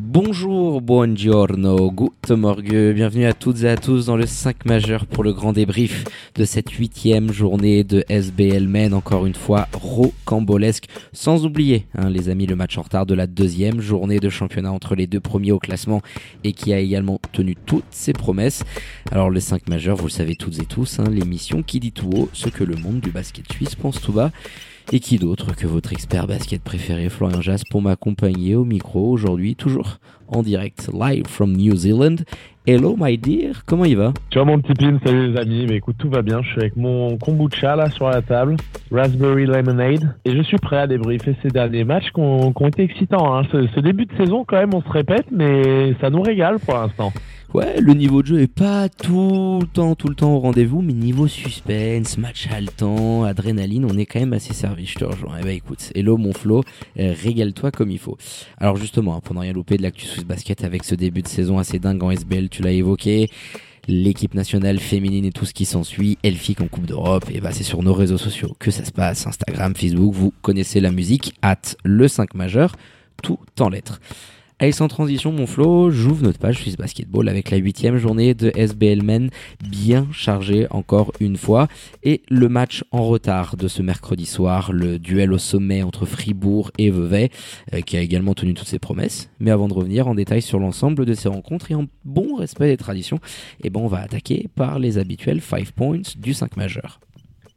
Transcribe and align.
Bonjour, 0.00 0.80
buongiorno, 0.80 1.90
good 1.90 2.12
morgue, 2.30 2.92
bienvenue 2.94 3.26
à 3.26 3.32
toutes 3.32 3.64
et 3.64 3.68
à 3.68 3.76
tous 3.76 4.06
dans 4.06 4.16
le 4.16 4.26
5 4.26 4.64
majeur 4.64 5.06
pour 5.06 5.24
le 5.24 5.32
grand 5.32 5.52
débrief 5.52 6.04
de 6.36 6.44
cette 6.44 6.70
huitième 6.70 7.32
journée 7.32 7.82
de 7.82 8.04
SBL 8.08 8.68
Men, 8.68 8.94
encore 8.94 9.26
une 9.26 9.34
fois 9.34 9.66
rocambolesque, 9.72 10.84
sans 11.12 11.44
oublier 11.44 11.88
hein, 11.96 12.10
les 12.10 12.28
amis 12.28 12.46
le 12.46 12.54
match 12.54 12.78
en 12.78 12.82
retard 12.82 13.06
de 13.06 13.14
la 13.14 13.26
deuxième 13.26 13.80
journée 13.80 14.20
de 14.20 14.28
championnat 14.28 14.70
entre 14.70 14.94
les 14.94 15.08
deux 15.08 15.20
premiers 15.20 15.50
au 15.50 15.58
classement 15.58 16.00
et 16.44 16.52
qui 16.52 16.72
a 16.72 16.78
également 16.78 17.18
tenu 17.32 17.56
toutes 17.66 17.84
ses 17.90 18.12
promesses. 18.12 18.62
Alors 19.10 19.30
le 19.30 19.40
5 19.40 19.68
majeur, 19.68 19.96
vous 19.96 20.06
le 20.06 20.12
savez 20.12 20.36
toutes 20.36 20.60
et 20.62 20.66
tous, 20.66 21.00
hein, 21.00 21.10
l'émission 21.10 21.64
qui 21.64 21.80
dit 21.80 21.92
tout 21.92 22.10
haut 22.14 22.28
ce 22.32 22.48
que 22.48 22.62
le 22.62 22.76
monde 22.76 23.00
du 23.00 23.10
basket 23.10 23.52
suisse 23.52 23.74
pense 23.74 24.00
tout 24.00 24.12
bas. 24.12 24.30
Et 24.90 25.00
qui 25.00 25.18
d'autre 25.18 25.54
que 25.54 25.66
votre 25.66 25.92
expert 25.92 26.26
basket 26.26 26.62
préféré, 26.62 27.10
Florian 27.10 27.42
Jass, 27.42 27.62
pour 27.62 27.82
m'accompagner 27.82 28.54
au 28.54 28.64
micro 28.64 29.10
aujourd'hui, 29.10 29.54
toujours 29.54 29.98
en 30.28 30.42
direct, 30.42 30.88
live 30.98 31.26
from 31.26 31.52
New 31.52 31.76
Zealand. 31.76 32.16
Hello, 32.66 32.96
my 32.98 33.18
dear, 33.18 33.66
comment 33.66 33.84
il 33.84 33.98
va? 33.98 34.14
Ciao 34.30 34.46
mon 34.46 34.58
petit 34.60 34.72
pin, 34.72 34.98
salut 35.04 35.32
les 35.32 35.38
amis. 35.38 35.66
Mais 35.68 35.76
écoute, 35.76 35.96
tout 35.98 36.08
va 36.08 36.22
bien. 36.22 36.40
Je 36.40 36.48
suis 36.48 36.60
avec 36.60 36.76
mon 36.76 37.18
kombucha 37.18 37.76
là 37.76 37.90
sur 37.90 38.08
la 38.08 38.22
table, 38.22 38.56
raspberry 38.90 39.44
lemonade, 39.44 40.16
et 40.24 40.34
je 40.34 40.40
suis 40.40 40.56
prêt 40.56 40.78
à 40.78 40.86
débriefer 40.86 41.36
ces 41.42 41.48
derniers 41.48 41.84
matchs 41.84 42.10
qui 42.14 42.20
ont, 42.20 42.52
été 42.66 42.84
excitants. 42.84 43.36
Hein. 43.36 43.42
Ce, 43.52 43.66
ce 43.66 43.80
début 43.80 44.06
de 44.06 44.16
saison, 44.16 44.46
quand 44.46 44.56
même, 44.56 44.72
on 44.72 44.80
se 44.80 44.88
répète, 44.88 45.26
mais 45.30 45.94
ça 46.00 46.08
nous 46.08 46.22
régale 46.22 46.60
pour 46.60 46.74
l'instant. 46.74 47.12
Ouais, 47.54 47.80
le 47.80 47.94
niveau 47.94 48.20
de 48.20 48.26
jeu 48.26 48.40
est 48.42 48.46
pas 48.46 48.90
tout 48.90 49.58
le 49.62 49.66
temps, 49.66 49.94
tout 49.94 50.08
le 50.08 50.14
temps 50.14 50.34
au 50.34 50.38
rendez-vous, 50.38 50.82
mais 50.82 50.92
niveau 50.92 51.26
suspense, 51.26 52.18
match 52.18 52.46
haletant, 52.52 53.24
adrénaline, 53.24 53.86
on 53.86 53.96
est 53.96 54.04
quand 54.04 54.20
même 54.20 54.34
assez 54.34 54.52
servi, 54.52 54.84
je 54.84 54.98
te 54.98 55.04
rejoins. 55.06 55.36
Eh 55.40 55.44
bah 55.44 55.52
écoute, 55.52 55.90
hello 55.94 56.18
mon 56.18 56.34
Flo, 56.34 56.62
euh, 56.98 57.14
régale-toi 57.18 57.70
comme 57.70 57.90
il 57.90 57.98
faut. 57.98 58.18
Alors 58.58 58.76
justement, 58.76 59.16
hein, 59.16 59.20
pour 59.24 59.34
ne 59.34 59.40
rien 59.40 59.54
louper 59.54 59.78
de 59.78 59.82
l'actu 59.82 60.04
Swiss 60.04 60.26
Basket 60.26 60.62
avec 60.62 60.84
ce 60.84 60.94
début 60.94 61.22
de 61.22 61.28
saison 61.28 61.56
assez 61.56 61.78
dingue 61.78 62.02
en 62.02 62.10
SBL, 62.10 62.50
tu 62.50 62.60
l'as 62.60 62.72
évoqué, 62.72 63.30
l'équipe 63.86 64.34
nationale 64.34 64.78
féminine 64.78 65.24
et 65.24 65.32
tout 65.32 65.46
ce 65.46 65.54
qui 65.54 65.64
s'ensuit, 65.64 66.18
Elfic 66.22 66.60
en 66.60 66.68
Coupe 66.68 66.84
d'Europe, 66.84 67.30
et 67.32 67.40
bah 67.40 67.52
c'est 67.52 67.64
sur 67.64 67.82
nos 67.82 67.94
réseaux 67.94 68.18
sociaux 68.18 68.54
que 68.58 68.70
ça 68.70 68.84
se 68.84 68.92
passe, 68.92 69.26
Instagram, 69.26 69.74
Facebook, 69.74 70.12
vous 70.12 70.34
connaissez 70.42 70.80
la 70.80 70.90
musique, 70.90 71.32
at 71.40 71.62
le 71.82 72.08
5 72.08 72.34
majeur, 72.34 72.76
tout 73.22 73.38
en 73.58 73.70
lettres. 73.70 74.00
Allez, 74.60 74.72
sans 74.72 74.88
transition, 74.88 75.30
mon 75.30 75.46
Flo, 75.46 75.88
j'ouvre 75.90 76.24
notre 76.24 76.40
page 76.40 76.60
Swiss 76.60 76.76
Basketball 76.76 77.28
avec 77.28 77.52
la 77.52 77.58
huitième 77.58 77.96
journée 77.96 78.34
de 78.34 78.50
SBL 78.56 79.04
Men 79.04 79.30
bien 79.60 80.08
chargée 80.10 80.66
encore 80.70 81.12
une 81.20 81.36
fois. 81.36 81.68
Et 82.02 82.22
le 82.28 82.48
match 82.48 82.82
en 82.90 83.04
retard 83.04 83.56
de 83.56 83.68
ce 83.68 83.82
mercredi 83.82 84.26
soir, 84.26 84.72
le 84.72 84.98
duel 84.98 85.32
au 85.32 85.38
sommet 85.38 85.84
entre 85.84 86.06
Fribourg 86.06 86.72
et 86.76 86.90
Vevey, 86.90 87.30
euh, 87.72 87.82
qui 87.82 87.96
a 87.96 88.00
également 88.00 88.34
tenu 88.34 88.52
toutes 88.52 88.66
ses 88.66 88.80
promesses. 88.80 89.30
Mais 89.38 89.52
avant 89.52 89.68
de 89.68 89.74
revenir 89.74 90.08
en 90.08 90.16
détail 90.16 90.42
sur 90.42 90.58
l'ensemble 90.58 91.06
de 91.06 91.14
ces 91.14 91.28
rencontres 91.28 91.70
et 91.70 91.76
en 91.76 91.84
bon 92.04 92.34
respect 92.34 92.66
des 92.66 92.76
traditions, 92.76 93.20
eh 93.62 93.70
ben 93.70 93.78
on 93.78 93.86
va 93.86 94.00
attaquer 94.00 94.48
par 94.56 94.80
les 94.80 94.98
habituels 94.98 95.40
5 95.40 95.70
points 95.70 96.02
du 96.18 96.34
5 96.34 96.56
majeur. 96.56 96.98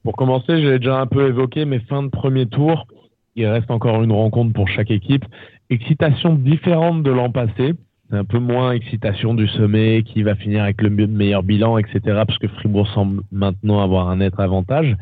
Pour 0.03 0.15
commencer, 0.15 0.61
j'ai 0.61 0.77
déjà 0.77 0.99
un 0.99 1.07
peu 1.07 1.27
évoqué 1.27 1.65
mes 1.65 1.79
fins 1.79 2.03
de 2.03 2.09
premier 2.09 2.45
tour. 2.45 2.85
Il 3.35 3.47
reste 3.47 3.71
encore 3.71 4.03
une 4.03 4.11
rencontre 4.11 4.53
pour 4.53 4.67
chaque 4.67 4.91
équipe 4.91 5.25
excitation 5.71 6.35
différente 6.35 7.03
de 7.03 7.11
l'an 7.11 7.31
passé. 7.31 7.73
Un 8.13 8.25
peu 8.25 8.39
moins 8.39 8.73
excitation 8.73 9.33
du 9.33 9.47
sommet 9.47 10.03
qui 10.03 10.21
va 10.21 10.35
finir 10.35 10.63
avec 10.63 10.81
le 10.81 10.89
meilleur 10.89 11.43
bilan, 11.43 11.77
etc. 11.77 11.99
Parce 12.27 12.37
que 12.37 12.47
Fribourg 12.49 12.87
semble 12.89 13.23
maintenant 13.31 13.79
avoir 13.79 14.09
un 14.09 14.17
net 14.17 14.33
avantage. 14.37 14.97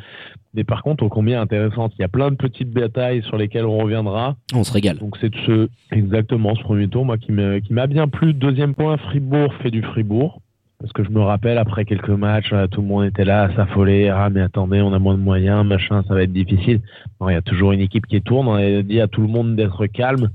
Mais 0.54 0.64
par 0.64 0.84
contre, 0.84 1.04
au 1.04 1.10
combien 1.10 1.42
intéressante. 1.42 1.94
Il 1.98 2.02
y 2.02 2.06
a 2.06 2.08
plein 2.08 2.30
de 2.30 2.36
petites 2.36 2.72
batailles 2.72 3.24
sur 3.24 3.38
lesquelles 3.38 3.66
on 3.66 3.80
reviendra. 3.80 4.36
On 4.54 4.64
se 4.64 4.72
régale. 4.72 4.98
Donc 4.98 5.18
c'est 5.20 5.34
ce, 5.46 5.70
exactement 5.92 6.54
ce 6.56 6.62
premier 6.62 6.88
tour, 6.88 7.04
moi, 7.04 7.18
qui 7.18 7.32
m'a 7.32 7.88
bien 7.88 8.08
plu. 8.08 8.34
Deuxième 8.34 8.76
point, 8.76 8.98
Fribourg 8.98 9.54
fait 9.56 9.72
du 9.72 9.82
Fribourg. 9.82 10.42
Parce 10.80 10.94
que 10.94 11.04
je 11.04 11.10
me 11.10 11.20
rappelle, 11.20 11.58
après 11.58 11.84
quelques 11.84 12.10
matchs, 12.10 12.54
tout 12.72 12.82
le 12.82 12.88
monde 12.88 13.06
était 13.06 13.26
là 13.26 13.44
à 13.44 13.56
s'affoler. 13.56 14.08
Ah, 14.08 14.30
mais 14.30 14.42
attendez, 14.42 14.82
on 14.82 14.94
a 14.94 15.00
moins 15.00 15.16
de 15.16 15.22
moyens, 15.22 15.66
machin, 15.66 16.04
ça 16.08 16.14
va 16.14 16.24
être 16.24 16.32
difficile. 16.32 16.80
Non, 17.20 17.30
il 17.30 17.34
y 17.34 17.36
a 17.36 17.42
toujours 17.42 17.74
une 17.74 17.82
équipe 17.82 18.06
qui 18.06 18.22
tourne. 18.22 18.48
On 18.48 18.54
a 18.54 18.82
dit 18.82 19.02
à 19.02 19.08
tout 19.08 19.22
le 19.22 19.28
monde 19.28 19.56
d'être 19.56 19.88
calme. 19.88 20.30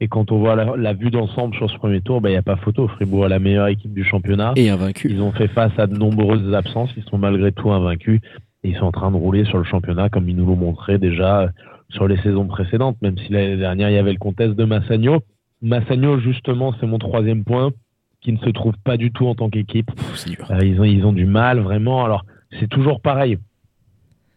Et 0.00 0.06
quand 0.06 0.30
on 0.30 0.38
voit 0.38 0.54
la, 0.54 0.92
vue 0.92 1.10
d'ensemble 1.10 1.54
sur 1.56 1.68
ce 1.68 1.76
premier 1.76 2.00
tour, 2.00 2.18
il 2.18 2.22
bah, 2.22 2.30
n'y 2.30 2.36
a 2.36 2.42
pas 2.42 2.56
photo. 2.56 2.86
Fribourg 2.86 3.26
est 3.26 3.30
la 3.30 3.40
meilleure 3.40 3.66
équipe 3.66 3.92
du 3.92 4.04
championnat. 4.04 4.52
Et 4.54 4.70
invaincu. 4.70 5.08
Ils 5.10 5.20
ont 5.20 5.32
fait 5.32 5.48
face 5.48 5.76
à 5.76 5.86
de 5.86 5.96
nombreuses 5.96 6.54
absences. 6.54 6.90
Ils 6.96 7.02
sont 7.04 7.18
malgré 7.18 7.50
tout 7.50 7.70
invaincus. 7.70 8.20
Et 8.62 8.70
ils 8.70 8.76
sont 8.76 8.86
en 8.86 8.92
train 8.92 9.10
de 9.10 9.16
rouler 9.16 9.44
sur 9.44 9.58
le 9.58 9.64
championnat 9.64 10.08
comme 10.08 10.28
ils 10.28 10.36
nous 10.36 10.46
l'ont 10.46 10.56
montré 10.56 10.98
déjà 10.98 11.40
euh, 11.40 11.48
sur 11.90 12.06
les 12.06 12.16
saisons 12.18 12.46
précédentes. 12.46 12.96
Même 13.02 13.18
si 13.18 13.32
l'année 13.32 13.56
dernière, 13.56 13.90
il 13.90 13.94
y 13.94 13.98
avait 13.98 14.12
le 14.12 14.18
contest 14.18 14.54
de 14.54 14.64
Massagno. 14.64 15.20
Massagno, 15.62 16.20
justement, 16.20 16.72
c'est 16.78 16.86
mon 16.86 16.98
troisième 16.98 17.42
point, 17.42 17.72
qui 18.20 18.32
ne 18.32 18.38
se 18.38 18.50
trouve 18.50 18.74
pas 18.84 18.96
du 18.96 19.10
tout 19.10 19.26
en 19.26 19.34
tant 19.34 19.50
qu'équipe. 19.50 19.90
Euh, 20.50 20.64
ils, 20.64 20.80
ont, 20.80 20.84
ils 20.84 21.04
ont 21.04 21.12
du 21.12 21.26
mal, 21.26 21.58
vraiment. 21.58 22.04
Alors, 22.04 22.24
c'est 22.60 22.68
toujours 22.68 23.00
pareil. 23.00 23.38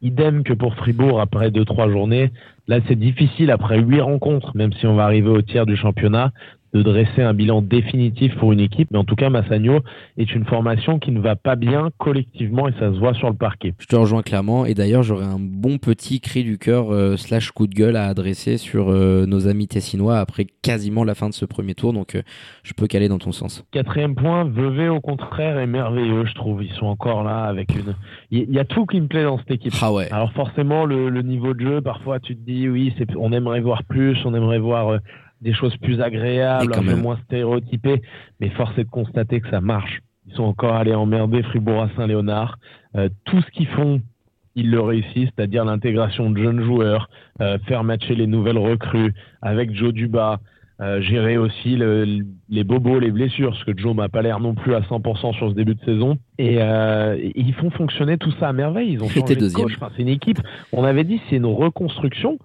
Idem 0.02 0.44
que 0.44 0.54
pour 0.54 0.76
Fribourg 0.76 1.22
après 1.22 1.52
deux 1.52 1.66
trois 1.66 1.90
journées. 1.90 2.32
Là, 2.68 2.80
c'est 2.88 2.98
difficile 2.98 3.52
après 3.52 3.80
huit 3.80 4.02
rencontres, 4.02 4.56
même 4.56 4.74
si 4.74 4.88
on 4.88 4.96
va 4.96 5.06
arriver 5.06 5.30
au 5.30 5.42
tiers 5.42 5.66
du 5.66 5.76
championnat, 5.76 6.32
de 6.74 6.82
dresser 6.82 7.22
un 7.22 7.34
bilan 7.34 7.62
définitif 7.62 8.36
pour 8.38 8.52
une 8.52 8.60
équipe. 8.60 8.90
Mais 8.92 8.98
en 8.98 9.04
tout 9.04 9.16
cas, 9.16 9.30
Massagno 9.30 9.80
est 10.18 10.34
une 10.34 10.46
formation 10.46 11.00
qui 11.00 11.12
ne 11.12 11.20
va 11.20 11.36
pas 11.36 11.56
bien 11.56 11.90
collectivement 11.98 12.68
et 12.68 12.74
ça 12.74 12.94
se 12.94 13.00
voit 13.00 13.14
sur 13.14 13.30
le 13.30 13.36
parquet. 13.36 13.74
Je 13.80 13.88
te 13.88 13.96
rejoins 13.96 14.22
clairement. 14.22 14.66
Et 14.66 14.74
d'ailleurs, 14.74 15.04
j'aurais 15.04 15.26
un 15.26 15.40
bon 15.40 15.78
petit 15.78 16.22
cri 16.22 16.44
du 16.44 16.58
cœur 16.58 16.92
euh, 16.92 17.18
slash 17.18 17.52
coup 17.52 17.68
de 17.68 17.74
gueule 17.74 17.96
à 17.96 18.08
adresser 18.08 18.58
sur 18.58 18.90
euh, 18.90 19.26
nos 19.26 19.48
amis 19.48 19.68
tessinois 19.68 20.20
après 20.20 20.46
quasiment 20.62 21.04
la 21.04 21.16
fin 21.16 21.30
de 21.30 21.34
ce 21.34 21.46
premier 21.46 21.76
tour. 21.76 21.94
Donc, 21.94 22.16
euh, 22.16 22.22
je 22.64 22.74
peux 22.74 22.88
caler 22.88 23.08
dans 23.08 23.20
ton 23.20 23.32
sens. 23.32 23.66
Quatrième 23.72 24.16
point, 24.16 24.46
Vevey 24.46 24.88
au 24.88 25.02
contraire 25.02 25.60
est 25.60 25.68
merveilleux, 25.68 26.26
je 26.26 26.34
trouve. 26.34 26.64
Ils 26.64 26.74
sont 26.74 26.88
encore 26.88 27.24
là 27.24 27.44
avec 27.44 27.76
une. 27.76 27.96
Il 28.32 28.52
y 28.52 28.60
a 28.60 28.66
tout 28.66 28.86
qui 28.86 29.02
me 29.02 29.08
plaît 29.08 29.24
dans 29.24 29.38
cette 29.40 29.52
équipe. 29.52 29.74
Ah 29.82 29.92
ouais. 29.92 30.12
Alors 30.12 30.32
forcément, 30.34 30.86
le, 30.86 31.10
le 31.10 31.22
niveau 31.22 31.54
de 31.54 31.60
jeu, 31.60 31.82
parfois 31.82 32.20
tu 32.20 32.36
te 32.36 32.46
dis 32.46 32.70
oui, 32.70 32.94
on 33.18 33.34
aimerait 33.34 33.60
voir 33.60 33.84
plus, 33.84 34.18
on 34.26 34.34
aimerait 34.34 34.60
voir 34.60 35.00
des 35.42 35.54
choses 35.54 35.76
plus 35.78 36.02
agréables, 36.02 36.74
un 36.76 36.84
peu 36.84 36.96
moins 36.96 37.18
stéréotypées, 37.26 38.02
mais 38.40 38.50
force 38.50 38.78
est 38.78 38.84
de 38.84 38.90
constater 38.90 39.42
que 39.42 39.50
ça 39.50 39.62
marche. 39.62 40.02
Ils 40.28 40.36
sont 40.36 40.44
encore 40.44 40.76
allés 40.76 40.94
emmerder 40.94 41.42
Fribourg 41.44 41.82
à 41.82 41.90
Saint-Léonard. 41.96 42.60
Euh, 42.96 43.10
tout 43.26 43.42
ce 43.42 43.52
qu'ils 43.52 43.68
font, 43.68 44.02
ils 44.56 44.70
le 44.70 44.80
réussissent, 44.80 45.30
c'est-à-dire 45.36 45.66
l'intégration 45.66 46.30
de 46.30 46.42
jeunes 46.42 46.64
joueurs, 46.64 47.10
euh, 47.42 47.58
faire 47.68 47.84
matcher 47.84 48.16
les 48.16 48.28
nouvelles 48.28 48.58
recrues 48.58 49.14
avec 49.42 49.74
Joe 49.74 49.94
Duba, 49.94 50.40
euh, 50.80 51.02
gérer 51.02 51.38
aussi 51.38 51.78
les 51.78 52.64
bobos, 52.64 53.00
les 53.00 53.12
blessures, 53.12 53.52
parce 53.52 53.64
que 53.64 53.78
Joe 53.78 53.96
m'a 53.96 54.10
pas 54.10 54.22
l'air 54.22 54.40
non 54.40 54.54
plus 54.54 54.76
à 54.76 54.82
100% 54.82 55.34
sur 55.34 55.50
ce 55.50 55.56
début 55.56 55.76
de 55.76 55.84
saison. 55.86 56.18
Et, 56.38 56.60
ils 57.36 57.54
font 57.54 57.70
fonctionner 57.72 58.18
tout 58.18 58.32
ça 58.40 58.50
à 58.50 58.54
merveille. 58.54 58.94
Ils 58.94 59.04
ont 59.04 59.10
changé 59.10 59.36
de 59.36 59.50
coach. 59.50 59.74
c'est 59.96 60.02
une 60.02 60.08
équipe. 60.08 60.40
On 60.72 60.84
avait 60.84 61.04
dit 61.04 61.20
c'est 61.30 61.38
une 61.38 61.46
reconstruction 61.46 62.38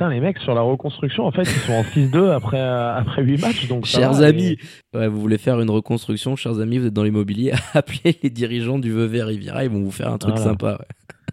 les 0.00 0.20
mecs, 0.20 0.38
sur 0.38 0.54
la 0.54 0.62
reconstruction, 0.62 1.24
en 1.24 1.30
fait, 1.30 1.42
ils 1.42 1.46
sont 1.46 1.72
en 1.72 1.82
6-2 1.82 2.30
après, 2.30 2.60
euh, 2.60 2.96
après 2.96 3.22
8 3.22 3.40
matchs. 3.40 3.68
Donc 3.68 3.86
chers 3.86 4.20
amis, 4.20 4.56
vous 4.92 5.20
voulez 5.20 5.38
faire 5.38 5.60
une 5.60 5.70
reconstruction, 5.70 6.36
chers 6.36 6.58
amis, 6.60 6.78
vous 6.78 6.86
êtes 6.86 6.94
dans 6.94 7.04
l'immobilier, 7.04 7.52
appelez 7.74 8.18
les 8.22 8.30
dirigeants 8.30 8.78
du 8.78 8.92
Vevey 8.92 9.22
Riviera, 9.22 9.64
ils 9.64 9.70
vont 9.70 9.82
vous 9.82 9.90
faire 9.90 10.12
un 10.12 10.18
truc 10.18 10.38
sympa. 10.38 10.78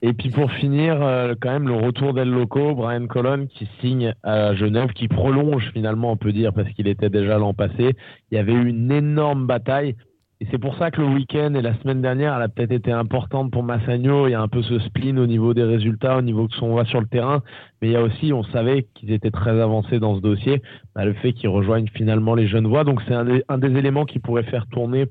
Et 0.01 0.13
puis 0.13 0.29
pour 0.29 0.49
finir, 0.51 1.01
euh, 1.01 1.35
quand 1.39 1.51
même 1.51 1.67
le 1.67 1.75
retour 1.75 2.13
d'El 2.13 2.29
Loco, 2.29 2.73
Brian 2.73 3.05
Colon 3.07 3.47
qui 3.47 3.67
signe 3.81 4.13
à 4.23 4.55
Genève, 4.55 4.93
qui 4.93 5.09
prolonge 5.09 5.71
finalement, 5.73 6.11
on 6.11 6.17
peut 6.17 6.31
dire, 6.31 6.53
parce 6.53 6.69
qu'il 6.69 6.87
était 6.87 7.09
déjà 7.09 7.37
l'an 7.37 7.53
passé. 7.53 7.95
Il 8.31 8.35
y 8.35 8.37
avait 8.37 8.53
eu 8.53 8.69
une 8.69 8.91
énorme 8.91 9.45
bataille. 9.45 9.95
Et 10.41 10.47
c'est 10.51 10.57
pour 10.57 10.77
ça 10.77 10.89
que 10.89 11.01
le 11.01 11.07
week-end 11.07 11.53
et 11.53 11.61
la 11.61 11.77
semaine 11.79 12.01
dernière, 12.01 12.33
elle 12.37 12.43
a 12.43 12.47
peut-être 12.47 12.71
été 12.71 12.93
importante 12.93 13.51
pour 13.51 13.61
Massagno. 13.61 14.25
Il 14.27 14.31
y 14.31 14.35
a 14.35 14.41
un 14.41 14.47
peu 14.47 14.61
ce 14.61 14.79
spleen 14.79 15.19
au 15.19 15.27
niveau 15.27 15.53
des 15.53 15.65
résultats, 15.65 16.17
au 16.17 16.21
niveau 16.21 16.47
de 16.47 16.53
son 16.53 16.73
va 16.75 16.85
sur 16.85 17.01
le 17.01 17.07
terrain. 17.07 17.43
Mais 17.81 17.89
il 17.89 17.91
y 17.91 17.97
a 17.97 18.01
aussi, 18.01 18.31
on 18.31 18.43
savait 18.43 18.87
qu'ils 18.93 19.11
étaient 19.11 19.31
très 19.31 19.59
avancés 19.59 19.99
dans 19.99 20.15
ce 20.15 20.21
dossier, 20.21 20.61
bah, 20.95 21.03
le 21.03 21.11
fait 21.11 21.33
qu'ils 21.33 21.49
rejoignent 21.49 21.89
finalement 21.93 22.35
les 22.35 22.47
jeunes 22.47 22.67
voix. 22.67 22.85
Donc 22.85 23.01
c'est 23.05 23.13
un, 23.13 23.25
des, 23.25 23.77
éléments 23.77 24.05
qui 24.05 24.19
pourrait 24.19 24.43
faire 24.43 24.65
tourner 24.67 25.07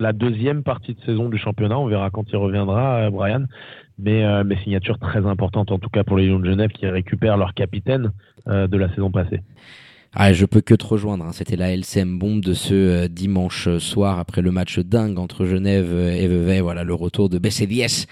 la 0.00 0.12
deuxième 0.12 0.64
partie 0.64 0.94
de 0.94 1.00
saison 1.02 1.28
du 1.28 1.38
championnat. 1.38 1.78
On 1.78 1.86
verra 1.86 2.10
quand 2.10 2.28
il 2.32 2.36
reviendra, 2.36 3.02
euh, 3.02 3.10
Brian. 3.10 3.44
Mais, 4.00 4.24
euh, 4.24 4.42
mais 4.44 4.56
signature 4.64 4.98
très 4.98 5.24
importante, 5.26 5.70
en 5.70 5.78
tout 5.78 5.90
cas 5.90 6.02
pour 6.02 6.16
les 6.16 6.26
Lions 6.26 6.40
de 6.40 6.50
Genève 6.50 6.70
qui 6.70 6.88
récupèrent 6.88 7.36
leur 7.36 7.54
capitaine 7.54 8.10
euh, 8.48 8.66
de 8.66 8.76
la 8.78 8.88
saison 8.88 9.12
passée. 9.12 9.42
Ah, 10.14 10.34
je 10.34 10.44
peux 10.44 10.60
que 10.60 10.74
te 10.74 10.84
rejoindre. 10.84 11.24
Hein. 11.24 11.32
C'était 11.32 11.56
la 11.56 11.72
LCM 11.72 12.18
bombe 12.18 12.44
de 12.44 12.52
ce 12.52 12.74
euh, 12.74 13.08
dimanche 13.08 13.78
soir 13.78 14.18
après 14.18 14.42
le 14.42 14.50
match 14.50 14.78
dingue 14.78 15.18
entre 15.18 15.46
Genève 15.46 15.90
et 15.90 16.28
Vevey. 16.28 16.60
Voilà 16.60 16.84
le 16.84 16.92
retour 16.92 17.30
de 17.30 17.38
BCDS 17.38 18.04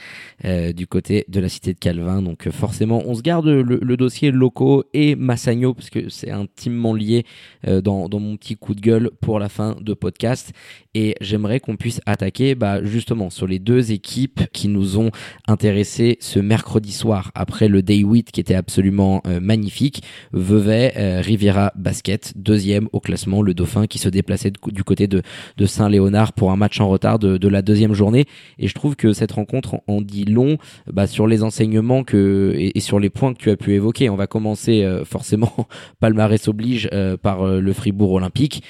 euh, 0.46 0.72
du 0.72 0.86
côté 0.86 1.26
de 1.28 1.40
la 1.40 1.50
cité 1.50 1.74
de 1.74 1.78
Calvin. 1.78 2.22
Donc 2.22 2.46
euh, 2.46 2.52
forcément, 2.52 3.02
on 3.04 3.14
se 3.14 3.20
garde 3.20 3.46
le, 3.48 3.96
dossier 3.98 4.30
locaux 4.30 4.84
et 4.94 5.14
Massagno 5.14 5.74
parce 5.74 5.90
que 5.90 6.08
c'est 6.08 6.30
intimement 6.30 6.94
lié 6.94 7.26
dans, 7.66 8.08
dans, 8.08 8.18
mon 8.18 8.38
petit 8.38 8.56
coup 8.56 8.74
de 8.74 8.80
gueule 8.80 9.10
pour 9.20 9.38
la 9.38 9.50
fin 9.50 9.76
de 9.78 9.92
podcast. 9.92 10.52
Et 10.94 11.16
j'aimerais 11.20 11.60
qu'on 11.60 11.76
puisse 11.76 12.00
attaquer 12.06 12.54
bah, 12.54 12.82
justement 12.82 13.28
sur 13.28 13.46
les 13.46 13.58
deux 13.58 13.92
équipes 13.92 14.40
qui 14.54 14.68
nous 14.68 14.98
ont 14.98 15.10
intéressés 15.46 16.16
ce 16.20 16.38
mercredi 16.38 16.92
soir 16.92 17.30
après 17.34 17.68
le 17.68 17.82
Day 17.82 17.98
8 17.98 18.32
qui 18.32 18.40
était 18.40 18.54
absolument 18.54 19.22
magnifique. 19.42 20.02
Vevey, 20.32 21.20
Riviera, 21.20 21.72
basket, 21.90 22.34
deuxième 22.36 22.88
au 22.92 23.00
classement, 23.00 23.42
le 23.42 23.52
Dauphin 23.52 23.88
qui 23.88 23.98
se 23.98 24.08
déplaçait 24.08 24.52
du 24.68 24.84
côté 24.84 25.08
de, 25.08 25.22
Saint-Léonard 25.66 26.32
pour 26.34 26.52
un 26.52 26.56
match 26.56 26.80
en 26.80 26.88
retard 26.88 27.18
de, 27.18 27.48
la 27.48 27.62
deuxième 27.62 27.94
journée. 27.94 28.26
Et 28.60 28.68
je 28.68 28.74
trouve 28.74 28.94
que 28.94 29.12
cette 29.12 29.32
rencontre 29.32 29.80
en 29.88 30.00
dit 30.00 30.24
long 30.24 30.56
bah, 30.86 31.08
sur 31.08 31.26
les 31.26 31.42
enseignements 31.42 32.04
que, 32.04 32.54
et, 32.56 32.78
sur 32.78 33.00
les 33.00 33.10
points 33.10 33.34
que 33.34 33.38
tu 33.38 33.50
as 33.50 33.56
pu 33.56 33.74
évoquer. 33.74 34.08
On 34.08 34.14
va 34.14 34.28
commencer 34.28 34.84
euh, 34.84 35.04
forcément, 35.04 35.52
palmarès 36.00 36.46
oblige, 36.46 36.88
euh, 36.92 37.16
par 37.16 37.42
euh, 37.42 37.60
le 37.60 37.72
Fribourg 37.72 38.12
olympique 38.12 38.62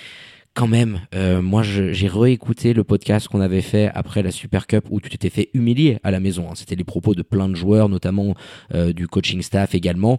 quand 0.52 0.67
même, 0.67 0.99
moi 1.43 1.62
j'ai 1.62 2.08
réécouté 2.08 2.75
le 2.75 2.82
podcast 2.82 3.28
qu'on 3.28 3.40
avait 3.40 3.61
fait 3.62 3.88
après 3.94 4.20
la 4.20 4.32
Super 4.32 4.67
Cup 4.67 4.84
où 4.90 5.00
tu 5.00 5.08
t'étais 5.08 5.31
fait 5.31 5.49
humilier 5.55 5.99
à 6.02 6.11
la 6.11 6.19
maison. 6.19 6.49
Hein. 6.50 6.55
C'était 6.56 6.75
les 6.75 6.82
propos 6.82 7.14
de 7.14 7.22
plein 7.22 7.49
de 7.49 7.55
joueurs, 7.55 7.88
notamment 7.88 8.34
du 8.75 9.06
coaching 9.06 9.43
staff 9.43 9.76
également 9.76 10.19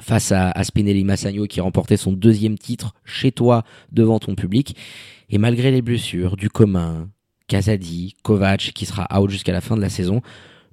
face 0.00 0.32
à, 0.32 0.52
Spinelli 0.64 1.04
Massagno 1.04 1.46
qui 1.46 1.60
remportait 1.60 1.96
son 1.96 2.12
deuxième 2.12 2.58
titre 2.58 2.94
chez 3.04 3.32
toi 3.32 3.64
devant 3.92 4.18
ton 4.18 4.34
public. 4.34 4.76
Et 5.30 5.38
malgré 5.38 5.70
les 5.70 5.82
blessures 5.82 6.36
du 6.36 6.50
commun, 6.50 7.08
Kazadi, 7.48 8.14
Kovac 8.22 8.72
qui 8.74 8.86
sera 8.86 9.06
out 9.18 9.30
jusqu'à 9.30 9.52
la 9.52 9.60
fin 9.60 9.76
de 9.76 9.80
la 9.80 9.90
saison, 9.90 10.22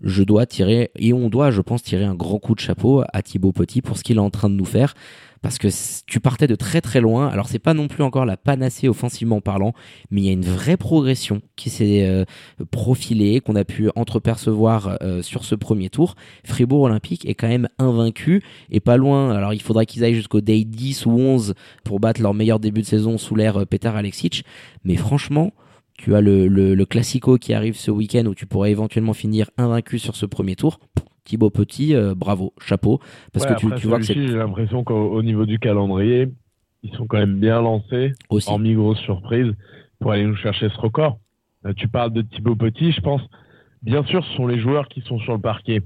je 0.03 0.23
dois 0.23 0.45
tirer, 0.45 0.91
et 0.95 1.13
on 1.13 1.29
doit, 1.29 1.51
je 1.51 1.61
pense, 1.61 1.83
tirer 1.83 2.03
un 2.03 2.15
grand 2.15 2.39
coup 2.39 2.55
de 2.55 2.59
chapeau 2.59 3.03
à 3.13 3.21
Thibaut 3.21 3.51
Petit 3.51 3.81
pour 3.81 3.97
ce 3.97 4.03
qu'il 4.03 4.17
est 4.17 4.21
en 4.21 4.29
train 4.29 4.49
de 4.49 4.55
nous 4.55 4.65
faire 4.65 4.93
parce 5.41 5.57
que 5.57 5.67
tu 6.05 6.19
partais 6.19 6.47
de 6.47 6.55
très 6.55 6.81
très 6.81 7.01
loin. 7.01 7.27
Alors 7.27 7.47
c'est 7.47 7.59
pas 7.59 7.73
non 7.73 7.87
plus 7.87 8.03
encore 8.03 8.25
la 8.25 8.37
panacée 8.37 8.87
offensivement 8.87 9.41
parlant, 9.41 9.73
mais 10.11 10.21
il 10.21 10.25
y 10.25 10.29
a 10.29 10.33
une 10.33 10.45
vraie 10.45 10.77
progression 10.77 11.41
qui 11.55 11.69
s'est 11.69 12.05
euh, 12.05 12.25
profilée, 12.69 13.39
qu'on 13.41 13.55
a 13.55 13.65
pu 13.65 13.89
entrepercevoir 13.95 14.97
euh, 15.01 15.21
sur 15.21 15.43
ce 15.43 15.55
premier 15.55 15.89
tour. 15.89 16.15
Fribourg 16.45 16.81
Olympique 16.81 17.25
est 17.25 17.33
quand 17.33 17.47
même 17.47 17.67
invaincu 17.79 18.43
et 18.69 18.79
pas 18.79 18.97
loin. 18.97 19.31
Alors 19.31 19.53
il 19.53 19.61
faudra 19.61 19.85
qu'ils 19.85 20.03
aillent 20.03 20.15
jusqu'au 20.15 20.41
day 20.41 20.63
10 20.63 21.05
ou 21.07 21.11
11 21.11 21.55
pour 21.83 21.99
battre 21.99 22.21
leur 22.21 22.33
meilleur 22.33 22.59
début 22.59 22.81
de 22.81 22.87
saison 22.87 23.17
sous 23.17 23.35
l'ère 23.35 23.61
euh, 23.61 23.65
Petar 23.65 23.95
Alexic. 23.95 24.45
Mais 24.83 24.95
franchement, 24.95 25.53
tu 26.01 26.15
as 26.15 26.21
le, 26.21 26.47
le, 26.47 26.73
le 26.73 26.85
Classico 26.85 27.37
qui 27.37 27.53
arrive 27.53 27.75
ce 27.75 27.91
week-end 27.91 28.25
où 28.25 28.33
tu 28.33 28.47
pourrais 28.47 28.71
éventuellement 28.71 29.13
finir 29.13 29.51
invaincu 29.57 29.99
sur 29.99 30.15
ce 30.15 30.25
premier 30.25 30.55
tour. 30.55 30.79
Thibaut 31.25 31.51
Petit, 31.51 31.93
euh, 31.93 32.15
bravo, 32.15 32.53
chapeau. 32.59 32.99
Parce 33.31 33.45
que 33.45 33.53
tu, 33.53 33.67
vois 33.87 33.99
que 33.99 34.05
J'ai 34.05 34.15
l'impression 34.15 34.83
qu'au 34.83 35.21
niveau 35.21 35.45
du 35.45 35.59
calendrier, 35.59 36.27
ils 36.81 36.91
sont 36.95 37.05
quand 37.05 37.19
même 37.19 37.39
bien 37.39 37.61
lancés, 37.61 38.13
Aussi. 38.29 38.49
hormis 38.49 38.73
grosse 38.73 38.99
surprise, 39.01 39.53
pour 39.99 40.11
aller 40.11 40.25
nous 40.25 40.35
chercher 40.35 40.69
ce 40.69 40.77
record. 40.79 41.19
Euh, 41.67 41.73
tu 41.73 41.87
parles 41.87 42.11
de 42.11 42.23
Thibaut 42.23 42.55
Petit, 42.55 42.91
je 42.91 43.01
pense. 43.01 43.21
Bien 43.83 44.03
sûr, 44.05 44.25
ce 44.25 44.33
sont 44.35 44.47
les 44.47 44.59
joueurs 44.59 44.87
qui 44.87 45.01
sont 45.01 45.19
sur 45.19 45.33
le 45.33 45.39
parquet. 45.39 45.83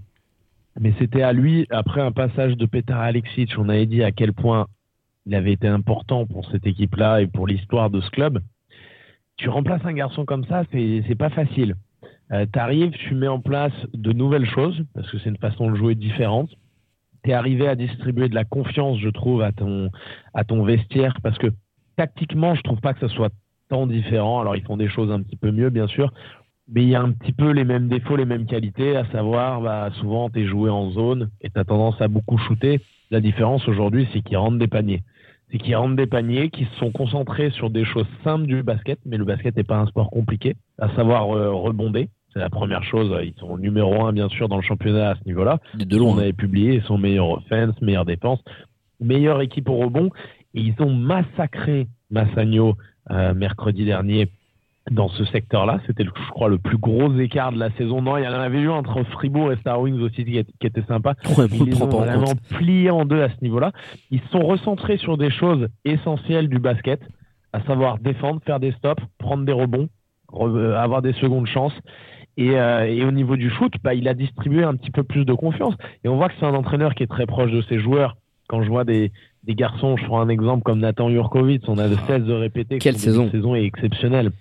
Mais 0.79 0.93
c'était 0.97 1.23
à 1.23 1.33
lui, 1.33 1.67
après 1.69 1.99
un 1.99 2.13
passage 2.13 2.55
de 2.55 2.65
Petar 2.65 3.01
Alexic, 3.01 3.51
on 3.57 3.67
avait 3.67 3.85
dit 3.85 4.01
à 4.01 4.13
quel 4.13 4.31
point 4.31 4.67
il 5.25 5.35
avait 5.35 5.51
été 5.51 5.67
important 5.67 6.25
pour 6.25 6.49
cette 6.51 6.65
équipe-là 6.65 7.21
et 7.21 7.27
pour 7.27 7.47
l'histoire 7.47 7.89
de 7.89 7.99
ce 7.99 8.09
club. 8.11 8.39
Tu 9.37 9.49
remplaces 9.49 9.85
un 9.85 9.93
garçon 9.93 10.25
comme 10.25 10.45
ça, 10.45 10.63
c'est 10.71 11.15
pas 11.17 11.29
facile. 11.29 11.75
Euh, 12.31 12.45
tu 12.51 12.57
arrives, 12.57 12.91
tu 12.91 13.13
mets 13.15 13.27
en 13.27 13.39
place 13.39 13.73
de 13.93 14.11
nouvelles 14.11 14.49
choses, 14.49 14.83
parce 14.93 15.09
que 15.11 15.19
c'est 15.19 15.29
une 15.29 15.37
façon 15.37 15.69
de 15.69 15.75
jouer 15.75 15.95
différente. 15.95 16.49
Tu 17.23 17.31
es 17.31 17.33
arrivé 17.33 17.67
à 17.67 17.75
distribuer 17.75 18.29
de 18.29 18.35
la 18.35 18.45
confiance, 18.45 18.97
je 18.99 19.09
trouve, 19.09 19.41
à 19.41 19.51
ton, 19.51 19.89
à 20.33 20.43
ton 20.43 20.63
vestiaire, 20.63 21.13
parce 21.21 21.37
que 21.37 21.47
tactiquement, 21.97 22.55
je 22.55 22.61
trouve 22.61 22.79
pas 22.79 22.93
que 22.93 23.07
ce 23.07 23.13
soit 23.13 23.31
tant 23.69 23.87
différent. 23.87 24.41
Alors, 24.41 24.55
ils 24.55 24.63
font 24.63 24.77
des 24.77 24.89
choses 24.89 25.11
un 25.11 25.21
petit 25.21 25.35
peu 25.35 25.51
mieux, 25.51 25.69
bien 25.69 25.87
sûr, 25.87 26.11
mais 26.67 26.83
il 26.83 26.89
y 26.89 26.95
a 26.95 27.01
un 27.01 27.11
petit 27.11 27.33
peu 27.33 27.51
les 27.51 27.63
mêmes 27.63 27.87
défauts, 27.89 28.15
les 28.15 28.25
mêmes 28.25 28.45
qualités, 28.45 28.95
à 28.95 29.05
savoir, 29.11 29.61
bah, 29.61 29.89
souvent, 29.99 30.29
tu 30.29 30.41
es 30.41 30.45
joué 30.45 30.69
en 30.69 30.91
zone 30.91 31.29
et 31.41 31.49
tu 31.49 31.59
as 31.59 31.65
tendance 31.65 32.01
à 32.01 32.07
beaucoup 32.07 32.37
shooter. 32.37 32.79
La 33.11 33.21
différence 33.21 33.67
aujourd'hui, 33.67 34.07
c'est 34.13 34.21
qu'ils 34.21 34.37
rentrent 34.37 34.57
des 34.57 34.67
paniers. 34.67 35.03
C'est 35.51 35.57
qu'ils 35.57 35.75
rentrent 35.75 35.95
des 35.95 36.07
paniers, 36.07 36.49
qui 36.49 36.65
se 36.65 36.75
sont 36.79 36.91
concentrés 36.91 37.51
sur 37.51 37.69
des 37.69 37.85
choses 37.85 38.07
simples 38.23 38.47
du 38.47 38.63
basket, 38.63 38.99
mais 39.05 39.17
le 39.17 39.25
basket 39.25 39.55
n'est 39.55 39.63
pas 39.63 39.77
un 39.77 39.85
sport 39.85 40.09
compliqué, 40.09 40.55
à 40.79 40.89
savoir 40.95 41.29
euh, 41.35 41.51
rebonder. 41.51 42.09
C'est 42.33 42.39
la 42.39 42.49
première 42.49 42.83
chose. 42.83 43.15
Ils 43.23 43.33
sont 43.39 43.57
numéro 43.57 44.05
un, 44.05 44.11
bien 44.11 44.27
sûr, 44.27 44.49
dans 44.49 44.57
le 44.57 44.61
championnat 44.61 45.11
à 45.11 45.15
ce 45.15 45.23
niveau-là. 45.25 45.59
De 45.75 45.97
loin. 45.97 46.15
On 46.15 46.17
avait 46.17 46.33
publié 46.33 46.81
son 46.85 46.97
meilleur 46.97 47.29
offense, 47.29 47.79
meilleure 47.81 48.03
défense, 48.03 48.43
meilleure 48.99 49.41
équipe 49.41 49.69
au 49.69 49.77
rebond. 49.77 50.09
Et 50.53 50.61
ils 50.61 50.75
ont 50.79 50.93
massacré 50.93 51.87
Massagno 52.09 52.75
euh, 53.11 53.33
mercredi 53.33 53.85
dernier 53.85 54.29
dans 54.91 55.09
ce 55.09 55.25
secteur-là. 55.25 55.79
C'était, 55.87 56.03
je 56.03 56.29
crois, 56.29 56.47
le 56.47 56.57
plus 56.57 56.77
gros 56.77 57.11
écart 57.17 57.51
de 57.51 57.59
la 57.59 57.71
saison. 57.71 58.01
Non, 58.01 58.17
il 58.17 58.23
y 58.23 58.27
en 58.27 58.33
avait 58.33 58.59
eu 58.59 58.69
entre 58.69 59.03
Fribourg 59.03 59.51
et 59.51 59.57
Star 59.57 59.81
Wings 59.81 59.99
aussi 59.99 60.23
qui, 60.25 60.37
était 60.37 60.83
sympa. 60.87 61.15
ils 61.51 61.63
les 61.63 61.81
ont 61.81 61.87
vraiment 61.87 62.33
pliés 62.51 62.91
en 62.91 63.05
deux 63.05 63.21
à 63.21 63.29
ce 63.29 63.41
niveau-là. 63.41 63.71
Ils 64.11 64.21
se 64.21 64.29
sont 64.29 64.45
recentrés 64.45 64.97
sur 64.97 65.17
des 65.17 65.31
choses 65.31 65.67
essentielles 65.85 66.49
du 66.49 66.59
basket, 66.59 67.01
à 67.53 67.61
savoir 67.63 67.97
défendre, 67.97 68.41
faire 68.45 68.59
des 68.59 68.71
stops, 68.73 69.03
prendre 69.17 69.45
des 69.45 69.53
rebonds, 69.53 69.89
avoir 70.31 71.01
des 71.01 71.13
secondes 71.13 71.47
chances. 71.47 71.77
Euh, 72.37 72.83
et, 72.83 73.03
au 73.05 73.11
niveau 73.11 73.37
du 73.37 73.49
shoot, 73.49 73.73
bah, 73.81 73.93
il 73.93 74.07
a 74.07 74.13
distribué 74.13 74.63
un 74.63 74.75
petit 74.75 74.91
peu 74.91 75.03
plus 75.03 75.25
de 75.25 75.33
confiance. 75.33 75.73
Et 76.03 76.09
on 76.09 76.17
voit 76.17 76.29
que 76.29 76.35
c'est 76.39 76.45
un 76.45 76.53
entraîneur 76.53 76.93
qui 76.93 77.03
est 77.03 77.07
très 77.07 77.25
proche 77.25 77.51
de 77.51 77.61
ses 77.63 77.79
joueurs. 77.79 78.17
Quand 78.47 78.61
je 78.61 78.69
vois 78.69 78.83
des, 78.83 79.11
des 79.43 79.55
garçons, 79.55 79.97
je 79.97 80.05
prends 80.05 80.19
un 80.19 80.29
exemple 80.29 80.63
comme 80.63 80.79
Nathan 80.79 81.09
Jurkovic, 81.09 81.63
on 81.67 81.77
a 81.77 81.87
de 81.87 81.95
cesse 82.07 82.23
de 82.23 82.33
répéter 82.33 82.77
Quelle 82.77 82.97
saison. 82.97 83.31
Saison 83.31 83.55
est 83.55 83.63
exceptionnelle. 83.63 84.31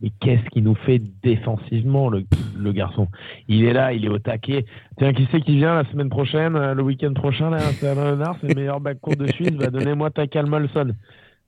Mais 0.00 0.10
qu'est-ce 0.20 0.44
qu'il 0.50 0.64
nous 0.64 0.74
fait 0.74 1.00
défensivement, 1.22 2.10
le, 2.10 2.72
garçon? 2.72 3.08
Il 3.48 3.64
est 3.64 3.72
là, 3.72 3.92
il 3.92 4.04
est 4.04 4.08
au 4.08 4.18
taquet. 4.18 4.64
Tiens, 4.98 5.12
qui 5.12 5.28
c'est 5.30 5.40
qui 5.40 5.56
vient 5.56 5.74
la 5.74 5.84
semaine 5.90 6.10
prochaine, 6.10 6.56
euh, 6.56 6.74
le 6.74 6.82
week-end 6.82 7.12
prochain, 7.12 7.50
là, 7.50 7.58
c'est 7.58 7.94
c'est 8.40 8.48
le 8.48 8.54
meilleur 8.54 8.80
backcourt 8.80 9.16
de 9.16 9.26
Suisse, 9.28 9.52
bah, 9.52 9.70
donnez-moi 9.70 10.10
Takal 10.10 10.46
Molson. 10.46 10.94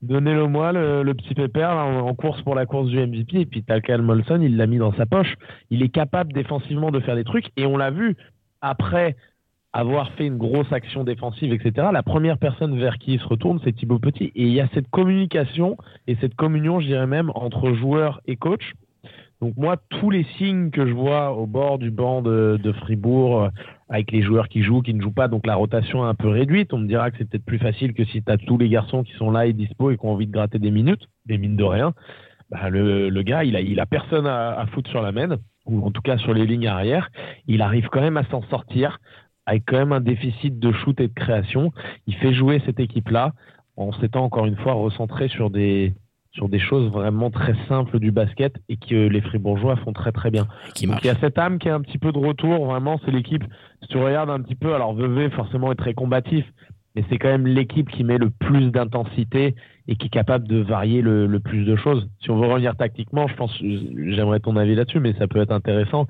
Donnez-le 0.00 0.46
moi, 0.46 0.72
le, 0.72 1.12
petit 1.12 1.34
pépère, 1.34 1.70
en, 1.70 2.14
course 2.14 2.40
pour 2.42 2.54
la 2.54 2.66
course 2.66 2.88
du 2.88 2.98
MVP. 3.04 3.40
Et 3.40 3.46
puis 3.46 3.64
Takal 3.64 4.02
Molson, 4.02 4.40
il 4.40 4.56
l'a 4.56 4.66
mis 4.66 4.78
dans 4.78 4.94
sa 4.94 5.06
poche. 5.06 5.34
Il 5.70 5.82
est 5.82 5.88
capable 5.88 6.32
défensivement 6.32 6.92
de 6.92 7.00
faire 7.00 7.16
des 7.16 7.24
trucs. 7.24 7.46
Et 7.56 7.66
on 7.66 7.76
l'a 7.76 7.90
vu 7.90 8.16
après 8.60 9.16
avoir 9.72 10.10
fait 10.12 10.26
une 10.26 10.38
grosse 10.38 10.72
action 10.72 11.04
défensive, 11.04 11.52
etc., 11.52 11.88
la 11.92 12.02
première 12.02 12.38
personne 12.38 12.78
vers 12.78 12.98
qui 12.98 13.14
il 13.14 13.20
se 13.20 13.26
retourne, 13.26 13.60
c'est 13.64 13.72
Thibaut 13.72 13.98
Petit. 13.98 14.32
Et 14.34 14.44
il 14.44 14.52
y 14.52 14.60
a 14.60 14.68
cette 14.74 14.88
communication 14.90 15.76
et 16.06 16.16
cette 16.20 16.34
communion, 16.34 16.80
je 16.80 16.86
dirais 16.86 17.06
même, 17.06 17.30
entre 17.34 17.74
joueur 17.74 18.20
et 18.26 18.36
coach. 18.36 18.72
Donc 19.40 19.56
moi, 19.56 19.76
tous 19.88 20.10
les 20.10 20.24
signes 20.36 20.70
que 20.70 20.86
je 20.86 20.92
vois 20.92 21.32
au 21.32 21.46
bord 21.46 21.78
du 21.78 21.90
banc 21.92 22.22
de, 22.22 22.58
de 22.60 22.72
Fribourg, 22.72 23.44
euh, 23.44 23.48
avec 23.88 24.10
les 24.10 24.22
joueurs 24.22 24.48
qui 24.48 24.62
jouent, 24.62 24.82
qui 24.82 24.94
ne 24.94 25.00
jouent 25.00 25.12
pas, 25.12 25.28
donc 25.28 25.46
la 25.46 25.54
rotation 25.54 26.04
est 26.04 26.08
un 26.08 26.14
peu 26.14 26.28
réduite, 26.28 26.72
on 26.72 26.78
me 26.78 26.88
dira 26.88 27.10
que 27.10 27.18
c'est 27.18 27.28
peut-être 27.28 27.44
plus 27.44 27.58
facile 27.58 27.94
que 27.94 28.04
si 28.04 28.22
tu 28.22 28.32
as 28.32 28.36
tous 28.36 28.58
les 28.58 28.68
garçons 28.68 29.04
qui 29.04 29.12
sont 29.12 29.30
là 29.30 29.46
et 29.46 29.52
dispo 29.52 29.90
et 29.90 29.96
qui 29.96 30.04
ont 30.04 30.12
envie 30.12 30.26
de 30.26 30.32
gratter 30.32 30.58
des 30.58 30.72
minutes, 30.72 31.06
des 31.26 31.38
mines 31.38 31.56
de 31.56 31.64
rien. 31.64 31.92
Bah, 32.50 32.68
le, 32.68 33.10
le, 33.10 33.22
gars, 33.22 33.44
il 33.44 33.54
a, 33.54 33.60
il 33.60 33.78
a 33.78 33.86
personne 33.86 34.26
à, 34.26 34.58
à 34.58 34.66
foutre 34.66 34.90
sur 34.90 35.02
la 35.02 35.12
main, 35.12 35.36
ou 35.66 35.86
en 35.86 35.90
tout 35.92 36.02
cas 36.02 36.18
sur 36.18 36.34
les 36.34 36.46
lignes 36.46 36.66
arrière. 36.66 37.10
Il 37.46 37.62
arrive 37.62 37.88
quand 37.88 38.00
même 38.00 38.16
à 38.16 38.24
s'en 38.24 38.42
sortir 38.44 38.98
avec 39.48 39.64
quand 39.66 39.78
même 39.78 39.92
un 39.92 40.00
déficit 40.00 40.58
de 40.58 40.72
shoot 40.72 41.00
et 41.00 41.08
de 41.08 41.14
création. 41.14 41.72
Il 42.06 42.14
fait 42.16 42.34
jouer 42.34 42.60
cette 42.66 42.78
équipe-là 42.78 43.32
en 43.76 43.92
s'étant 43.92 44.24
encore 44.24 44.44
une 44.44 44.56
fois 44.56 44.74
recentré 44.74 45.28
sur 45.28 45.48
des, 45.48 45.94
sur 46.32 46.50
des 46.50 46.58
choses 46.58 46.90
vraiment 46.92 47.30
très 47.30 47.54
simples 47.66 47.98
du 47.98 48.10
basket 48.10 48.56
et 48.68 48.76
que 48.76 49.08
les 49.08 49.22
Fribourgeois 49.22 49.76
font 49.76 49.94
très 49.94 50.12
très 50.12 50.30
bien. 50.30 50.46
il 50.82 50.90
y 51.02 51.08
a 51.08 51.18
cette 51.18 51.38
âme 51.38 51.58
qui 51.58 51.68
est 51.68 51.70
un 51.70 51.80
petit 51.80 51.96
peu 51.96 52.12
de 52.12 52.18
retour, 52.18 52.66
vraiment, 52.66 53.00
c'est 53.06 53.10
l'équipe. 53.10 53.42
Si 53.82 53.88
tu 53.88 53.96
regardes 53.96 54.28
un 54.28 54.42
petit 54.42 54.54
peu, 54.54 54.74
alors 54.74 54.92
Vevey 54.92 55.30
forcément 55.30 55.72
est 55.72 55.76
très 55.76 55.94
combatif, 55.94 56.44
mais 56.94 57.02
c'est 57.08 57.16
quand 57.16 57.28
même 57.28 57.46
l'équipe 57.46 57.88
qui 57.88 58.04
met 58.04 58.18
le 58.18 58.28
plus 58.28 58.70
d'intensité 58.70 59.54
et 59.86 59.96
qui 59.96 60.08
est 60.08 60.10
capable 60.10 60.46
de 60.46 60.58
varier 60.58 61.00
le, 61.00 61.40
plus 61.40 61.64
de 61.64 61.74
choses. 61.76 62.06
Si 62.20 62.30
on 62.30 62.38
veut 62.38 62.48
revenir 62.48 62.76
tactiquement, 62.76 63.28
je 63.28 63.34
pense, 63.34 63.56
j'aimerais 63.62 64.40
ton 64.40 64.56
avis 64.56 64.74
là-dessus, 64.74 65.00
mais 65.00 65.14
ça 65.14 65.26
peut 65.26 65.40
être 65.40 65.52
intéressant. 65.52 66.06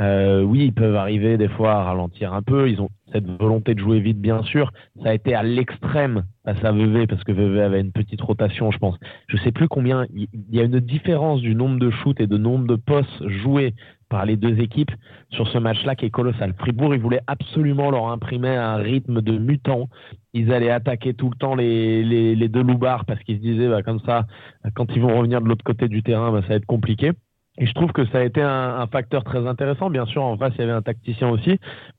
Euh, 0.00 0.42
oui, 0.42 0.64
ils 0.64 0.72
peuvent 0.72 0.96
arriver 0.96 1.38
des 1.38 1.48
fois 1.48 1.74
à 1.74 1.84
ralentir 1.84 2.34
un 2.34 2.42
peu. 2.42 2.68
Ils 2.68 2.80
ont 2.80 2.90
cette 3.12 3.26
volonté 3.26 3.74
de 3.74 3.80
jouer 3.80 4.00
vite, 4.00 4.20
bien 4.20 4.42
sûr. 4.42 4.72
Ça 5.02 5.10
a 5.10 5.14
été 5.14 5.34
à 5.34 5.42
l'extrême 5.42 6.24
à 6.44 6.56
sa 6.56 6.72
Vevey, 6.72 7.06
parce 7.06 7.22
que 7.22 7.32
Vevey 7.32 7.62
avait 7.62 7.80
une 7.80 7.92
petite 7.92 8.20
rotation, 8.20 8.70
je 8.72 8.78
pense. 8.78 8.96
Je 9.28 9.36
sais 9.38 9.52
plus 9.52 9.68
combien. 9.68 10.06
Il 10.14 10.28
y 10.50 10.60
a 10.60 10.64
une 10.64 10.80
différence 10.80 11.40
du 11.40 11.54
nombre 11.54 11.78
de 11.78 11.90
shoots 11.90 12.20
et 12.20 12.26
de 12.26 12.36
nombre 12.36 12.66
de 12.66 12.74
postes 12.74 13.28
joués 13.28 13.74
par 14.08 14.26
les 14.26 14.36
deux 14.36 14.60
équipes 14.60 14.90
sur 15.30 15.48
ce 15.48 15.58
match-là 15.58 15.94
qui 15.94 16.06
est 16.06 16.10
colossal. 16.10 16.54
Fribourg, 16.58 16.94
ils 16.94 17.00
voulaient 17.00 17.22
absolument 17.26 17.90
leur 17.90 18.08
imprimer 18.08 18.54
un 18.54 18.76
rythme 18.76 19.22
de 19.22 19.38
mutant. 19.38 19.88
Ils 20.32 20.52
allaient 20.52 20.70
attaquer 20.70 21.14
tout 21.14 21.30
le 21.30 21.36
temps 21.36 21.54
les, 21.54 22.02
les, 22.02 22.48
deux 22.48 22.62
loupards 22.62 23.04
parce 23.06 23.22
qu'ils 23.22 23.36
se 23.36 23.42
disaient, 23.42 23.68
bah, 23.68 23.82
comme 23.82 24.00
ça, 24.00 24.26
quand 24.74 24.86
ils 24.94 25.02
vont 25.02 25.16
revenir 25.16 25.40
de 25.40 25.48
l'autre 25.48 25.64
côté 25.64 25.88
du 25.88 26.02
terrain, 26.02 26.32
bah, 26.32 26.42
ça 26.42 26.48
va 26.48 26.54
être 26.56 26.66
compliqué. 26.66 27.12
Et 27.56 27.66
je 27.66 27.72
trouve 27.72 27.92
que 27.92 28.04
ça 28.06 28.18
a 28.18 28.24
été 28.24 28.42
un, 28.42 28.86
facteur 28.88 29.22
très 29.22 29.46
intéressant. 29.46 29.88
Bien 29.88 30.06
sûr, 30.06 30.24
en 30.24 30.36
face, 30.36 30.52
il 30.58 30.62
y 30.62 30.64
avait 30.64 30.72
un 30.72 30.82
tacticien 30.82 31.28
aussi. 31.28 31.52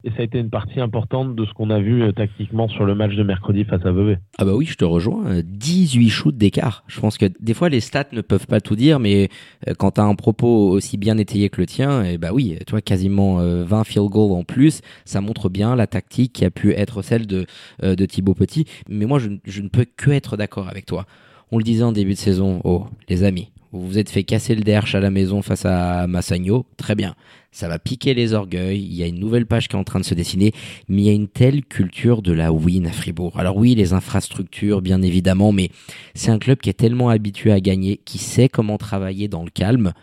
Et 0.03 0.09
ça 0.09 0.17
a 0.19 0.23
été 0.23 0.37
une 0.37 0.49
partie 0.49 0.81
importante 0.81 1.33
de 1.33 1.45
ce 1.45 1.53
qu'on 1.53 1.69
a 1.69 1.79
vu 1.79 2.03
euh, 2.03 2.11
tactiquement 2.11 2.67
sur 2.67 2.83
le 2.83 2.93
match 2.93 3.15
de 3.15 3.23
mercredi 3.23 3.63
face 3.63 3.85
à 3.85 3.91
Vevey. 3.91 4.19
Ah 4.37 4.43
bah 4.43 4.53
oui, 4.53 4.65
je 4.65 4.75
te 4.75 4.83
rejoins. 4.83 5.41
18 5.45 6.09
shoots 6.09 6.35
d'écart. 6.35 6.83
Je 6.87 6.99
pense 6.99 7.17
que 7.17 7.27
des 7.39 7.53
fois, 7.53 7.69
les 7.69 7.79
stats 7.79 8.03
ne 8.11 8.19
peuvent 8.19 8.47
pas 8.47 8.59
tout 8.59 8.75
dire, 8.75 8.99
mais 8.99 9.29
euh, 9.69 9.73
quand 9.77 9.91
tu 9.91 10.01
as 10.01 10.03
un 10.03 10.15
propos 10.15 10.71
aussi 10.71 10.97
bien 10.97 11.17
étayé 11.17 11.49
que 11.49 11.61
le 11.61 11.67
tien, 11.67 12.03
et 12.03 12.13
eh 12.13 12.17
bah 12.17 12.29
oui, 12.33 12.57
toi, 12.67 12.81
quasiment 12.81 13.37
20 13.37 13.41
euh, 13.41 13.83
field 13.85 14.09
goals 14.09 14.33
en 14.33 14.43
plus, 14.43 14.81
ça 15.05 15.21
montre 15.21 15.47
bien 15.47 15.77
la 15.77 15.87
tactique 15.87 16.33
qui 16.33 16.43
a 16.43 16.51
pu 16.51 16.73
être 16.73 17.01
celle 17.01 17.27
de, 17.27 17.45
de 17.81 18.05
Thibaut 18.05 18.33
Petit. 18.33 18.65
Mais 18.89 19.05
moi, 19.05 19.19
je, 19.19 19.29
je 19.45 19.61
ne 19.61 19.69
peux 19.69 19.85
que 19.95 20.11
être 20.11 20.35
d'accord 20.35 20.67
avec 20.67 20.85
toi. 20.85 21.05
On 21.51 21.57
le 21.57 21.63
disait 21.63 21.83
en 21.83 21.93
début 21.93 22.13
de 22.13 22.17
saison, 22.17 22.59
oh, 22.63 22.87
les 23.07 23.23
amis, 23.23 23.51
vous 23.71 23.85
vous 23.85 23.97
êtes 23.97 24.09
fait 24.09 24.23
casser 24.23 24.55
le 24.55 24.61
DRH 24.61 24.95
à 24.95 24.99
la 24.99 25.09
maison 25.09 25.41
face 25.41 25.65
à 25.65 26.07
Massagno, 26.07 26.65
très 26.77 26.95
bien. 26.95 27.15
Ça 27.51 27.67
va 27.67 27.79
piquer 27.79 28.13
les 28.13 28.33
orgueils, 28.33 28.81
il 28.81 28.93
y 28.93 29.03
a 29.03 29.07
une 29.07 29.19
nouvelle 29.19 29.45
page 29.45 29.67
qui 29.67 29.75
est 29.75 29.79
en 29.79 29.83
train 29.83 29.99
de 29.99 30.05
se 30.05 30.13
dessiner, 30.13 30.51
mais 30.89 31.03
il 31.03 31.05
y 31.05 31.09
a 31.09 31.13
une 31.13 31.27
telle 31.27 31.63
culture 31.63 32.21
de 32.21 32.33
la 32.33 32.51
win 32.51 32.85
à 32.87 32.91
Fribourg. 32.91 33.39
Alors 33.39 33.55
oui, 33.57 33.75
les 33.75 33.93
infrastructures, 33.93 34.81
bien 34.81 35.01
évidemment, 35.01 35.51
mais 35.51 35.69
c'est 36.13 36.31
un 36.31 36.39
club 36.39 36.59
qui 36.59 36.69
est 36.69 36.73
tellement 36.73 37.09
habitué 37.09 37.51
à 37.51 37.59
gagner, 37.59 38.01
qui 38.03 38.17
sait 38.17 38.49
comment 38.49 38.77
travailler 38.77 39.27
dans 39.27 39.43
le 39.43 39.49
calme, 39.49 39.93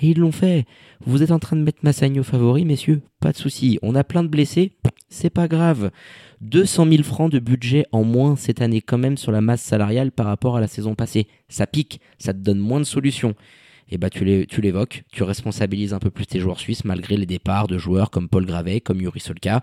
et 0.00 0.08
ils 0.08 0.18
l'ont 0.18 0.32
fait. 0.32 0.66
Vous 1.04 1.22
êtes 1.22 1.30
en 1.30 1.38
train 1.38 1.56
de 1.56 1.62
mettre 1.62 1.78
Massagno 1.82 2.22
favori, 2.22 2.64
messieurs 2.64 3.02
Pas 3.20 3.32
de 3.32 3.36
souci. 3.36 3.78
On 3.82 3.94
a 3.94 4.04
plein 4.04 4.22
de 4.22 4.28
blessés, 4.28 4.72
c'est 5.08 5.30
pas 5.30 5.48
grave. 5.48 5.90
200 6.40 6.86
000 6.90 7.02
francs 7.02 7.32
de 7.32 7.38
budget 7.38 7.86
en 7.92 8.04
moins 8.04 8.36
cette 8.36 8.60
année 8.60 8.82
quand 8.82 8.98
même 8.98 9.16
sur 9.16 9.32
la 9.32 9.40
masse 9.40 9.62
salariale 9.62 10.12
par 10.12 10.26
rapport 10.26 10.56
à 10.56 10.60
la 10.60 10.66
saison 10.66 10.94
passée. 10.94 11.26
Ça 11.48 11.66
pique, 11.66 12.00
ça 12.18 12.32
te 12.32 12.38
donne 12.38 12.58
moins 12.58 12.80
de 12.80 12.84
solutions. 12.84 13.34
Et 13.88 13.94
eh 13.94 13.98
bah 13.98 14.10
tu 14.10 14.24
l'évoques, 14.24 15.04
tu 15.12 15.22
responsabilises 15.22 15.94
un 15.94 16.00
peu 16.00 16.10
plus 16.10 16.26
tes 16.26 16.40
joueurs 16.40 16.58
suisses 16.58 16.84
malgré 16.84 17.16
les 17.16 17.24
départs 17.24 17.68
de 17.68 17.78
joueurs 17.78 18.10
comme 18.10 18.28
Paul 18.28 18.44
Gravet, 18.44 18.80
comme 18.80 19.00
Yuri 19.00 19.20
Solka. 19.20 19.62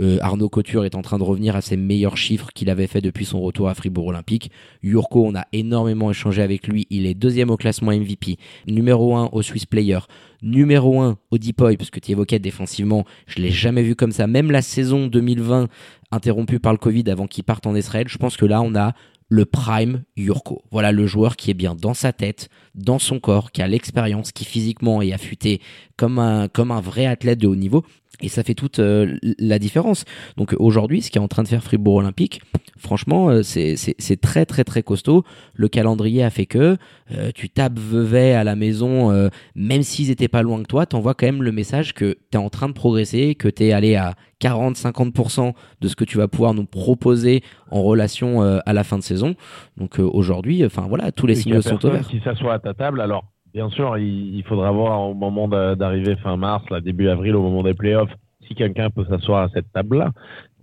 Euh, 0.00 0.18
Arnaud 0.20 0.48
Couture 0.48 0.84
est 0.84 0.94
en 0.94 1.02
train 1.02 1.18
de 1.18 1.22
revenir 1.22 1.56
à 1.56 1.60
ses 1.60 1.76
meilleurs 1.76 2.16
chiffres 2.16 2.48
qu'il 2.54 2.70
avait 2.70 2.86
fait 2.86 3.00
depuis 3.00 3.24
son 3.24 3.40
retour 3.40 3.68
à 3.68 3.74
Fribourg 3.74 4.08
Olympique. 4.08 4.50
Yurko, 4.82 5.24
on 5.26 5.34
a 5.34 5.46
énormément 5.52 6.10
échangé 6.10 6.42
avec 6.42 6.66
lui. 6.66 6.86
Il 6.90 7.06
est 7.06 7.14
deuxième 7.14 7.50
au 7.50 7.56
classement 7.56 7.92
MVP, 7.92 8.38
numéro 8.66 9.16
1 9.16 9.30
au 9.32 9.42
Swiss 9.42 9.66
Player, 9.66 10.00
numéro 10.42 11.00
1 11.00 11.18
au 11.30 11.38
Deepoy, 11.38 11.76
parce 11.76 11.90
que 11.90 12.00
tu 12.00 12.12
évoquais 12.12 12.38
défensivement, 12.38 13.04
je 13.26 13.40
l'ai 13.40 13.50
jamais 13.50 13.82
vu 13.82 13.94
comme 13.94 14.12
ça. 14.12 14.26
Même 14.26 14.50
la 14.50 14.62
saison 14.62 15.06
2020 15.06 15.68
interrompue 16.10 16.60
par 16.60 16.72
le 16.72 16.78
Covid 16.78 17.04
avant 17.08 17.26
qu'il 17.26 17.44
parte 17.44 17.66
en 17.66 17.74
Israël, 17.74 18.06
je 18.08 18.18
pense 18.18 18.36
que 18.36 18.46
là, 18.46 18.62
on 18.62 18.74
a 18.74 18.94
le 19.28 19.44
prime 19.44 20.04
Yurko. 20.16 20.62
Voilà 20.70 20.92
le 20.92 21.06
joueur 21.06 21.36
qui 21.36 21.50
est 21.50 21.54
bien 21.54 21.74
dans 21.74 21.94
sa 21.94 22.12
tête, 22.12 22.48
dans 22.74 22.98
son 22.98 23.20
corps, 23.20 23.52
qui 23.52 23.62
a 23.62 23.68
l'expérience, 23.68 24.32
qui 24.32 24.44
physiquement 24.44 25.02
est 25.02 25.12
affûté 25.12 25.60
comme 25.96 26.18
un, 26.18 26.48
comme 26.48 26.70
un 26.70 26.80
vrai 26.80 27.06
athlète 27.06 27.38
de 27.38 27.46
haut 27.46 27.56
niveau. 27.56 27.84
Et 28.24 28.28
ça 28.28 28.42
fait 28.42 28.54
toute 28.54 28.78
euh, 28.78 29.18
la 29.38 29.58
différence. 29.58 30.06
Donc 30.38 30.56
aujourd'hui, 30.58 31.02
ce 31.02 31.10
qui 31.10 31.18
est 31.18 31.20
en 31.20 31.28
train 31.28 31.42
de 31.42 31.48
faire 31.48 31.62
Fribourg 31.62 31.96
Olympique, 31.96 32.40
franchement, 32.78 33.28
euh, 33.28 33.42
c'est 33.42 34.20
très 34.22 34.46
très 34.46 34.64
très 34.64 34.82
costaud. 34.82 35.24
Le 35.52 35.68
calendrier 35.68 36.24
a 36.24 36.30
fait 36.30 36.46
que 36.46 36.78
euh, 37.12 37.30
tu 37.34 37.50
tapes 37.50 37.78
Vevey 37.78 38.32
à 38.32 38.42
la 38.42 38.56
maison, 38.56 39.28
même 39.54 39.82
s'ils 39.82 40.10
étaient 40.10 40.28
pas 40.28 40.40
loin 40.40 40.62
que 40.62 40.68
toi, 40.68 40.86
t'envoies 40.86 41.12
quand 41.12 41.26
même 41.26 41.42
le 41.42 41.52
message 41.52 41.92
que 41.92 42.16
tu 42.30 42.38
es 42.38 42.40
en 42.40 42.48
train 42.48 42.68
de 42.68 42.72
progresser, 42.72 43.34
que 43.34 43.48
tu 43.48 43.64
es 43.64 43.72
allé 43.72 43.94
à 43.94 44.14
40-50% 44.40 45.52
de 45.82 45.88
ce 45.88 45.94
que 45.94 46.04
tu 46.04 46.16
vas 46.16 46.28
pouvoir 46.28 46.54
nous 46.54 46.64
proposer 46.64 47.42
en 47.70 47.82
relation 47.82 48.40
à 48.40 48.72
la 48.72 48.84
fin 48.84 48.96
de 48.96 49.02
saison. 49.02 49.34
Donc 49.76 49.98
aujourd'hui, 49.98 50.64
enfin 50.64 50.86
voilà, 50.88 51.12
tous 51.12 51.26
les 51.26 51.34
signaux 51.34 51.60
sont 51.60 51.84
ouverts. 51.84 52.08
Qui 52.08 52.20
s'assoit 52.20 52.54
à 52.54 52.58
ta 52.58 52.72
table, 52.72 53.02
alors 53.02 53.24
Bien 53.54 53.70
sûr, 53.70 53.96
il, 53.98 54.42
faudra 54.48 54.72
voir 54.72 55.00
au 55.02 55.14
moment 55.14 55.46
d'arriver 55.46 56.16
fin 56.16 56.36
mars, 56.36 56.68
là, 56.70 56.80
début 56.80 57.08
avril, 57.08 57.36
au 57.36 57.42
moment 57.42 57.62
des 57.62 57.74
playoffs, 57.74 58.10
si 58.48 58.56
quelqu'un 58.56 58.90
peut 58.90 59.04
s'asseoir 59.08 59.44
à 59.44 59.48
cette 59.50 59.72
table-là. 59.72 60.10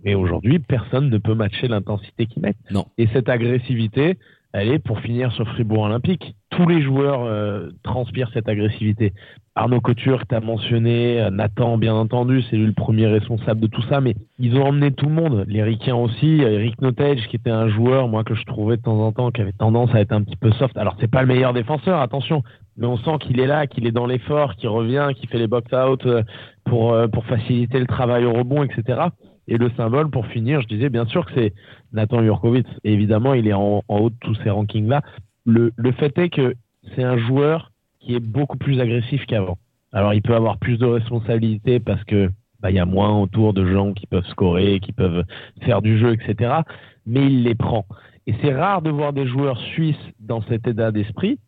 Mais 0.04 0.14
aujourd'hui, 0.14 0.58
personne 0.58 1.08
ne 1.08 1.16
peut 1.16 1.34
matcher 1.34 1.68
l'intensité 1.68 2.26
qu'ils 2.26 2.42
mettent. 2.42 2.56
Non. 2.70 2.84
Et 2.98 3.06
cette 3.14 3.30
agressivité, 3.30 4.18
elle 4.52 4.68
est 4.68 4.78
pour 4.78 5.00
finir 5.00 5.32
sur 5.32 5.48
Fribourg 5.48 5.84
Olympique. 5.84 6.34
Tous 6.50 6.68
les 6.68 6.82
joueurs 6.82 7.22
euh, 7.24 7.70
transpirent 7.82 8.30
cette 8.34 8.48
agressivité. 8.48 9.14
Arnaud 9.54 9.80
Couture, 9.80 10.20
que 10.20 10.26
tu 10.28 10.34
as 10.34 10.40
mentionné, 10.40 11.20
euh, 11.20 11.30
Nathan, 11.30 11.78
bien 11.78 11.94
entendu, 11.94 12.42
c'est 12.42 12.56
lui 12.56 12.66
le 12.66 12.72
premier 12.72 13.06
responsable 13.06 13.60
de 13.60 13.66
tout 13.68 13.82
ça, 13.88 14.02
mais 14.02 14.14
ils 14.38 14.56
ont 14.56 14.64
emmené 14.64 14.92
tout 14.92 15.06
le 15.06 15.14
monde. 15.14 15.44
Les 15.48 15.62
Ricains 15.62 15.94
aussi, 15.94 16.42
Eric 16.42 16.82
Notage, 16.82 17.26
qui 17.28 17.36
était 17.36 17.50
un 17.50 17.68
joueur, 17.68 18.08
moi, 18.08 18.24
que 18.24 18.34
je 18.34 18.44
trouvais 18.44 18.76
de 18.76 18.82
temps 18.82 19.00
en 19.00 19.12
temps, 19.12 19.30
qui 19.30 19.40
avait 19.40 19.52
tendance 19.52 19.94
à 19.94 20.00
être 20.00 20.12
un 20.12 20.22
petit 20.22 20.36
peu 20.36 20.52
soft. 20.52 20.76
Alors, 20.76 20.96
c'est 21.00 21.10
pas 21.10 21.22
le 21.22 21.28
meilleur 21.28 21.54
défenseur, 21.54 22.00
attention, 22.00 22.42
mais 22.76 22.86
on 22.86 22.96
sent 22.98 23.18
qu'il 23.20 23.40
est 23.40 23.46
là, 23.46 23.66
qu'il 23.66 23.86
est 23.86 23.92
dans 23.92 24.06
l'effort, 24.06 24.56
qu'il 24.56 24.68
revient, 24.68 25.10
qu'il 25.16 25.28
fait 25.28 25.38
les 25.38 25.46
box-out 25.46 26.04
euh, 26.06 26.22
pour, 26.64 26.96
pour 27.12 27.24
faciliter 27.26 27.78
le 27.78 27.86
travail 27.86 28.24
au 28.24 28.32
rebond, 28.32 28.62
etc. 28.62 29.00
Et 29.48 29.58
le 29.58 29.70
symbole, 29.76 30.10
pour 30.10 30.26
finir, 30.26 30.60
je 30.62 30.68
disais 30.68 30.88
bien 30.88 31.06
sûr 31.06 31.26
que 31.26 31.32
c'est 31.34 31.52
Nathan 31.92 32.22
Jurkovic. 32.22 32.66
évidemment, 32.84 33.34
il 33.34 33.48
est 33.48 33.52
en, 33.52 33.82
haut 33.88 34.10
de 34.10 34.16
tous 34.20 34.36
ces 34.42 34.50
rankings-là. 34.50 35.02
Le, 35.44 35.72
le 35.76 35.92
fait 35.92 36.16
est 36.18 36.28
que 36.28 36.54
c'est 36.94 37.02
un 37.02 37.18
joueur 37.18 37.72
qui 38.00 38.14
est 38.14 38.20
beaucoup 38.20 38.56
plus 38.56 38.80
agressif 38.80 39.24
qu'avant. 39.26 39.58
Alors, 39.92 40.14
il 40.14 40.22
peut 40.22 40.34
avoir 40.34 40.58
plus 40.58 40.78
de 40.78 40.86
responsabilités 40.86 41.80
parce 41.80 42.02
que 42.04 42.30
bah, 42.60 42.70
y 42.70 42.78
a 42.78 42.86
moins 42.86 43.20
autour 43.20 43.52
de 43.52 43.66
gens 43.70 43.92
qui 43.92 44.06
peuvent 44.06 44.26
scorer, 44.26 44.80
qui 44.80 44.92
peuvent 44.92 45.24
faire 45.62 45.82
du 45.82 45.98
jeu, 45.98 46.12
etc. 46.12 46.60
Mais 47.06 47.26
il 47.26 47.42
les 47.42 47.54
prend. 47.54 47.84
Et 48.26 48.34
c'est 48.40 48.54
rare 48.54 48.82
de 48.82 48.90
voir 48.90 49.12
des 49.12 49.26
joueurs 49.26 49.58
suisses 49.58 49.96
dans 50.20 50.42
cet 50.42 50.66
état 50.68 50.92
d'esprit 50.92 51.38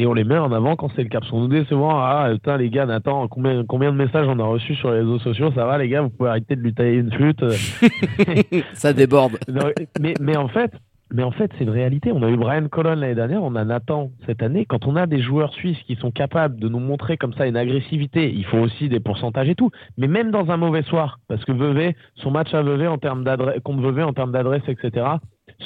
et 0.00 0.06
on 0.06 0.14
les 0.14 0.24
met 0.24 0.38
en 0.38 0.50
avant 0.50 0.76
quand 0.76 0.90
c'est 0.96 1.02
le 1.02 1.10
cas. 1.10 1.20
Parce 1.20 1.30
qu'on 1.30 1.40
nous 1.40 1.48
dit 1.48 1.66
souvent, 1.66 1.90
ah 1.90 2.30
putain 2.32 2.56
les 2.56 2.70
gars, 2.70 2.86
Nathan, 2.86 3.28
combien, 3.28 3.64
combien 3.66 3.92
de 3.92 3.98
messages 3.98 4.26
on 4.26 4.38
a 4.38 4.44
reçus 4.44 4.74
sur 4.74 4.90
les 4.90 5.00
réseaux 5.00 5.18
sociaux, 5.18 5.52
ça 5.54 5.66
va 5.66 5.76
les 5.76 5.88
gars, 5.88 6.00
vous 6.00 6.08
pouvez 6.08 6.30
arrêter 6.30 6.56
de 6.56 6.62
lui 6.62 6.72
tailler 6.72 6.96
une 6.96 7.12
flûte. 7.12 7.44
ça 8.72 8.94
déborde. 8.94 9.38
mais, 10.00 10.14
mais 10.18 10.38
en 10.38 10.48
fait, 10.48 10.72
mais 11.12 11.22
en 11.22 11.32
fait, 11.32 11.50
c'est 11.58 11.64
une 11.64 11.70
réalité. 11.70 12.12
On 12.12 12.22
a 12.22 12.30
eu 12.30 12.36
Brian 12.36 12.68
Colon 12.68 12.94
l'année 12.94 13.14
dernière, 13.14 13.42
on 13.42 13.56
a 13.56 13.64
Nathan 13.64 14.10
cette 14.26 14.42
année. 14.42 14.64
Quand 14.64 14.86
on 14.86 14.96
a 14.96 15.06
des 15.06 15.20
joueurs 15.20 15.52
suisses 15.52 15.82
qui 15.86 15.96
sont 15.96 16.12
capables 16.12 16.58
de 16.58 16.68
nous 16.68 16.78
montrer 16.78 17.18
comme 17.18 17.34
ça 17.34 17.46
une 17.46 17.56
agressivité, 17.56 18.32
il 18.32 18.46
faut 18.46 18.58
aussi 18.58 18.88
des 18.88 19.00
pourcentages 19.00 19.48
et 19.50 19.54
tout. 19.54 19.70
Mais 19.98 20.06
même 20.06 20.30
dans 20.30 20.50
un 20.50 20.56
mauvais 20.56 20.82
soir, 20.82 21.18
parce 21.28 21.44
que 21.44 21.52
Vevey, 21.52 21.94
son 22.14 22.30
match 22.30 22.54
à 22.54 22.62
Vevey 22.62 22.86
en 22.86 22.98
termes 22.98 23.24
d'adresse, 23.24 23.60
contre 23.64 23.82
Vevey 23.82 24.02
en 24.02 24.14
termes 24.14 24.32
d'adresse, 24.32 24.62
etc., 24.66 25.04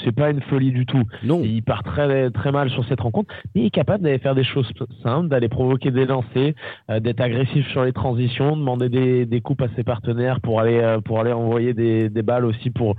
c'est 0.03 0.13
pas 0.13 0.31
une 0.31 0.41
folie 0.43 0.73
du 0.73 0.87
tout. 0.87 1.05
Non. 1.23 1.43
Il 1.45 1.63
part 1.63 1.83
très 1.83 2.31
très 2.31 2.53
mal 2.53 2.71
sur 2.71 2.85
cette 2.87 3.01
rencontre, 3.01 3.33
mais 3.55 3.63
il 3.63 3.67
est 3.67 3.71
capable 3.71 4.03
d'aller 4.05 4.19
faire 4.19 4.35
des 4.35 4.45
choses 4.45 4.71
simples, 5.03 5.29
d'aller 5.29 5.49
provoquer 5.49 5.91
des 5.91 6.07
lancers, 6.07 6.55
euh, 6.91 7.01
d'être 7.01 7.21
agressif 7.21 7.67
sur 7.69 7.85
les 7.85 7.93
transitions, 7.93 8.57
demander 8.57 8.89
des, 8.89 9.27
des 9.27 9.41
coupes 9.41 9.63
à 9.63 9.69
ses 9.77 9.85
partenaires 9.85 10.41
pour 10.41 10.61
aller 10.61 10.79
euh, 10.79 11.01
pour 11.01 11.21
aller 11.21 11.33
envoyer 11.33 11.75
des, 11.75 12.09
des 12.09 12.23
balles 12.23 12.45
aussi 12.45 12.71
pour 12.71 12.97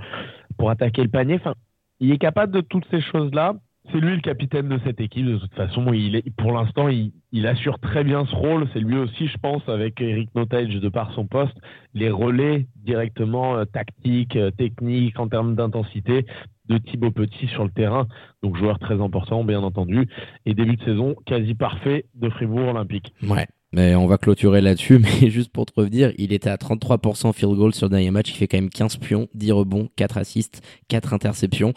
pour 0.56 0.70
attaquer 0.70 1.02
le 1.02 1.10
panier. 1.10 1.34
Enfin, 1.34 1.54
il 2.00 2.12
est 2.12 2.18
capable 2.18 2.52
de 2.52 2.60
toutes 2.60 2.86
ces 2.90 3.00
choses 3.00 3.32
là. 3.34 3.54
C'est 3.92 4.00
lui 4.00 4.16
le 4.16 4.20
capitaine 4.20 4.68
de 4.68 4.80
cette 4.84 5.00
équipe. 5.00 5.26
De 5.26 5.38
toute 5.38 5.54
façon, 5.54 5.92
il 5.92 6.16
est, 6.16 6.36
pour 6.36 6.50
l'instant, 6.50 6.88
il, 6.88 7.12
il, 7.30 7.46
assure 7.46 7.78
très 7.78 8.02
bien 8.02 8.26
ce 8.26 8.34
rôle. 8.34 8.66
C'est 8.72 8.80
lui 8.80 8.96
aussi, 8.96 9.28
je 9.28 9.38
pense, 9.38 9.62
avec 9.68 10.00
Eric 10.00 10.28
Notage 10.34 10.74
de 10.74 10.88
par 10.88 11.12
son 11.12 11.28
poste, 11.28 11.56
les 11.94 12.10
relais 12.10 12.66
directement 12.84 13.56
euh, 13.56 13.64
tactiques, 13.64 14.36
techniques, 14.58 15.20
en 15.20 15.28
termes 15.28 15.54
d'intensité 15.54 16.26
de 16.68 16.78
Thibaut 16.78 17.10
Petit 17.10 17.46
sur 17.48 17.64
le 17.64 17.70
terrain, 17.70 18.06
donc 18.42 18.56
joueur 18.56 18.78
très 18.78 19.00
important 19.00 19.44
bien 19.44 19.62
entendu, 19.62 20.08
et 20.44 20.54
début 20.54 20.76
de 20.76 20.84
saison 20.84 21.14
quasi 21.26 21.54
parfait 21.54 22.06
de 22.14 22.28
Fribourg 22.30 22.68
Olympique. 22.68 23.12
Ouais. 23.22 23.46
Mais 23.72 23.94
on 23.94 24.06
va 24.06 24.16
clôturer 24.16 24.60
là-dessus, 24.60 24.98
mais 25.22 25.28
juste 25.28 25.52
pour 25.52 25.66
te 25.66 25.72
revenir, 25.78 26.12
il 26.16 26.32
était 26.32 26.48
à 26.48 26.56
33% 26.56 27.32
field 27.32 27.56
goal 27.56 27.74
sur 27.74 27.86
le 27.86 27.90
dernier 27.90 28.10
match, 28.10 28.30
il 28.30 28.36
fait 28.36 28.46
quand 28.46 28.56
même 28.56 28.70
15 28.70 28.96
pions, 28.98 29.28
10 29.34 29.52
rebonds, 29.52 29.88
4 29.96 30.18
assists, 30.18 30.62
4 30.88 31.12
interceptions 31.12 31.74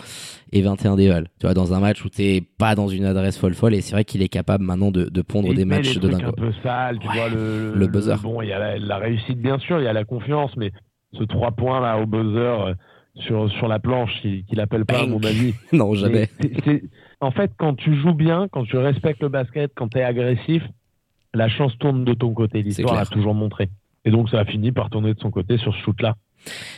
et 0.51 0.61
21 0.61 0.95
dévals. 0.95 1.27
Tu 1.39 1.47
vois, 1.47 1.53
dans 1.53 1.73
un 1.73 1.79
match 1.79 2.05
où 2.05 2.09
t'es 2.09 2.41
pas 2.57 2.75
dans 2.75 2.87
une 2.87 3.05
adresse 3.05 3.37
folle 3.37 3.55
folle, 3.55 3.73
et 3.73 3.81
c'est 3.81 3.93
vrai 3.93 4.05
qu'il 4.05 4.21
est 4.21 4.29
capable 4.29 4.63
maintenant 4.63 4.91
de, 4.91 5.05
de 5.05 5.21
pondre 5.21 5.53
des 5.53 5.65
matchs 5.65 5.97
de 5.97 6.07
dingue. 6.07 6.23
un 6.23 6.31
peu 6.31 6.53
sale, 6.63 6.99
tu 6.99 7.07
vois, 7.07 7.27
le, 7.27 7.73
le 7.75 7.87
buzzer. 7.87 8.15
bon, 8.21 8.41
il 8.41 8.49
y 8.49 8.53
a 8.53 8.59
la, 8.59 8.77
la, 8.77 8.97
réussite 8.97 9.41
bien 9.41 9.57
sûr, 9.59 9.79
il 9.79 9.83
y 9.83 9.87
a 9.87 9.93
la 9.93 10.05
confiance, 10.05 10.55
mais 10.57 10.71
ce 11.13 11.23
3 11.23 11.51
points 11.51 11.81
là 11.81 11.97
au 11.99 12.05
buzzer, 12.05 12.67
euh, 12.67 12.73
sur, 13.19 13.51
sur 13.51 13.67
la 13.67 13.79
planche 13.79 14.11
qu'il 14.21 14.45
qu 14.45 14.59
appelle 14.59 14.85
pas, 14.85 15.01
à 15.01 15.05
mon 15.05 15.23
avis. 15.23 15.53
non, 15.71 15.93
jamais. 15.93 16.29
en 17.21 17.31
fait, 17.31 17.51
quand 17.57 17.75
tu 17.75 17.95
joues 18.01 18.13
bien, 18.13 18.47
quand 18.51 18.63
tu 18.63 18.77
respectes 18.77 19.21
le 19.21 19.29
basket, 19.29 19.71
quand 19.75 19.89
tu 19.89 19.97
es 19.97 20.03
agressif, 20.03 20.63
la 21.33 21.47
chance 21.47 21.77
tourne 21.77 22.05
de 22.05 22.13
ton 22.13 22.33
côté. 22.33 22.61
L'histoire 22.61 22.97
a 22.97 23.05
toujours 23.05 23.35
montré. 23.35 23.69
Et 24.05 24.11
donc, 24.11 24.29
ça 24.29 24.39
a 24.39 24.45
fini 24.45 24.71
par 24.71 24.89
tourner 24.89 25.13
de 25.13 25.19
son 25.19 25.31
côté 25.31 25.57
sur 25.57 25.73
ce 25.75 25.79
shoot-là. 25.81 26.15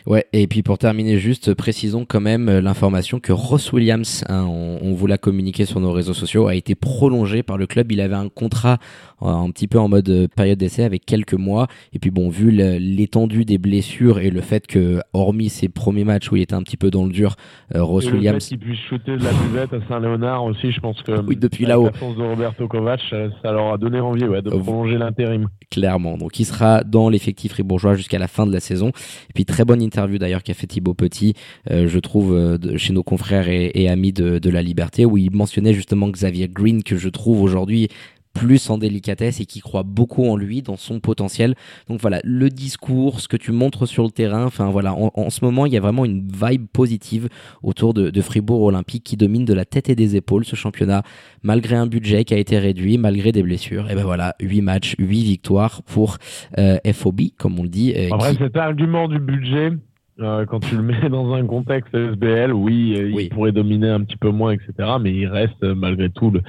Ouais, 0.08 0.26
et 0.34 0.48
puis 0.48 0.64
pour 0.64 0.78
terminer 0.78 1.18
juste, 1.18 1.54
précisons 1.54 2.06
quand 2.06 2.20
même 2.20 2.50
euh, 2.50 2.62
l'information 2.62 3.20
que 3.20 3.32
Ross 3.32 3.72
Williams, 3.72 4.24
hein, 4.28 4.46
on, 4.46 4.94
vous 4.94 5.08
l'a 5.08 5.18
communiqué 5.18 5.66
sur 5.66 5.80
nos 5.80 5.92
réseaux 5.92 6.14
sociaux, 6.14 6.48
a 6.48 6.56
été 6.56 6.76
prolongé 6.76 7.44
par 7.44 7.58
le 7.58 7.68
club. 7.68 7.92
Il 7.92 8.02
avait 8.02 8.16
un 8.16 8.30
contrat 8.30 8.78
euh, 9.22 9.28
un 9.28 9.50
petit 9.52 9.68
peu 9.68 9.80
en 9.80 9.88
mode 9.88 10.10
euh, 10.10 10.28
période 10.28 10.58
d'essai 10.58 10.84
avec 10.84 11.06
quelques 11.06 11.34
mois. 11.34 11.68
Et 11.94 12.00
puis 12.00 12.12
bon, 12.12 12.30
vu 12.30 12.52
l'étendue 12.52 13.46
des 13.46 13.58
blessures 13.58 14.20
et 14.20 14.30
le 14.30 14.42
fait 14.42 14.68
que, 14.68 15.02
hormis 15.14 15.50
ses 15.50 15.70
premiers 15.70 16.04
matchs 16.04 16.32
où 16.32 16.36
il 16.36 16.42
était 16.42 16.56
un 16.56 16.64
petit 16.64 16.78
peu 16.78 16.90
dans 16.90 17.06
le 17.06 17.12
dur, 17.12 17.36
Ross 17.74 18.12
Williams... 18.12 18.50
Le 18.52 18.58
fait 18.58 18.66
puisse 18.66 18.80
shooter 18.90 19.18
de 19.18 19.24
la 19.24 19.32
buvette 19.34 19.74
à 19.74 19.88
Saint-Léonard 19.88 20.44
aussi, 20.44 20.72
je 20.72 20.80
pense 20.80 21.02
que... 21.04 21.22
Oui, 21.22 21.36
depuis 21.36 21.66
là-haut. 21.66 21.86
La 21.86 21.92
de 21.92 22.30
Roberto 22.30 22.68
Kovac, 22.68 23.00
ça 23.10 23.52
leur 23.52 23.74
a 23.74 23.78
donné 23.78 24.00
envie 24.00 24.26
ouais, 24.26 24.42
de 24.42 24.50
prolonger 24.50 24.98
l'intérim. 24.98 25.48
Clairement. 25.70 26.18
Donc 26.18 26.40
il 26.40 26.46
sera 26.46 26.84
dans 26.84 27.10
l'effectif 27.10 27.54
fribourgeois 27.54 27.96
jusqu'à 27.96 28.20
la 28.20 28.28
fin 28.28 28.46
de 28.46 28.52
la 28.52 28.60
saison. 28.60 28.90
Et 29.30 29.34
puis 29.34 29.46
très 29.52 29.66
bonne 29.66 29.82
interview 29.82 30.18
d'ailleurs 30.18 30.44
qu'a 30.44 30.54
fait 30.54 30.66
Thibaut 30.66 30.94
Petit, 30.94 31.34
euh, 31.70 31.88
je 31.88 32.00
trouve, 32.00 32.34
euh, 32.34 32.58
chez 32.78 32.94
nos 32.94 33.04
confrères 33.04 33.50
et, 33.50 33.90
amis 33.90 34.14
de, 34.14 34.40
de, 34.40 34.50
la 34.50 34.62
liberté, 34.62 35.06
où 35.06 35.18
il 35.18 35.32
mentionnait 35.32 35.74
justement 35.74 36.08
Xavier 36.08 36.48
Green, 36.48 36.84
que 36.84 36.96
je 36.96 37.10
trouve 37.10 37.42
aujourd'hui 37.42 37.90
plus 38.34 38.70
en 38.70 38.78
délicatesse 38.78 39.40
et 39.40 39.46
qui 39.46 39.60
croit 39.60 39.84
beaucoup 39.84 40.26
en 40.26 40.36
lui, 40.36 40.62
dans 40.62 40.78
son 40.78 41.00
potentiel. 41.00 41.56
Donc 41.88 42.02
voilà, 42.02 42.20
le 42.24 42.50
discours, 42.50 43.20
ce 43.20 43.28
que 43.28 43.38
tu 43.38 43.52
montres 43.52 43.88
sur 43.88 44.04
le 44.04 44.12
terrain, 44.12 44.46
enfin 44.46 44.70
voilà, 44.70 44.94
en, 44.96 45.30
ce 45.30 45.44
moment, 45.44 45.66
il 45.66 45.74
y 45.74 45.78
a 45.78 45.82
vraiment 45.82 46.06
une 46.06 46.28
vibe 46.28 46.68
positive 46.72 47.30
autour 47.64 47.94
de, 47.94 48.22
Fribourg 48.22 48.62
Olympique 48.62 49.04
qui 49.04 49.18
domine 49.18 49.46
de 49.46 49.54
la 49.54 49.66
tête 49.66 49.90
et 49.90 49.96
des 49.96 50.16
épaules 50.16 50.46
ce 50.46 50.56
championnat, 50.56 51.02
malgré 51.42 51.76
un 51.76 51.88
budget 51.88 52.24
qui 52.24 52.36
a 52.36 52.38
été 52.38 52.60
réduit, 52.60 53.00
malgré 53.00 53.32
des 53.32 53.42
blessures. 53.42 53.90
Et 53.90 53.96
ben 53.96 54.04
voilà, 54.04 54.36
8 54.40 54.62
matchs, 54.62 54.96
8 55.00 55.24
victoires 55.24 55.82
pour 55.84 56.18
euh, 56.60 56.78
FOB, 56.94 57.22
comme 57.38 57.60
on 57.60 57.64
le 57.64 57.70
dit. 57.70 57.94
Euh, 57.96 58.10
Après, 58.12 58.36
cet 58.36 58.56
argument 58.58 59.08
du 59.08 59.18
budget, 59.18 59.72
euh, 60.20 60.46
quand 60.46 60.60
tu 60.60 60.76
le 60.76 60.84
mets 60.84 61.10
dans 61.10 61.34
un 61.34 61.46
contexte 61.48 61.96
SBL, 61.96 62.54
oui, 62.54 62.96
il 63.18 63.30
pourrait 63.30 63.52
dominer 63.52 63.90
un 63.90 64.04
petit 64.04 64.18
peu 64.18 64.30
moins, 64.30 64.52
etc. 64.52 64.72
Mais 65.02 65.14
il 65.14 65.26
reste 65.26 65.64
malgré 65.64 66.10
tout 66.12 66.30
le, 66.30 66.42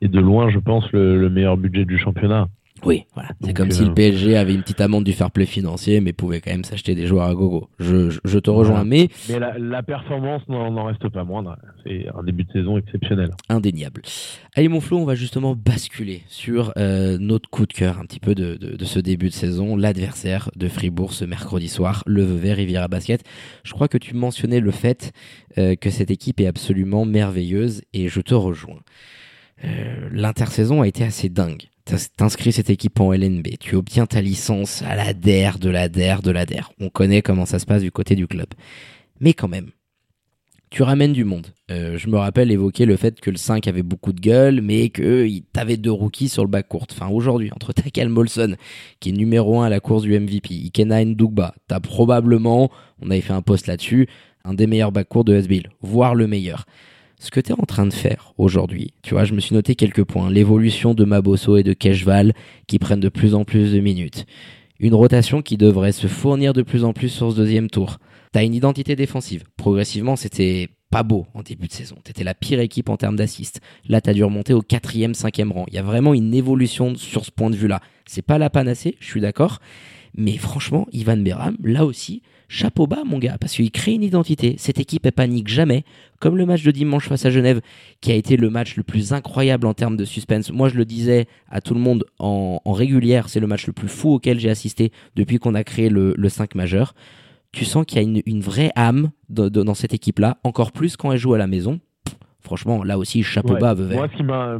et 0.00 0.08
de 0.08 0.20
loin, 0.20 0.50
je 0.50 0.58
pense, 0.58 0.90
le, 0.92 1.28
meilleur 1.28 1.56
budget 1.56 1.84
du 1.84 1.98
championnat. 1.98 2.48
Oui, 2.84 3.04
voilà. 3.14 3.28
C'est 3.42 3.52
comme 3.52 3.70
si 3.70 3.84
le 3.84 3.90
euh, 3.90 3.94
PSG 3.94 4.38
avait 4.38 4.54
une 4.54 4.62
petite 4.62 4.80
amende 4.80 5.04
du 5.04 5.12
fair 5.12 5.30
play 5.30 5.44
financier, 5.44 6.00
mais 6.00 6.14
pouvait 6.14 6.40
quand 6.40 6.50
même 6.50 6.64
s'acheter 6.64 6.94
des 6.94 7.06
joueurs 7.06 7.26
à 7.26 7.34
gogo. 7.34 7.68
Je, 7.78 8.18
je, 8.24 8.38
te 8.38 8.48
rejoins, 8.48 8.84
mais. 8.84 9.08
Mais 9.28 9.38
la, 9.38 9.82
performance 9.82 10.40
n'en 10.48 10.84
reste 10.84 11.06
pas 11.10 11.22
moindre. 11.22 11.58
C'est 11.84 12.06
un 12.14 12.22
début 12.22 12.44
de 12.44 12.52
saison 12.52 12.78
exceptionnel. 12.78 13.32
Indéniable. 13.50 14.00
Allez, 14.54 14.68
mon 14.68 14.80
Flo, 14.80 14.96
on 14.96 15.04
va 15.04 15.14
justement 15.14 15.54
basculer 15.54 16.22
sur 16.26 16.72
euh, 16.78 17.18
notre 17.20 17.50
coup 17.50 17.66
de 17.66 17.72
cœur 17.74 17.98
un 17.98 18.06
petit 18.06 18.20
peu 18.20 18.34
de, 18.34 18.56
de, 18.56 18.84
ce 18.86 18.98
début 18.98 19.28
de 19.28 19.34
saison, 19.34 19.76
l'adversaire 19.76 20.50
de 20.56 20.68
Fribourg 20.68 21.12
ce 21.12 21.26
mercredi 21.26 21.68
soir, 21.68 22.02
le 22.06 22.22
Vevey 22.22 22.54
Riviera 22.54 22.88
Basket. 22.88 23.22
Je 23.62 23.74
crois 23.74 23.88
que 23.88 23.98
tu 23.98 24.14
mentionnais 24.14 24.60
le 24.60 24.70
fait 24.70 25.12
euh, 25.58 25.74
que 25.74 25.90
cette 25.90 26.10
équipe 26.10 26.40
est 26.40 26.46
absolument 26.46 27.04
merveilleuse 27.04 27.82
et 27.92 28.08
je 28.08 28.22
te 28.22 28.34
rejoins. 28.34 28.80
Euh, 29.64 30.08
l'intersaison 30.12 30.82
a 30.82 30.88
été 30.88 31.04
assez 31.04 31.28
dingue. 31.28 31.64
T'inscris 32.16 32.52
cette 32.52 32.70
équipe 32.70 33.00
en 33.00 33.12
LNB, 33.12 33.48
tu 33.58 33.74
obtiens 33.74 34.06
ta 34.06 34.20
licence 34.20 34.82
à 34.82 34.94
la 34.94 35.12
DER, 35.12 35.58
de 35.60 35.70
la 35.70 35.88
DER, 35.88 36.22
de 36.22 36.30
la 36.30 36.46
DER. 36.46 36.72
On 36.78 36.88
connaît 36.88 37.20
comment 37.20 37.46
ça 37.46 37.58
se 37.58 37.66
passe 37.66 37.82
du 37.82 37.90
côté 37.90 38.14
du 38.14 38.28
club. 38.28 38.46
Mais 39.18 39.34
quand 39.34 39.48
même, 39.48 39.70
tu 40.70 40.84
ramènes 40.84 41.12
du 41.12 41.24
monde. 41.24 41.48
Euh, 41.72 41.98
je 41.98 42.08
me 42.08 42.16
rappelle 42.16 42.52
évoquer 42.52 42.86
le 42.86 42.96
fait 42.96 43.20
que 43.20 43.30
le 43.30 43.36
5 43.36 43.66
avait 43.66 43.82
beaucoup 43.82 44.12
de 44.12 44.20
gueule, 44.20 44.60
mais 44.60 44.88
que 44.88 45.28
t'avais 45.52 45.76
deux 45.76 45.90
rookies 45.90 46.28
sur 46.28 46.44
le 46.44 46.48
bac 46.48 46.68
court. 46.68 46.86
Enfin, 46.92 47.08
aujourd'hui, 47.08 47.50
entre 47.52 47.72
Takal 47.72 48.08
Molson, 48.08 48.54
qui 49.00 49.08
est 49.08 49.12
numéro 49.12 49.60
1 49.60 49.66
à 49.66 49.68
la 49.68 49.80
course 49.80 50.04
du 50.04 50.18
MVP, 50.18 50.54
Ikena 50.54 51.04
Ndugba, 51.04 51.54
t'as 51.66 51.80
probablement, 51.80 52.70
on 53.02 53.10
avait 53.10 53.20
fait 53.20 53.32
un 53.32 53.42
post 53.42 53.66
là-dessus, 53.66 54.08
un 54.44 54.54
des 54.54 54.68
meilleurs 54.68 54.92
bac 54.92 55.08
courts 55.08 55.24
de 55.24 55.34
SBL, 55.34 55.70
voire 55.82 56.14
le 56.14 56.28
meilleur 56.28 56.66
ce 57.20 57.30
que 57.30 57.38
tu 57.38 57.52
es 57.52 57.60
en 57.60 57.66
train 57.66 57.86
de 57.86 57.92
faire 57.92 58.32
aujourd'hui. 58.38 58.94
Tu 59.02 59.14
vois, 59.14 59.24
je 59.24 59.34
me 59.34 59.40
suis 59.40 59.54
noté 59.54 59.76
quelques 59.76 60.04
points. 60.04 60.30
L'évolution 60.30 60.94
de 60.94 61.04
Mabosso 61.04 61.56
et 61.56 61.62
de 61.62 61.74
Keshval 61.74 62.32
qui 62.66 62.78
prennent 62.78 63.00
de 63.00 63.08
plus 63.08 63.34
en 63.34 63.44
plus 63.44 63.72
de 63.72 63.80
minutes. 63.80 64.26
Une 64.80 64.94
rotation 64.94 65.42
qui 65.42 65.58
devrait 65.58 65.92
se 65.92 66.06
fournir 66.06 66.54
de 66.54 66.62
plus 66.62 66.84
en 66.84 66.94
plus 66.94 67.10
sur 67.10 67.30
ce 67.30 67.36
deuxième 67.36 67.68
tour. 67.68 67.98
T'as 68.32 68.44
une 68.44 68.54
identité 68.54 68.96
défensive. 68.96 69.44
Progressivement, 69.56 70.16
c'était 70.16 70.68
pas 70.90 71.02
beau 71.02 71.26
en 71.34 71.42
début 71.42 71.68
de 71.68 71.72
saison. 71.72 71.96
T'étais 72.02 72.24
la 72.24 72.34
pire 72.34 72.58
équipe 72.58 72.88
en 72.88 72.96
termes 72.96 73.16
d'assists. 73.16 73.60
Là, 73.86 74.00
t'as 74.00 74.14
dû 74.14 74.24
remonter 74.24 74.54
au 74.54 74.62
quatrième, 74.62 75.14
cinquième 75.14 75.52
rang. 75.52 75.66
Il 75.68 75.74
y 75.74 75.78
a 75.78 75.82
vraiment 75.82 76.14
une 76.14 76.32
évolution 76.34 76.96
sur 76.96 77.26
ce 77.26 77.30
point 77.30 77.50
de 77.50 77.56
vue-là. 77.56 77.80
C'est 78.06 78.22
pas 78.22 78.38
la 78.38 78.48
panacée, 78.48 78.96
je 78.98 79.06
suis 79.06 79.20
d'accord. 79.20 79.58
Mais 80.16 80.36
franchement, 80.38 80.88
Ivan 80.92 81.18
Beram, 81.18 81.56
là 81.62 81.84
aussi, 81.84 82.22
chapeau 82.50 82.88
bas, 82.88 83.04
mon 83.06 83.18
gars, 83.18 83.38
parce 83.40 83.54
qu'il 83.54 83.70
crée 83.70 83.92
une 83.92 84.02
identité. 84.02 84.56
Cette 84.58 84.80
équipe, 84.80 85.06
elle 85.06 85.12
panique 85.12 85.48
jamais, 85.48 85.84
comme 86.18 86.36
le 86.36 86.44
match 86.44 86.64
de 86.64 86.72
dimanche 86.72 87.08
face 87.08 87.24
à 87.24 87.30
Genève, 87.30 87.60
qui 88.00 88.10
a 88.10 88.14
été 88.16 88.36
le 88.36 88.50
match 88.50 88.76
le 88.76 88.82
plus 88.82 89.12
incroyable 89.12 89.66
en 89.68 89.72
termes 89.72 89.96
de 89.96 90.04
suspense. 90.04 90.52
Moi, 90.52 90.68
je 90.68 90.76
le 90.76 90.84
disais 90.84 91.26
à 91.48 91.60
tout 91.60 91.74
le 91.74 91.80
monde 91.80 92.04
en, 92.18 92.60
régulière, 92.66 93.28
c'est 93.28 93.40
le 93.40 93.46
match 93.46 93.66
le 93.68 93.72
plus 93.72 93.88
fou 93.88 94.14
auquel 94.14 94.40
j'ai 94.40 94.50
assisté 94.50 94.90
depuis 95.14 95.38
qu'on 95.38 95.54
a 95.54 95.62
créé 95.62 95.88
le, 95.88 96.28
5 96.28 96.56
majeur. 96.56 96.94
Tu 97.52 97.64
sens 97.64 97.86
qu'il 97.86 98.02
y 98.02 98.04
a 98.04 98.20
une, 98.26 98.40
vraie 98.40 98.72
âme 98.74 99.10
dans 99.28 99.74
cette 99.74 99.94
équipe-là, 99.94 100.38
encore 100.42 100.72
plus 100.72 100.96
quand 100.96 101.12
elle 101.12 101.18
joue 101.18 101.34
à 101.34 101.38
la 101.38 101.46
maison. 101.46 101.78
franchement, 102.40 102.82
là 102.82 102.98
aussi, 102.98 103.22
chapeau 103.22 103.56
bas, 103.56 103.76
Moi, 103.76 104.08
ce 104.12 104.16
qui 104.16 104.24
m'a 104.24 104.58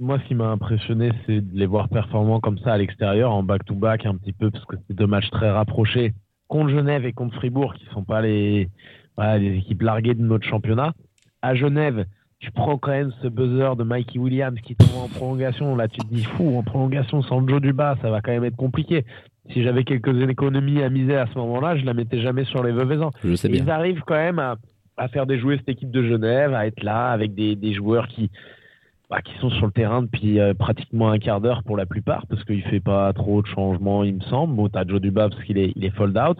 moi, 0.00 0.20
ce 0.22 0.28
qui 0.28 0.36
m'a 0.36 0.46
impressionné, 0.46 1.10
c'est 1.26 1.40
de 1.40 1.58
les 1.58 1.66
voir 1.66 1.88
performants 1.88 2.38
comme 2.38 2.58
ça 2.58 2.72
à 2.72 2.78
l'extérieur, 2.78 3.32
en 3.32 3.42
back-to-back 3.42 4.06
un 4.06 4.14
petit 4.14 4.32
peu, 4.32 4.48
parce 4.48 4.64
que 4.64 4.76
c'est 4.86 4.94
deux 4.94 5.08
matchs 5.08 5.28
très 5.30 5.50
rapprochés 5.50 6.14
contre 6.48 6.70
Genève 6.70 7.04
et 7.06 7.12
contre 7.12 7.34
Fribourg, 7.36 7.74
qui 7.74 7.84
ne 7.86 7.90
sont 7.90 8.04
pas 8.04 8.20
les, 8.22 8.68
les 9.18 9.56
équipes 9.58 9.82
larguées 9.82 10.14
de 10.14 10.22
notre 10.22 10.46
championnat. 10.46 10.92
À 11.42 11.54
Genève, 11.54 12.06
tu 12.40 12.50
prends 12.50 12.78
quand 12.78 12.90
même 12.90 13.12
ce 13.22 13.28
buzzer 13.28 13.76
de 13.76 13.84
Mikey 13.84 14.18
Williams 14.18 14.58
qui 14.62 14.76
tombe 14.76 14.96
en 14.96 15.08
prolongation. 15.08 15.74
Là, 15.76 15.88
tu 15.88 15.98
te 15.98 16.06
dis, 16.06 16.24
fou, 16.24 16.56
en 16.56 16.62
prolongation 16.62 17.22
sans 17.22 17.46
Joe 17.46 17.60
Duba, 17.60 17.96
ça 18.00 18.10
va 18.10 18.20
quand 18.20 18.32
même 18.32 18.44
être 18.44 18.56
compliqué. 18.56 19.04
Si 19.52 19.62
j'avais 19.62 19.84
quelques 19.84 20.28
économies 20.28 20.82
à 20.82 20.90
miser 20.90 21.16
à 21.16 21.26
ce 21.26 21.38
moment-là, 21.38 21.76
je 21.76 21.84
la 21.84 21.94
mettais 21.94 22.20
jamais 22.20 22.44
sur 22.44 22.62
les 22.62 22.72
Veuvezans. 22.72 23.10
Je 23.24 23.34
sais 23.34 23.48
bien. 23.48 23.64
Ils 23.64 23.70
arrivent 23.70 24.02
quand 24.06 24.14
même 24.14 24.38
à, 24.38 24.56
faire 25.08 25.26
déjouer 25.26 25.56
cette 25.58 25.68
équipe 25.68 25.90
de 25.90 26.02
Genève, 26.02 26.54
à 26.54 26.66
être 26.66 26.82
là 26.82 27.10
avec 27.10 27.34
des, 27.34 27.56
des 27.56 27.72
joueurs 27.72 28.08
qui, 28.08 28.30
bah, 29.10 29.22
qui 29.22 29.32
sont 29.38 29.50
sur 29.50 29.66
le 29.66 29.72
terrain 29.72 30.02
depuis 30.02 30.38
euh, 30.38 30.52
pratiquement 30.52 31.10
un 31.10 31.18
quart 31.18 31.40
d'heure 31.40 31.62
pour 31.62 31.76
la 31.76 31.86
plupart, 31.86 32.26
parce 32.26 32.44
qu'il 32.44 32.62
fait 32.64 32.80
pas 32.80 33.12
trop 33.14 33.40
de 33.40 33.46
changements, 33.46 34.04
il 34.04 34.16
me 34.16 34.20
semble. 34.20 34.54
Bon, 34.54 34.68
t'as 34.68 34.86
Joe 34.86 35.00
Duba 35.00 35.30
parce 35.30 35.42
qu'il 35.44 35.58
est, 35.58 35.72
il 35.76 35.84
est 35.84 35.94
fold 35.96 36.16
out. 36.18 36.38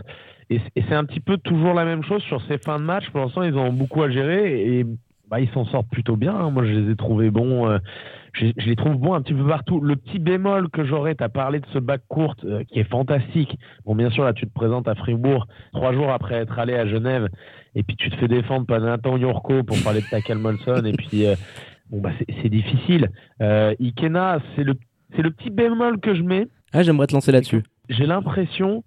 Et, 0.51 0.61
c'est 0.77 0.95
un 0.95 1.05
petit 1.05 1.21
peu 1.21 1.39
toujours 1.39 1.75
la 1.75 1.85
même 1.85 2.03
chose 2.03 2.23
sur 2.23 2.43
ces 2.47 2.59
fins 2.59 2.79
de 2.79 2.85
match. 2.85 3.09
Pour 3.11 3.21
l'instant, 3.21 3.43
ils 3.43 3.57
ont 3.57 3.73
beaucoup 3.73 4.03
à 4.03 4.11
gérer 4.11 4.79
et 4.79 4.87
bah, 5.31 5.41
ils 5.41 5.49
s'en 5.51 5.65
sortent 5.67 5.91
plutôt 5.91 6.17
bien. 6.17 6.35
Hein. 6.35 6.51
Moi, 6.51 6.65
je 6.65 6.73
les 6.73 6.93
ai 6.93 6.97
trouvés 6.97 7.31
bons. 7.31 7.69
Euh, 7.69 7.79
je, 8.33 8.47
les 8.67 8.77
trouve 8.77 8.97
bons 8.97 9.15
un 9.15 9.23
petit 9.23 9.35
peu 9.35 9.47
partout. 9.47 9.81
Le 9.81 9.97
petit 9.97 10.19
bémol 10.19 10.69
que 10.71 10.85
j'aurais, 10.85 11.15
tu 11.15 11.25
as 11.25 11.29
parlé 11.29 11.61
de 11.61 11.67
ce 11.73 11.79
bac 11.79 12.03
court 12.09 12.35
euh, 12.45 12.65
qui 12.65 12.81
est 12.81 12.89
fantastique. 12.89 13.59
Bon, 13.85 13.95
bien 13.95 14.11
sûr, 14.11 14.25
là, 14.25 14.33
tu 14.33 14.47
te 14.47 14.53
présentes 14.53 14.89
à 14.89 14.95
Fribourg 14.95 15.47
trois 15.73 15.93
jours 15.93 16.11
après 16.11 16.37
être 16.37 16.59
allé 16.59 16.75
à 16.75 16.87
Genève 16.87 17.29
et 17.75 17.83
puis 17.83 17.97
tu 17.97 18.11
te 18.11 18.17
fais 18.17 18.29
défendre 18.29 18.67
par 18.67 18.81
Nathan 18.81 19.17
Yorko 19.17 19.63
pour 19.63 19.77
parler 19.83 20.01
de 20.01 20.07
Tacal 20.07 20.39
Molson 20.39 20.85
et 20.85 20.93
puis 20.93 21.27
bon 21.91 22.01
bah 22.01 22.11
c'est 22.43 22.49
difficile. 22.49 23.11
Euh, 23.41 23.75
Ikena, 23.81 24.41
c'est 24.57 24.65
le 24.65 24.75
c'est 25.17 25.23
le 25.23 25.31
petit 25.31 25.51
bémol 25.51 26.01
que 26.01 26.15
je 26.15 26.23
mets. 26.23 26.47
Ah, 26.73 26.83
j'aimerais 26.83 27.07
te 27.07 27.15
lancer 27.15 27.33
là-dessus. 27.33 27.63
J'ai 27.89 28.07
l'impression 28.07 28.85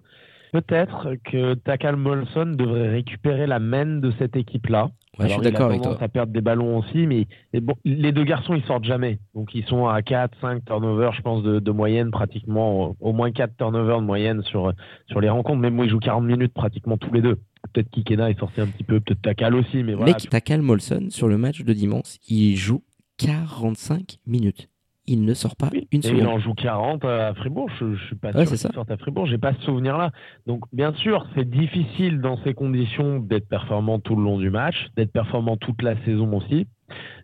peut-être 0.52 1.16
que 1.24 1.54
Takal 1.56 1.96
Molson 1.96 2.54
devrait 2.58 2.90
récupérer 2.90 3.48
la 3.48 3.60
main 3.60 3.86
de 3.86 4.12
cette 4.20 4.36
équipe-là. 4.36 4.92
Ouais, 5.20 5.28
je 5.28 5.34
suis 5.34 5.42
d'accord 5.42 5.68
avec 5.68 5.82
toi. 5.82 5.98
à 6.00 6.08
perdre 6.08 6.32
des 6.32 6.42
ballons 6.42 6.78
aussi, 6.78 7.06
mais 7.06 7.28
bon, 7.60 7.74
les 7.84 8.12
deux 8.12 8.24
garçons, 8.24 8.54
ils 8.54 8.64
sortent 8.64 8.86
jamais. 8.86 9.20
Donc, 9.36 9.54
ils 9.54 9.66
sont 9.66 9.88
à 9.88 10.02
4, 10.02 10.38
5 10.40 10.66
turnovers, 10.66 11.14
je 11.14 11.22
pense, 11.22 11.44
de, 11.44 11.60
de 11.60 11.72
moyenne, 11.72 12.12
pratiquement, 12.12 12.96
au 13.00 13.14
moins 13.14 13.32
4 13.32 13.58
turnovers 13.58 14.00
de 14.00 14.06
moyenne 14.06 14.42
sur, 14.44 14.72
sur 15.08 15.20
les 15.20 15.30
rencontres. 15.30 15.60
Même 15.60 15.76
moi, 15.76 15.86
ils 15.86 15.92
jouent 15.92 16.00
40 16.00 16.24
minutes 16.24 16.54
pratiquement 16.54 16.98
tous 16.98 17.14
les 17.14 17.22
deux. 17.22 17.40
Peut-être 17.74 17.90
Kikena 17.90 18.30
est 18.30 18.40
sorti 18.40 18.62
un 18.62 18.68
petit 18.68 18.84
peu, 18.84 19.00
peut-être 19.00 19.22
Takal 19.22 19.56
aussi, 19.56 19.84
mais 19.84 19.94
voilà. 19.94 20.14
Mec, 20.14 20.30
Takal 20.30 20.62
Molson, 20.62 21.08
sur 21.10 21.28
le 21.28 21.38
match 21.38 21.62
de 21.62 21.74
dimanche, 21.74 22.18
il 22.30 22.56
joue 22.56 22.82
45 23.26 24.18
minutes. 24.26 24.68
Il 25.08 25.26
ne 25.26 25.34
sort 25.34 25.56
pas 25.56 25.70
une 25.92 26.02
seconde. 26.02 26.20
il 26.20 26.28
en 26.28 26.40
joue 26.40 26.54
40 26.54 27.04
à 27.06 27.34
Fribourg. 27.34 27.70
Je, 27.80 27.86
ne 27.86 27.96
suis 27.98 28.16
pas 28.16 28.32
sûr 28.32 28.46
qu'il 28.46 28.58
sorte 28.58 28.92
à 28.92 28.98
Fribourg. 28.98 29.26
J'ai 29.26 29.40
pas 29.40 29.54
ce 29.54 29.62
souvenir-là. 29.64 30.12
Donc, 30.46 30.64
bien 30.72 30.94
sûr, 30.94 31.28
c'est 31.36 31.50
difficile 31.50 32.22
dans 32.22 32.38
ces 32.44 32.54
conditions 32.54 33.20
d'être 33.20 33.48
performant 33.50 34.00
tout 34.00 34.16
le 34.16 34.24
long 34.24 34.38
du 34.38 34.50
match, 34.50 34.76
d'être 34.96 35.12
performant 35.12 35.58
toute 35.58 35.82
la 35.82 35.96
saison 36.06 36.32
aussi. 36.38 36.68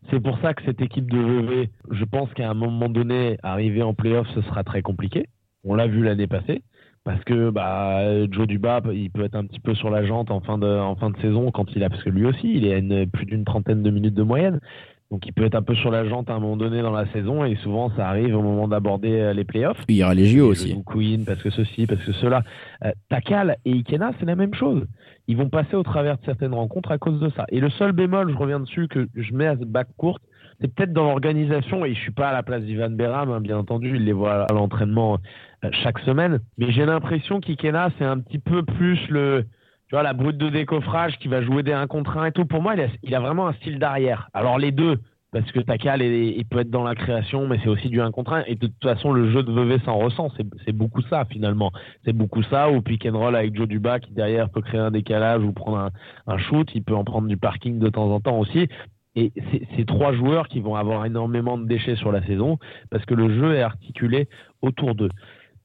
C'est 0.10 0.20
pour 0.20 0.40
ça 0.40 0.54
que 0.54 0.64
cette 0.66 0.82
équipe 0.82 1.10
de 1.10 1.20
VV, 1.20 1.70
je 1.92 2.04
pense 2.06 2.34
qu'à 2.34 2.50
un 2.50 2.56
moment 2.56 2.90
donné, 2.90 3.38
arriver 3.44 3.84
en 3.84 3.94
playoff, 3.94 4.28
ce 4.34 4.42
sera 4.42 4.64
très 4.64 4.82
compliqué. 4.82 5.28
On 5.64 5.76
l'a 5.76 5.88
vu 5.88 6.04
l'année 6.04 6.28
passée 6.28 6.64
parce 7.04 7.24
que 7.24 7.52
bah, 7.52 8.26
Joe 8.32 8.48
Duba, 8.48 8.82
il 8.92 9.10
peut 9.12 9.24
être 9.24 9.36
un 9.36 9.46
petit 9.46 9.62
peu 9.62 9.74
sur 9.76 9.90
la 9.90 10.06
jante 10.06 10.30
en 10.30 10.42
fin 10.42 10.58
de, 10.58 10.68
en 10.68 10.96
fin 10.98 11.10
de 11.10 11.18
saison 11.20 11.52
quand 11.52 11.74
il 11.74 11.84
a, 11.84 11.90
parce 11.90 12.04
que 12.04 12.10
lui 12.10 12.26
aussi, 12.26 12.54
il 12.54 12.66
est 12.66 12.76
à 12.76 13.06
plus 13.06 13.26
d'une 13.26 13.46
trentaine 13.46 13.82
de 13.82 13.90
minutes 13.90 14.14
de 14.14 14.24
moyenne. 14.24 14.60
Donc 15.10 15.26
il 15.26 15.32
peut 15.32 15.46
être 15.46 15.56
un 15.56 15.62
peu 15.62 15.74
sur 15.76 15.90
la 15.90 16.08
jante 16.08 16.30
à 16.30 16.34
un 16.34 16.40
moment 16.40 16.58
donné 16.58 16.82
dans 16.82 16.92
la 16.92 17.10
saison 17.14 17.46
et 17.46 17.56
souvent 17.58 17.90
ça 17.96 18.10
arrive 18.10 18.36
au 18.36 18.42
moment 18.42 18.68
d'aborder 18.68 19.12
euh, 19.12 19.34
les 19.34 19.46
playoffs. 19.46 19.82
Il 19.88 19.96
y 19.96 20.04
aura 20.04 20.14
les 20.14 20.26
JO 20.26 20.48
aussi. 20.48 20.76
Queen 20.86 21.24
parce 21.24 21.42
que 21.42 21.50
ceci, 21.50 21.88
parce 21.88 22.04
que 22.04 22.12
cela. 22.12 22.44
Euh, 22.84 22.92
Takal 23.10 23.58
et 23.64 23.72
Ikena, 23.72 24.12
c'est 24.20 24.26
la 24.26 24.36
même 24.36 24.54
chose. 24.54 24.86
Ils 25.28 25.38
vont 25.38 25.50
passer 25.50 25.76
au 25.76 25.84
travers 25.84 26.18
de 26.18 26.26
certaines 26.26 26.54
rencontres 26.54 26.92
à 26.92 26.98
cause 26.98 27.20
de 27.22 27.30
ça. 27.30 27.46
Et 27.50 27.62
le 27.62 27.70
seul 27.70 27.94
bémol, 27.94 28.32
je 28.32 28.38
reviens 28.38 28.60
dessus, 28.60 28.88
que 28.90 29.08
je 29.16 29.34
mets 29.34 29.48
à 29.48 29.58
ce 29.58 29.64
bac 29.64 29.88
courte, 29.96 30.22
c'est 30.60 30.74
peut-être 30.74 30.94
dans 30.94 31.04
l'organisation, 31.04 31.86
et 31.86 31.94
je 31.94 32.00
suis 32.00 32.12
pas 32.12 32.30
à 32.30 32.34
la 32.34 32.44
place 32.44 32.64
d'Ivan 32.64 32.90
Beram, 32.90 33.30
hein, 33.30 33.42
bien 33.42 33.58
entendu, 33.58 33.96
il 33.96 34.06
les 34.06 34.14
voit 34.14 34.46
à 34.46 34.54
l'entraînement 34.54 35.20
euh, 35.64 35.70
chaque 35.84 36.00
semaine, 36.00 36.40
mais 36.58 36.72
j'ai 36.72 36.86
l'impression 36.86 37.40
qu'Ikena, 37.40 37.92
c'est 37.98 38.06
un 38.06 38.20
petit 38.20 38.40
peu 38.40 38.64
plus 38.64 39.00
le, 39.10 39.46
tu 39.88 39.96
vois, 39.96 40.04
la 40.04 40.14
brute 40.14 40.38
de 40.38 40.50
décoffrage 40.50 41.18
qui 41.18 41.30
va 41.30 41.42
jouer 41.42 41.64
des 41.64 41.72
1 41.72 41.88
contre 41.88 42.18
1 42.18 42.26
et 42.26 42.32
tout. 42.34 42.46
Pour 42.46 42.62
moi, 42.62 42.76
il 43.04 43.16
a, 43.16 43.20
vraiment 43.20 43.48
un 43.48 43.54
style 43.54 43.80
d'arrière. 43.80 44.30
Alors 44.34 44.60
les 44.60 44.72
deux, 44.72 45.00
parce 45.32 45.50
que 45.52 45.62
Takal, 45.62 46.02
il 46.02 46.46
peut 46.46 46.60
être 46.60 46.70
dans 46.70 46.84
la 46.84 46.94
création, 46.94 47.48
mais 47.48 47.58
c'est 47.64 47.70
aussi 47.70 47.88
du 47.88 48.02
1 48.02 48.12
contre 48.12 48.34
1. 48.34 48.44
Et 48.48 48.56
de 48.56 48.68
toute 48.68 48.84
façon, 48.84 49.14
le 49.14 49.32
jeu 49.32 49.44
de 49.44 49.52
Vevey 49.52 49.80
s'en 49.86 49.98
ressent. 49.98 50.30
C'est 50.66 50.74
beaucoup 50.74 51.02
ça, 51.04 51.24
finalement. 51.26 51.72
C'est 52.04 52.12
beaucoup 52.12 52.44
ça, 52.44 52.70
ou 52.70 52.82
pick 52.82 53.06
and 53.06 53.18
roll 53.18 53.36
avec 53.36 53.56
Joe 53.56 53.68
Duba, 53.68 54.00
qui 54.00 54.12
derrière 54.12 54.50
peut 54.50 54.62
créer 54.62 54.82
un 54.82 54.92
décalage 54.92 55.42
ou 55.44 55.54
prendre 55.54 55.78
un, 55.78 55.92
un 56.28 56.38
shoot. 56.38 56.70
Il 56.76 56.84
peut 56.84 56.96
en 56.96 57.06
prendre 57.06 57.30
du 57.30 57.38
parking 57.38 57.80
de 57.80 57.88
temps 57.88 58.12
en 58.12 58.20
temps 58.20 58.40
aussi. 58.40 58.68
Et 59.16 59.32
c'est 59.76 59.86
trois 59.86 60.14
joueurs 60.14 60.48
qui 60.48 60.60
vont 60.60 60.76
avoir 60.76 61.06
énormément 61.06 61.58
de 61.58 61.66
déchets 61.66 61.96
sur 61.96 62.12
la 62.12 62.24
saison, 62.26 62.60
parce 62.92 63.04
que 63.06 63.16
le 63.16 63.34
jeu 63.34 63.56
est 63.56 63.64
articulé 63.64 64.28
autour 64.62 64.96
d'eux. 64.96 65.10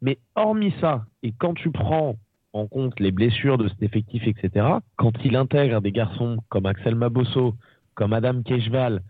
Mais 0.00 0.18
hormis 0.36 0.72
ça, 0.80 1.04
et 1.22 1.32
quand 1.38 1.54
tu 1.54 1.70
prends 1.70 2.16
en 2.52 2.66
compte 2.66 3.00
les 3.00 3.12
blessures 3.12 3.58
de 3.58 3.68
cet 3.68 3.82
effectif, 3.82 4.26
etc., 4.26 4.66
quand 4.96 5.12
il 5.24 5.36
intègre 5.36 5.80
des 5.80 5.92
garçons 5.92 6.38
comme 6.48 6.66
Axel 6.66 6.94
Mabosso, 6.94 7.54
comme 7.94 8.12
Adam 8.12 8.42
Kejval, 8.42 9.02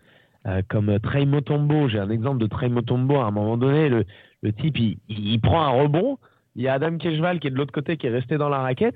euh, 0.45 0.61
comme 0.69 0.99
Trey 0.99 1.25
Motombo, 1.25 1.87
j'ai 1.87 1.99
un 1.99 2.09
exemple 2.09 2.39
de 2.39 2.47
Trey 2.47 2.69
Motombo, 2.69 3.17
à 3.17 3.25
un 3.25 3.31
moment 3.31 3.57
donné, 3.57 3.89
le, 3.89 4.05
type, 4.53 4.77
il, 4.77 5.39
prend 5.41 5.61
un 5.61 5.69
rebond, 5.69 6.17
il 6.55 6.63
y 6.63 6.67
a 6.67 6.73
Adam 6.73 6.97
Kejval 6.97 7.39
qui 7.39 7.47
est 7.47 7.51
de 7.51 7.57
l'autre 7.57 7.71
côté, 7.71 7.97
qui 7.97 8.07
est 8.07 8.11
resté 8.11 8.37
dans 8.37 8.49
la 8.49 8.59
raquette, 8.59 8.95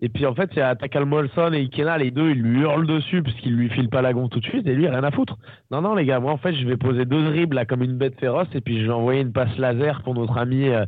et 0.00 0.08
puis 0.08 0.26
en 0.26 0.34
fait, 0.34 0.50
il 0.52 0.58
y 0.58 0.62
a 0.62 0.76
Takal 0.76 1.06
Molson 1.06 1.52
et 1.52 1.60
Ikena, 1.62 1.98
les 1.98 2.12
deux, 2.12 2.30
ils 2.30 2.40
lui 2.40 2.60
hurlent 2.60 2.86
dessus 2.86 3.22
puisqu'ils 3.22 3.56
lui 3.56 3.68
filent 3.68 3.88
pas 3.88 4.00
la 4.00 4.12
gonfle 4.12 4.28
tout 4.28 4.40
de 4.40 4.46
suite 4.46 4.66
et 4.66 4.74
lui, 4.74 4.86
rien 4.86 5.02
à 5.02 5.10
foutre. 5.10 5.36
Non, 5.72 5.80
non, 5.80 5.96
les 5.96 6.04
gars, 6.04 6.20
moi 6.20 6.32
en 6.32 6.36
fait, 6.36 6.54
je 6.54 6.64
vais 6.66 6.76
poser 6.76 7.04
deux 7.04 7.24
dribbles 7.24 7.56
là 7.56 7.64
comme 7.64 7.82
une 7.82 7.98
bête 7.98 8.18
féroce 8.20 8.46
et 8.54 8.60
puis 8.60 8.80
je 8.80 8.86
vais 8.86 8.92
envoyer 8.92 9.22
une 9.22 9.32
passe 9.32 9.56
laser 9.58 10.02
pour 10.02 10.14
notre 10.14 10.38
ami 10.38 10.68
euh, 10.68 10.86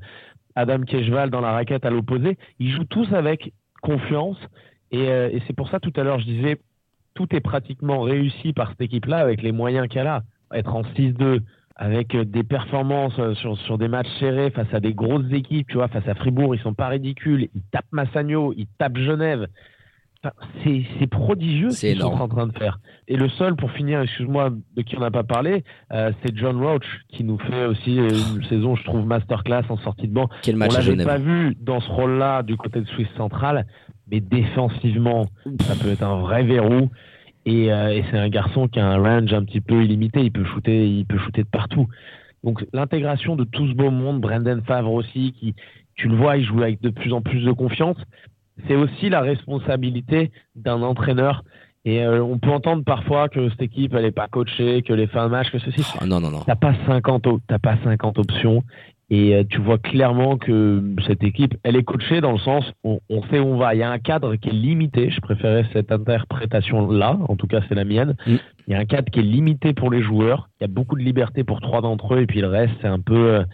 Adam 0.56 0.80
Kejval 0.82 1.30
dans 1.30 1.40
la 1.40 1.52
raquette 1.52 1.84
à 1.84 1.90
l'opposé. 1.90 2.36
Ils 2.58 2.72
jouent 2.72 2.84
tous 2.84 3.12
avec 3.12 3.52
confiance. 3.82 4.38
Euh, 4.92 5.30
et, 5.32 5.42
c'est 5.46 5.54
pour 5.54 5.68
ça, 5.68 5.80
tout 5.80 5.92
à 5.96 6.02
l'heure, 6.02 6.18
je 6.18 6.26
disais, 6.26 6.60
tout 7.14 7.34
est 7.34 7.40
pratiquement 7.40 8.00
réussi 8.00 8.52
par 8.52 8.70
cette 8.70 8.82
équipe-là 8.82 9.18
avec 9.18 9.42
les 9.42 9.52
moyens 9.52 9.88
qu'elle 9.88 10.06
a. 10.06 10.22
Être 10.52 10.74
en 10.74 10.82
6-2, 10.82 11.40
avec 11.76 12.14
euh, 12.14 12.24
des 12.24 12.42
performances 12.42 13.18
euh, 13.18 13.34
sur, 13.34 13.56
sur, 13.58 13.78
des 13.78 13.88
matchs 13.88 14.10
serrés 14.18 14.50
face 14.50 14.72
à 14.72 14.80
des 14.80 14.94
grosses 14.94 15.30
équipes, 15.32 15.68
tu 15.68 15.76
vois, 15.76 15.88
face 15.88 16.06
à 16.08 16.14
Fribourg, 16.14 16.54
ils 16.54 16.60
sont 16.60 16.74
pas 16.74 16.88
ridicules. 16.88 17.48
Ils 17.54 17.62
tapent 17.70 17.92
Massagno, 17.92 18.52
ils 18.56 18.66
tapent 18.78 18.98
Genève 18.98 19.46
c'est 20.64 21.06
prodigieux 21.06 21.70
ce 21.70 21.80
qu'ils 21.80 22.00
sont 22.00 22.08
en 22.08 22.28
train 22.28 22.46
de 22.46 22.56
faire. 22.58 22.78
Et 23.08 23.16
le 23.16 23.28
seul, 23.28 23.56
pour 23.56 23.70
finir, 23.70 24.00
excuse-moi, 24.02 24.50
de 24.76 24.82
qui 24.82 24.96
on 24.96 25.00
n'a 25.00 25.10
pas 25.10 25.24
parlé, 25.24 25.64
euh, 25.92 26.12
c'est 26.22 26.36
John 26.36 26.62
Roach 26.62 26.84
qui 27.08 27.24
nous 27.24 27.38
fait 27.38 27.66
aussi 27.66 27.96
une 27.96 28.44
saison, 28.44 28.76
je 28.76 28.84
trouve, 28.84 29.06
masterclass 29.06 29.64
en 29.70 29.78
sortie 29.78 30.08
de 30.08 30.12
banc. 30.12 30.28
Quel 30.42 30.56
match 30.56 30.72
on 30.74 30.90
l'avait 30.90 31.04
pas 31.04 31.18
vu 31.18 31.56
dans 31.60 31.80
ce 31.80 31.90
rôle-là 31.90 32.42
du 32.42 32.56
côté 32.56 32.80
de 32.80 32.86
Suisse 32.86 33.08
centrale, 33.16 33.66
mais 34.10 34.20
défensivement, 34.20 35.26
ça 35.62 35.74
peut 35.74 35.90
être 35.90 36.02
un 36.02 36.20
vrai 36.20 36.42
verrou. 36.42 36.90
Et, 37.46 37.72
euh, 37.72 37.88
et 37.88 38.04
c'est 38.10 38.18
un 38.18 38.28
garçon 38.28 38.68
qui 38.68 38.78
a 38.78 38.86
un 38.86 38.98
range 38.98 39.32
un 39.32 39.44
petit 39.44 39.62
peu 39.62 39.82
illimité. 39.82 40.20
Il 40.20 40.32
peut 40.32 40.44
shooter, 40.44 40.86
il 40.86 41.06
peut 41.06 41.18
shooter 41.18 41.42
de 41.44 41.48
partout. 41.48 41.88
Donc 42.44 42.64
l'intégration 42.72 43.36
de 43.36 43.44
tout 43.44 43.66
ce 43.68 43.72
beau 43.72 43.90
monde, 43.90 44.20
Brendan 44.20 44.62
Favre 44.62 44.92
aussi, 44.92 45.32
qui, 45.32 45.54
tu 45.94 46.08
le 46.08 46.16
vois, 46.16 46.36
il 46.36 46.44
joue 46.44 46.62
avec 46.62 46.80
de 46.80 46.90
plus 46.90 47.12
en 47.12 47.22
plus 47.22 47.42
de 47.42 47.52
confiance 47.52 47.96
c'est 48.66 48.76
aussi 48.76 49.08
la 49.08 49.20
responsabilité 49.20 50.30
d'un 50.54 50.82
entraîneur. 50.82 51.44
Et 51.84 52.02
euh, 52.02 52.22
on 52.22 52.38
peut 52.38 52.50
entendre 52.50 52.84
parfois 52.84 53.28
que 53.28 53.48
cette 53.50 53.62
équipe, 53.62 53.94
elle 53.94 54.02
n'est 54.02 54.10
pas 54.10 54.28
coachée, 54.28 54.82
que 54.82 54.92
les 54.92 55.06
fins 55.06 55.26
de 55.26 55.30
match, 55.30 55.50
que 55.50 55.58
ceci. 55.58 55.82
Oh, 56.00 56.06
non, 56.06 56.20
non, 56.20 56.30
non. 56.30 56.40
T'as 56.46 56.56
pas 56.56 56.74
50, 56.86 57.26
t'as 57.46 57.58
pas 57.58 57.76
50 57.82 58.18
options. 58.18 58.62
Et 59.12 59.34
euh, 59.34 59.42
tu 59.48 59.60
vois 59.60 59.78
clairement 59.78 60.36
que 60.36 60.82
cette 61.06 61.24
équipe, 61.24 61.56
elle 61.64 61.74
est 61.74 61.82
coachée 61.82 62.20
dans 62.20 62.30
le 62.30 62.38
sens, 62.38 62.64
on, 62.84 63.00
on 63.08 63.22
sait 63.24 63.40
où 63.40 63.46
on 63.46 63.56
va. 63.56 63.74
Il 63.74 63.78
y 63.78 63.82
a 63.82 63.90
un 63.90 63.98
cadre 63.98 64.36
qui 64.36 64.50
est 64.50 64.52
limité. 64.52 65.10
Je 65.10 65.20
préférais 65.20 65.66
cette 65.72 65.90
interprétation-là. 65.90 67.18
En 67.28 67.34
tout 67.34 67.48
cas, 67.48 67.60
c'est 67.68 67.74
la 67.74 67.84
mienne. 67.84 68.14
Mm. 68.26 68.36
Il 68.68 68.72
y 68.72 68.76
a 68.76 68.78
un 68.78 68.84
cadre 68.84 69.10
qui 69.10 69.18
est 69.18 69.24
limité 69.24 69.72
pour 69.72 69.90
les 69.90 70.02
joueurs. 70.02 70.48
Il 70.60 70.64
y 70.64 70.66
a 70.66 70.68
beaucoup 70.68 70.96
de 70.96 71.02
liberté 71.02 71.42
pour 71.42 71.60
trois 71.60 71.80
d'entre 71.80 72.14
eux. 72.14 72.20
Et 72.20 72.26
puis 72.26 72.40
le 72.40 72.48
reste, 72.48 72.74
c'est 72.82 72.88
un 72.88 73.00
peu. 73.00 73.34
Euh, 73.34 73.44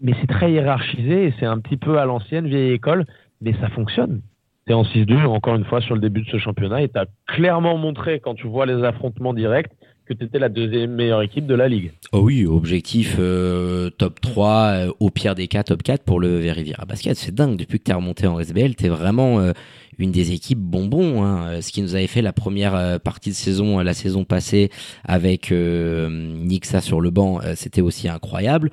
mais 0.00 0.12
c'est 0.20 0.28
très 0.28 0.52
hiérarchisé 0.52 1.26
et 1.26 1.34
c'est 1.40 1.46
un 1.46 1.58
petit 1.58 1.76
peu 1.76 1.98
à 1.98 2.04
l'ancienne, 2.04 2.46
vieille 2.46 2.72
école 2.72 3.06
mais 3.40 3.54
ça 3.60 3.68
fonctionne. 3.70 4.22
Tu 4.66 4.72
es 4.72 4.74
en 4.74 4.82
6-2, 4.82 5.24
encore 5.26 5.56
une 5.56 5.64
fois, 5.64 5.80
sur 5.80 5.94
le 5.94 6.00
début 6.00 6.22
de 6.22 6.30
ce 6.30 6.38
championnat, 6.38 6.82
et 6.82 6.88
tu 6.88 6.98
as 6.98 7.06
clairement 7.26 7.76
montré, 7.76 8.20
quand 8.20 8.34
tu 8.34 8.46
vois 8.46 8.66
les 8.66 8.84
affrontements 8.84 9.34
directs, 9.34 9.72
que 10.10 10.14
tu 10.14 10.24
étais 10.24 10.40
la 10.40 10.48
deuxième 10.48 10.92
meilleure 10.92 11.22
équipe 11.22 11.46
de 11.46 11.54
la 11.54 11.68
ligue. 11.68 11.92
Oh 12.12 12.22
oui, 12.22 12.44
objectif 12.44 13.14
euh, 13.20 13.90
top 13.90 14.20
3, 14.20 14.48
euh, 14.48 14.92
au 14.98 15.08
pire 15.10 15.36
des 15.36 15.46
cas, 15.46 15.62
top 15.62 15.84
4 15.84 16.02
pour 16.02 16.18
le 16.18 16.38
Veriviera 16.38 16.84
Basket. 16.84 17.16
C'est 17.16 17.32
dingue, 17.32 17.56
depuis 17.56 17.78
que 17.78 17.84
tu 17.84 17.90
es 17.92 17.94
remonté 17.94 18.26
en 18.26 18.40
SBL, 18.40 18.74
tu 18.74 18.86
es 18.86 18.88
vraiment 18.88 19.38
euh, 19.38 19.52
une 19.98 20.10
des 20.10 20.32
équipes 20.32 20.58
bonbons. 20.58 21.22
Hein. 21.22 21.60
Ce 21.60 21.70
qui 21.70 21.80
nous 21.80 21.94
avait 21.94 22.08
fait 22.08 22.22
la 22.22 22.32
première 22.32 22.98
partie 23.00 23.30
de 23.30 23.36
saison, 23.36 23.78
la 23.78 23.94
saison 23.94 24.24
passée, 24.24 24.70
avec 25.04 25.52
Nixa 25.52 26.80
sur 26.80 27.00
le 27.00 27.10
banc, 27.10 27.40
c'était 27.54 27.82
aussi 27.82 28.08
incroyable. 28.08 28.72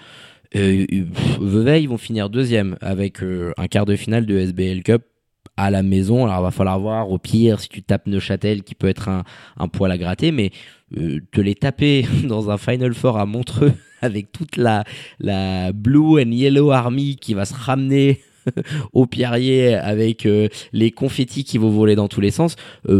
Euh, 0.56 0.86
Vevey, 1.40 1.84
ils 1.84 1.90
vont 1.90 1.98
finir 1.98 2.30
deuxième 2.30 2.78
avec 2.82 3.22
euh, 3.22 3.54
un 3.58 3.68
quart 3.68 3.86
de 3.86 3.96
finale 3.96 4.26
de 4.26 4.38
SBL 4.38 4.84
Cup 4.84 5.04
à 5.58 5.72
la 5.72 5.84
maison. 5.84 6.26
Alors, 6.26 6.40
il 6.40 6.44
va 6.44 6.52
falloir 6.52 6.80
voir 6.80 7.10
au 7.10 7.18
pire 7.18 7.60
si 7.60 7.70
tu 7.70 7.82
tapes 7.84 8.08
Neuchâtel 8.08 8.64
qui 8.64 8.76
peut 8.76 8.88
être 8.88 9.10
un, 9.10 9.24
un 9.58 9.68
poil 9.68 9.92
à 9.92 9.98
gratter, 9.98 10.32
mais 10.32 10.52
euh, 10.98 11.20
te 11.32 11.42
les 11.42 11.56
taper 11.56 12.06
dans 12.24 12.50
un 12.50 12.58
Final 12.58 12.94
Four 12.94 13.18
à 13.18 13.26
Montreux 13.26 13.74
avec 14.02 14.32
toute 14.32 14.58
la, 14.58 14.84
Blue 15.74 16.22
and 16.22 16.32
Yellow 16.32 16.72
Army 16.72 17.18
qui 17.18 17.34
va 17.34 17.46
se 17.46 17.54
ramener 17.54 18.22
au 18.94 19.06
pierrier 19.06 19.74
avec 19.74 20.26
euh, 20.26 20.48
les 20.72 20.92
confettis 20.92 21.44
qui 21.44 21.58
vont 21.58 21.70
voler 21.70 21.96
dans 21.96 22.08
tous 22.08 22.22
les 22.22 22.32
sens. 22.32 22.56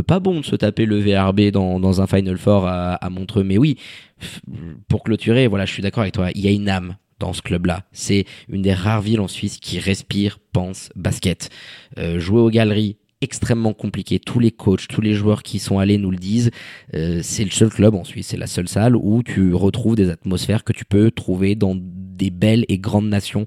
pas 0.06 0.20
bon 0.20 0.42
de 0.42 0.46
se 0.46 0.58
taper 0.58 0.86
le 0.86 1.00
VRB 1.00 1.52
dans, 1.52 1.80
dans 1.80 2.02
un 2.02 2.08
Final 2.08 2.38
Four 2.38 2.68
à, 2.68 2.96
à 2.96 3.10
Montreux, 3.10 3.46
mais 3.46 3.58
oui, 3.58 3.78
pour 4.90 5.04
clôturer, 5.04 5.48
voilà, 5.48 5.66
je 5.66 5.72
suis 5.72 5.84
d'accord 5.84 6.02
avec 6.02 6.14
toi, 6.14 6.30
il 6.36 6.42
y 6.42 6.48
a 6.50 6.52
une 6.52 6.68
âme 6.68 6.98
dans 7.20 7.34
ce 7.34 7.42
club-là. 7.42 7.86
C'est 7.92 8.26
une 8.50 8.62
des 8.62 8.74
rares 8.74 9.02
villes 9.02 9.20
en 9.20 9.28
Suisse 9.28 9.58
qui 9.58 9.80
respire, 9.80 10.40
pense 10.52 10.90
basket. 10.96 11.50
Euh, 11.98 12.20
jouer 12.20 12.42
aux 12.42 12.50
galeries, 12.50 12.98
extrêmement 13.22 13.74
compliqué. 13.74 14.20
Tous 14.20 14.40
les 14.40 14.52
coachs, 14.52 14.88
tous 14.88 15.02
les 15.02 15.14
joueurs 15.14 15.44
qui 15.44 15.60
sont 15.60 15.80
allés 15.80 15.98
nous 15.98 16.12
le 16.12 16.18
disent. 16.18 16.52
Euh, 16.94 17.22
c'est 17.24 17.44
le 17.44 17.52
seul 17.52 17.70
club 17.70 17.96
en 17.96 18.04
Suisse, 18.04 18.28
c'est 18.28 18.38
la 18.38 18.48
seule 18.48 18.68
salle 18.68 18.96
où 18.96 19.24
tu 19.24 19.54
retrouves 19.54 19.96
des 19.96 20.10
atmosphères 20.10 20.64
que 20.64 20.74
tu 20.74 20.86
peux 20.86 21.12
trouver 21.12 21.56
dans 21.56 21.76
des 21.78 22.30
belles 22.30 22.66
et 22.68 22.80
grandes 22.80 23.10
nations 23.10 23.46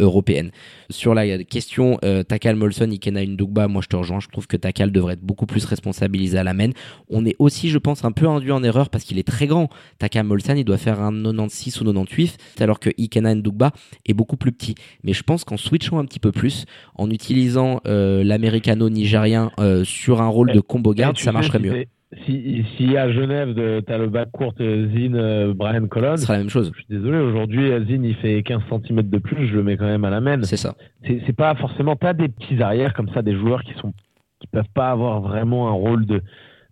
européenne. 0.00 0.50
Sur 0.90 1.14
la 1.14 1.42
question 1.44 1.98
euh, 2.04 2.22
Takal 2.22 2.56
Molson, 2.56 2.90
Ikena 2.90 3.24
Ndugba, 3.24 3.68
moi 3.68 3.82
je 3.82 3.88
te 3.88 3.96
rejoins, 3.96 4.20
je 4.20 4.28
trouve 4.28 4.46
que 4.46 4.56
Takal 4.56 4.92
devrait 4.92 5.14
être 5.14 5.22
beaucoup 5.22 5.46
plus 5.46 5.64
responsabilisé 5.64 6.38
à 6.38 6.44
la 6.44 6.54
main. 6.54 6.70
On 7.08 7.24
est 7.24 7.36
aussi, 7.38 7.68
je 7.68 7.78
pense, 7.78 8.04
un 8.04 8.12
peu 8.12 8.28
induit 8.28 8.52
en 8.52 8.62
erreur 8.62 8.90
parce 8.90 9.04
qu'il 9.04 9.18
est 9.18 9.26
très 9.26 9.46
grand. 9.46 9.68
Takal 9.98 10.26
Molson, 10.26 10.54
il 10.56 10.64
doit 10.64 10.78
faire 10.78 11.00
un 11.00 11.12
96 11.12 11.80
ou 11.80 11.84
98, 11.84 12.36
alors 12.60 12.80
que 12.80 12.90
Ikena 12.98 13.34
Ndugba 13.34 13.72
est 14.06 14.14
beaucoup 14.14 14.36
plus 14.36 14.52
petit. 14.52 14.74
Mais 15.02 15.12
je 15.12 15.22
pense 15.22 15.44
qu'en 15.44 15.56
switchant 15.56 15.98
un 15.98 16.04
petit 16.04 16.20
peu 16.20 16.32
plus, 16.32 16.64
en 16.94 17.10
utilisant 17.10 17.80
euh, 17.86 18.24
l'américano-nigérien 18.24 19.50
sur 19.84 20.20
un 20.20 20.28
rôle 20.28 20.52
de 20.52 20.60
combo 20.60 20.94
guard, 20.94 21.18
ça 21.18 21.32
marcherait 21.32 21.58
mieux 21.58 21.86
si, 22.24 22.64
si 22.76 22.96
à 22.96 23.10
Genève, 23.10 23.54
tu 23.54 23.92
as 23.92 23.98
le 23.98 24.08
bac 24.08 24.30
court 24.32 24.54
Zin, 24.58 25.14
euh, 25.14 25.52
Brian 25.54 25.86
Colon. 25.86 26.16
Ce 26.16 26.22
sera 26.22 26.34
la 26.34 26.40
même 26.40 26.50
chose. 26.50 26.70
Je 26.74 26.80
suis 26.80 26.88
désolé, 26.88 27.18
aujourd'hui, 27.18 27.68
Zin, 27.86 28.02
il 28.04 28.14
fait 28.16 28.42
15 28.42 28.62
cm 28.68 29.02
de 29.02 29.18
plus, 29.18 29.48
je 29.48 29.54
le 29.54 29.62
mets 29.62 29.76
quand 29.76 29.86
même 29.86 30.04
à 30.04 30.10
la 30.10 30.20
main. 30.20 30.42
C'est 30.42 30.56
ça. 30.56 30.74
C'est 31.04 31.36
pas 31.36 31.54
forcément, 31.54 31.96
tu 31.96 32.06
as 32.06 32.12
des 32.12 32.28
petits 32.28 32.62
arrières 32.62 32.94
comme 32.94 33.08
ça, 33.10 33.22
des 33.22 33.36
joueurs 33.36 33.62
qui 33.62 33.74
sont 33.74 33.92
qui 34.40 34.48
peuvent 34.48 34.64
pas 34.74 34.90
avoir 34.90 35.22
vraiment 35.22 35.68
un 35.68 35.72
rôle 35.72 36.04
de, 36.04 36.22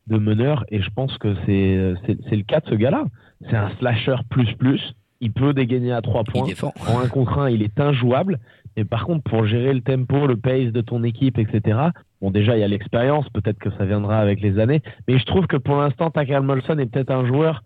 de 0.07 0.19
meneur, 0.19 0.65
et 0.69 0.83
je 0.83 0.91
pense 0.91 1.17
que 1.19 1.35
c'est 1.47 2.37
le 2.37 2.43
cas 2.43 2.61
de 2.61 2.69
ce 2.69 2.75
gars-là. 2.75 3.05
C'est 3.49 3.57
un 3.57 3.71
slasher 3.79 4.17
plus 4.29 4.53
plus. 4.55 4.95
Il 5.21 5.33
peut 5.33 5.55
dégainer 5.55 5.93
à 5.93 6.03
3 6.03 6.25
points. 6.25 6.47
En 6.87 7.01
un 7.01 7.09
contre 7.09 7.39
1, 7.39 7.51
il 7.51 7.63
est 7.63 7.81
injouable. 7.81 8.41
Et 8.77 8.85
par 8.85 9.07
contre, 9.07 9.23
pour 9.23 9.47
gérer 9.47 9.73
le 9.73 9.81
tempo, 9.81 10.27
le 10.27 10.37
pace 10.37 10.73
de 10.73 10.81
ton 10.81 11.05
équipe, 11.05 11.39
etc., 11.39 11.79
bon, 12.23 12.31
déjà, 12.31 12.57
il 12.57 12.61
y 12.61 12.65
a 12.65 12.69
l'expérience, 12.69 13.29
peut-être 13.31 13.59
que 13.59 13.71
ça 13.73 13.85
viendra 13.85 14.19
avec 14.19 14.41
les 14.41 14.59
années, 14.59 14.81
mais 15.07 15.19
je 15.19 15.25
trouve 15.27 15.47
que 15.47 15.59
pour 15.59 15.77
l'instant, 15.77 16.11
Takal 16.11 16.43
Molson 16.43 16.79
est 16.79 16.87
peut-être 16.87 17.11
un 17.11 17.27
joueur 17.27 17.63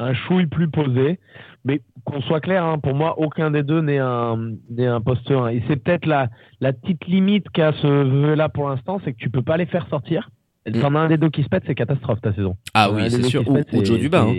un 0.00 0.14
chouille 0.14 0.46
plus 0.46 0.68
posé, 0.68 1.20
mais 1.64 1.80
qu'on 2.04 2.22
soit 2.22 2.40
clair, 2.40 2.64
hein, 2.64 2.78
pour 2.78 2.94
moi, 2.94 3.18
aucun 3.18 3.50
des 3.50 3.62
deux 3.62 3.82
n'est 3.82 3.98
un, 3.98 4.54
un 4.78 5.00
poste 5.00 5.30
1. 5.30 5.48
Et 5.48 5.62
c'est 5.68 5.76
peut-être 5.76 6.06
la, 6.06 6.28
la 6.60 6.72
petite 6.72 7.06
limite 7.06 7.50
qu'a 7.50 7.72
ce 7.72 7.86
vœu-là 7.86 8.48
pour 8.48 8.68
l'instant, 8.68 9.00
c'est 9.04 9.12
que 9.12 9.18
tu 9.18 9.30
peux 9.30 9.42
pas 9.42 9.56
les 9.56 9.66
faire 9.66 9.86
sortir. 9.88 10.30
T'en 10.80 10.94
as 10.94 11.00
un 11.00 11.08
des 11.08 11.16
deux 11.16 11.30
qui 11.30 11.42
se 11.42 11.48
pète, 11.48 11.64
c'est 11.66 11.74
catastrophe 11.74 12.20
ta 12.20 12.32
saison. 12.34 12.56
Ah 12.74 12.90
oui, 12.92 13.10
c'est 13.10 13.22
sûr. 13.22 13.42
Ou, 13.48 13.84
Joe 13.84 13.98
Duba. 13.98 14.22
Hein. 14.22 14.34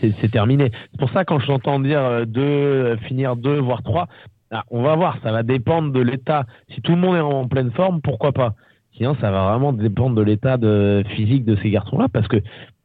C'est 0.00 0.30
terminé. 0.30 0.70
C'est 0.90 0.98
pour 0.98 1.10
ça 1.10 1.24
quand 1.24 1.38
je 1.38 1.46
t'entends 1.46 1.78
dire 1.80 2.26
deux, 2.26 2.96
finir 3.06 3.36
deux, 3.36 3.58
voire 3.58 3.82
trois, 3.82 4.08
ah, 4.50 4.64
on 4.70 4.82
va 4.82 4.96
voir. 4.96 5.18
Ça 5.22 5.32
va 5.32 5.42
dépendre 5.42 5.92
de 5.92 6.00
l'état. 6.00 6.46
Si 6.74 6.80
tout 6.80 6.92
le 6.92 6.98
monde 6.98 7.16
est 7.16 7.20
en 7.20 7.46
pleine 7.48 7.70
forme, 7.72 8.00
pourquoi 8.00 8.32
pas? 8.32 8.54
Sinon, 8.96 9.16
ça 9.20 9.30
va 9.30 9.50
vraiment 9.50 9.72
dépendre 9.72 10.16
de 10.16 10.22
l'état 10.22 10.56
de 10.56 11.04
physique 11.10 11.44
de 11.44 11.56
ces 11.56 11.70
garçons-là, 11.70 12.08
parce 12.08 12.26
que 12.26 12.38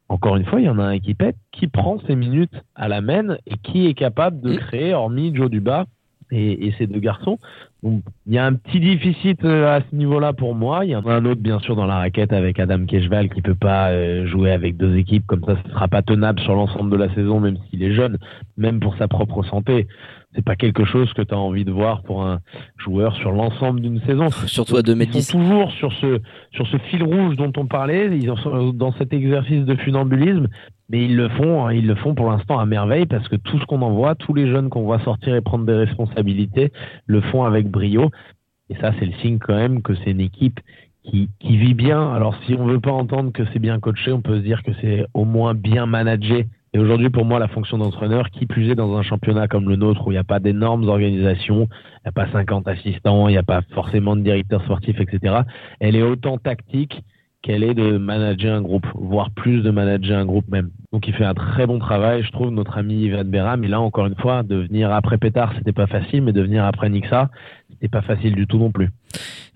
encore 0.10 0.36
une 0.36 0.46
fois, 0.46 0.60
il 0.60 0.66
y 0.66 0.70
en 0.70 0.80
a 0.80 0.84
un 0.84 1.00
qui 1.00 1.16
pète, 1.16 1.38
qui 1.52 1.68
prend 1.68 1.98
ses 2.06 2.16
minutes 2.16 2.54
à 2.76 2.88
la 2.88 3.02
main 3.02 3.38
et 3.48 3.58
qui 3.64 3.88
est 3.88 3.94
capable 3.96 4.42
de 4.42 4.56
créer, 4.56 4.94
hormis 4.94 5.34
Joe 5.34 5.50
Duba 5.50 5.86
et, 6.30 6.68
et 6.68 6.74
ces 6.78 6.88
deux 6.88 7.00
garçons. 7.00 7.40
il 7.84 8.02
y 8.28 8.38
a 8.38 8.46
un 8.46 8.54
petit 8.54 8.80
déficit 8.80 9.44
euh, 9.44 9.78
à 9.78 9.82
ce 9.82 9.96
niveau-là 9.96 10.34
pour 10.34 10.56
moi. 10.56 10.86
Il 10.86 10.92
y 10.92 10.96
en 10.96 11.06
a 11.08 11.14
un 11.14 11.26
autre, 11.26 11.42
bien 11.42 11.60
sûr, 11.60 11.76
dans 11.76 11.86
la 11.86 11.98
raquette 11.98 12.34
avec 12.34 12.60
Adam 12.60 12.86
Keshval 12.86 13.30
qui 13.30 13.42
peut 13.42 13.56
pas 13.56 13.90
euh, 13.90 14.28
jouer 14.28 14.52
avec 14.52 14.78
deux 14.78 14.96
équipes. 14.98 15.26
Comme 15.26 15.44
ça, 15.46 15.58
ce 15.66 15.72
sera 15.72 15.88
pas 15.88 16.02
tenable 16.02 16.40
sur 16.42 16.54
l'ensemble 16.54 16.92
de 16.92 16.98
la 16.98 17.14
saison, 17.16 17.40
même 17.40 17.58
s'il 17.70 17.82
est 17.82 17.94
jeune, 17.94 18.18
même 18.58 18.80
pour 18.80 18.96
sa 18.98 19.08
propre 19.08 19.44
santé 19.44 19.88
c'est 20.36 20.44
pas 20.44 20.56
quelque 20.56 20.86
chose 20.86 21.12
que 21.14 21.22
tu 21.22 21.34
as 21.34 21.38
envie 21.38 21.66
de 21.66 21.72
voir 21.72 22.02
pour 22.04 22.24
un 22.24 22.40
joueur 22.78 23.16
sur 23.16 23.32
l'ensemble 23.32 23.82
d'une 23.82 24.02
saison. 24.02 24.30
Surtout 24.48 24.78
à 24.78 24.82
2 24.82 24.96
mètres 24.96 25.12
Ils 25.16 25.24
sont 25.24 25.40
toujours 25.40 25.72
sur 25.72 25.92
ce, 25.94 26.20
sur 26.52 26.68
ce 26.68 26.78
fil 26.78 27.04
rouge 27.04 27.36
dont 27.36 27.52
on 27.58 27.68
parlait, 27.68 28.08
ils 28.16 28.26
sont 28.38 28.74
dans 28.74 28.94
cet 28.94 29.14
exercice 29.14 29.66
de 29.66 29.76
funambulisme, 29.76 30.48
mais 30.90 31.06
ils 31.06 31.16
le 31.16 31.30
font, 31.30 31.66
hein, 31.66 31.74
ils 31.74 31.88
le 31.88 31.96
font 31.96 32.16
pour 32.16 32.30
l'instant 32.30 32.60
à 32.60 32.66
merveille 32.66 33.06
parce 33.06 33.28
que 33.28 33.36
tout 33.36 33.60
ce 33.60 33.66
qu'on 33.66 33.82
envoie, 33.82 34.16
tous 34.16 34.34
les 34.34 34.48
jeunes 34.48 34.70
qu'on 34.70 34.84
voit 34.84 35.00
sortir 35.00 35.36
et 35.36 35.42
prendre 35.42 35.66
des 35.66 35.74
responsabilités, 35.74 36.72
le 37.06 37.22
font 37.22 37.44
avec 37.44 37.70
brio. 37.70 38.10
Et 38.70 38.76
ça, 38.76 38.92
c'est 39.00 39.06
le 39.06 39.14
signe 39.22 39.40
quand 39.40 39.56
même 39.56 39.82
que 39.82 39.94
c'est 39.96 40.12
une 40.12 40.22
équipe 40.22 40.60
qui, 41.04 41.30
qui 41.40 41.58
vit 41.58 41.74
bien. 41.74 42.12
Alors, 42.14 42.36
si 42.46 42.56
on 42.56 42.66
veut 42.66 42.80
pas 42.80 42.92
entendre 42.92 43.32
que 43.32 43.44
c'est 43.52 43.60
bien 43.60 43.80
coaché, 43.80 44.12
on 44.12 44.22
peut 44.22 44.38
se 44.38 44.44
dire 44.44 44.64
que 44.64 44.72
c'est 44.82 45.06
au 45.14 45.26
moins 45.26 45.54
bien 45.54 45.86
managé 45.86 46.48
et 46.74 46.80
aujourd'hui, 46.80 47.12
pour 47.12 47.24
moi, 47.24 47.38
la 47.38 47.48
fonction 47.48 47.78
d'entraîneur, 47.78 48.32
qui 48.32 48.48
plus 48.48 48.72
est 48.72 48.76
dans 48.76 48.98
un 48.98 49.04
championnat 49.04 49.48
comme 49.48 49.70
le 49.70 49.76
nôtre 49.76 50.08
où 50.08 50.12
il 50.12 50.16
n'y 50.16 50.20
a 50.20 50.24
pas 50.24 50.40
d'énormes 50.40 50.88
organisations, 50.90 51.68
il 51.70 52.02
n'y 52.06 52.10
a 52.10 52.12
pas 52.12 52.32
50 52.32 52.68
assistants, 52.68 53.28
il 53.28 53.34
n'y 53.34 53.38
a 53.38 53.44
pas 53.44 53.62
forcément 53.74 54.16
de 54.16 54.22
directeur 54.22 54.64
sportif, 54.64 55.00
etc., 55.00 55.42
elle 55.80 55.96
est 55.96 56.02
autant 56.02 56.40
tactique 56.40 57.04
qu'elle 57.44 57.64
est 57.64 57.74
de 57.74 57.98
manager 57.98 58.56
un 58.56 58.62
groupe, 58.62 58.88
voire 58.96 59.30
plus 59.30 59.62
de 59.62 59.70
manager 59.70 60.18
un 60.18 60.26
groupe 60.26 60.48
même. 60.48 60.72
Donc 60.94 61.08
il 61.08 61.14
fait 61.14 61.26
un 61.26 61.34
très 61.34 61.68
bon 61.68 61.78
travail, 61.78 62.24
je 62.24 62.32
trouve, 62.32 62.50
notre 62.52 62.78
ami 62.78 63.04
Yvan 63.04 63.26
Beram. 63.26 63.64
Et 63.66 63.68
là, 63.68 63.82
encore 63.82 64.06
une 64.06 64.16
fois, 64.16 64.44
de 64.44 64.56
venir 64.56 64.92
après 64.92 65.18
Pétard, 65.18 65.54
c'était 65.58 65.74
pas 65.74 65.88
facile, 65.88 66.24
mais 66.24 66.32
de 66.32 66.42
venir 66.42 66.64
après 66.64 66.90
Nixa, 66.90 67.30
c'était 67.84 67.92
pas 67.92 68.02
facile 68.02 68.34
du 68.34 68.48
tout 68.48 68.58
non 68.58 68.72
plus. 68.72 68.90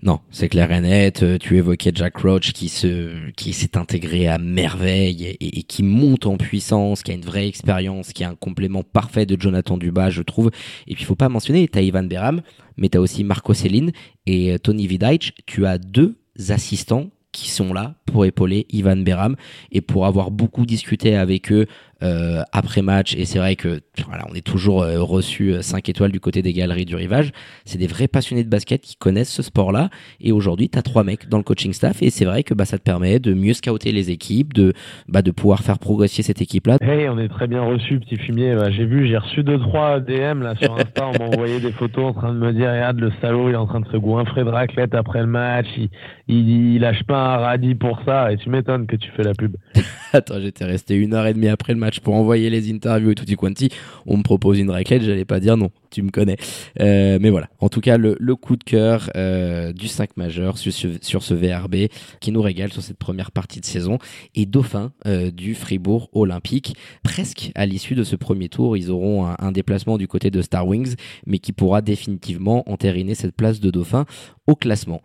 Non, 0.02 0.20
c'est 0.30 0.50
clair 0.50 0.70
et 0.70 0.82
net. 0.82 1.22
Euh, 1.22 1.38
tu 1.38 1.56
évoquais 1.56 1.92
Jack 1.94 2.18
Roach 2.18 2.52
qui 2.52 2.68
se, 2.68 3.30
qui 3.30 3.54
s'est 3.54 3.78
intégré 3.78 4.28
à 4.28 4.36
merveille 4.36 5.36
et, 5.40 5.62
qui 5.62 5.82
monte 5.82 6.26
en 6.26 6.36
puissance, 6.36 7.02
qui 7.02 7.10
a 7.10 7.14
une 7.14 7.22
vraie 7.22 7.48
expérience, 7.48 8.12
qui 8.12 8.24
a 8.24 8.28
un 8.28 8.34
complément 8.34 8.82
parfait 8.82 9.24
de 9.24 9.40
Jonathan 9.40 9.78
Dubas, 9.78 10.10
je 10.10 10.20
trouve. 10.20 10.50
Et 10.86 10.94
puis, 10.94 11.04
il 11.04 11.06
faut 11.06 11.14
pas 11.14 11.30
mentionner, 11.30 11.66
t'as 11.68 11.80
Ivan 11.80 12.02
Beram, 12.02 12.42
mais 12.76 12.90
t'as 12.90 12.98
aussi 12.98 13.24
Marco 13.24 13.54
Céline 13.54 13.92
et 14.26 14.52
euh, 14.52 14.58
Tony 14.58 14.86
Vidaic. 14.86 15.32
Tu 15.46 15.64
as 15.64 15.78
deux 15.78 16.18
assistants 16.50 17.08
qui 17.32 17.50
sont 17.50 17.72
là 17.72 17.94
pour 18.04 18.26
épauler 18.26 18.66
Ivan 18.70 18.96
Beram 18.96 19.36
et 19.72 19.80
pour 19.80 20.06
avoir 20.06 20.30
beaucoup 20.30 20.66
discuté 20.66 21.16
avec 21.16 21.50
eux 21.50 21.66
euh, 22.02 22.42
après 22.52 22.80
match. 22.80 23.16
Et 23.16 23.24
c'est 23.24 23.38
vrai 23.38 23.56
que 23.56 23.80
voilà, 24.06 24.24
on 24.30 24.34
est 24.34 24.46
toujours 24.46 24.82
euh, 24.82 25.02
reçu 25.02 25.54
5 25.60 25.76
euh, 25.76 25.90
étoiles 25.90 26.12
du 26.12 26.20
côté 26.20 26.42
des 26.42 26.52
galeries 26.52 26.84
du 26.84 26.94
rivage. 26.94 27.32
C'est 27.64 27.78
des 27.78 27.88
vrais 27.88 28.06
passionnés 28.06 28.44
de 28.44 28.48
basket 28.48 28.82
qui 28.82 28.94
connaissent 28.94 29.32
ce 29.32 29.42
sport 29.42 29.72
là 29.72 29.90
et 30.20 30.30
aujourd'hui 30.30 30.68
tu 30.68 30.78
as 30.78 30.82
trois 30.82 31.02
mecs 31.02 31.28
dans 31.28 31.38
le 31.38 31.42
coaching 31.42 31.72
staff. 31.72 32.00
Et 32.02 32.10
c'est 32.10 32.24
vrai 32.24 32.44
que 32.44 32.54
bah, 32.54 32.66
ça 32.66 32.78
te 32.78 32.84
permet 32.84 33.18
de 33.18 33.34
mieux 33.34 33.52
scouter 33.52 33.90
les 33.90 34.12
équipes 34.12 34.52
de 34.54 34.74
bah, 35.08 35.22
de 35.22 35.32
pouvoir 35.32 35.60
faire 35.60 35.80
progresser 35.80 36.22
cette 36.22 36.40
équipe 36.40 36.68
là 36.68 36.76
hey 36.80 37.08
on 37.08 37.18
est 37.18 37.28
très 37.28 37.48
bien 37.48 37.62
reçu 37.62 37.98
petit 37.98 38.16
fumier. 38.16 38.54
Bah, 38.54 38.70
j'ai 38.70 38.84
vu 38.84 39.08
j'ai 39.08 39.16
reçu 39.16 39.42
deux 39.42 39.58
trois 39.58 39.98
DM 39.98 40.42
là 40.42 40.54
sur 40.54 40.74
Insta. 40.74 41.08
On 41.08 41.18
m'a 41.18 41.34
envoyé 41.34 41.58
des 41.58 41.72
photos 41.72 42.04
en 42.04 42.12
train 42.12 42.32
de 42.32 42.38
me 42.38 42.52
dire 42.52 42.70
regarde 42.70 43.00
le 43.00 43.10
salaud 43.20 43.48
il 43.48 43.54
est 43.54 43.56
en 43.56 43.66
train 43.66 43.80
de 43.80 43.88
se 43.88 43.96
goinfrer 43.96 44.44
de 44.44 44.50
raclette 44.50 44.94
après 44.94 45.20
le 45.20 45.26
match. 45.26 45.66
Il, 45.76 45.88
il, 46.28 46.80
lâche 46.80 47.02
pas 47.04 47.34
un 47.34 47.38
radis 47.38 47.74
pour 47.74 48.00
ça. 48.04 48.32
Et 48.32 48.36
tu 48.36 48.50
m'étonnes 48.50 48.86
que 48.86 48.94
tu 48.94 49.10
fais 49.16 49.24
la 49.24 49.34
pub. 49.34 49.56
Attends 50.12 50.40
j'étais 50.40 50.64
resté 50.64 50.94
une 50.94 51.14
heure 51.14 51.26
et 51.26 51.34
demie 51.34 51.48
après 51.48 51.72
le 51.72 51.80
match 51.80 51.87
pour 52.02 52.14
envoyer 52.14 52.50
les 52.50 52.70
interviews 52.70 53.10
et 53.10 53.14
tout 53.14 53.24
quanti, 53.36 53.70
on 54.06 54.16
me 54.18 54.22
propose 54.22 54.58
une 54.58 54.70
raclette, 54.70 55.02
j'allais 55.02 55.24
pas 55.24 55.40
dire 55.40 55.56
non, 55.56 55.70
tu 55.90 56.02
me 56.02 56.10
connais. 56.10 56.36
Euh, 56.80 57.18
mais 57.20 57.30
voilà, 57.30 57.48
en 57.60 57.68
tout 57.68 57.80
cas, 57.80 57.96
le, 57.96 58.16
coup 58.36 58.56
de 58.56 58.64
cœur 58.64 59.10
euh, 59.16 59.72
du 59.72 59.88
5 59.88 60.16
majeur 60.16 60.58
sur, 60.58 60.72
sur, 60.72 61.22
ce 61.22 61.34
VRB 61.34 61.88
qui 62.20 62.32
nous 62.32 62.42
régale 62.42 62.72
sur 62.72 62.82
cette 62.82 62.98
première 62.98 63.30
partie 63.30 63.60
de 63.60 63.64
saison 63.64 63.98
et 64.34 64.46
dauphin 64.46 64.92
euh, 65.06 65.30
du 65.30 65.54
Fribourg 65.54 66.08
Olympique. 66.12 66.76
Presque 67.02 67.50
à 67.54 67.66
l'issue 67.66 67.94
de 67.94 68.04
ce 68.04 68.16
premier 68.16 68.48
tour, 68.48 68.76
ils 68.76 68.90
auront 68.90 69.26
un, 69.26 69.36
un 69.38 69.52
déplacement 69.52 69.98
du 69.98 70.06
côté 70.08 70.30
de 70.30 70.42
Star 70.42 70.66
Wings, 70.66 70.94
mais 71.26 71.38
qui 71.38 71.52
pourra 71.52 71.82
définitivement 71.82 72.68
entériner 72.70 73.14
cette 73.14 73.34
place 73.34 73.60
de 73.60 73.70
dauphin 73.70 74.04
au 74.46 74.54
classement. 74.54 75.02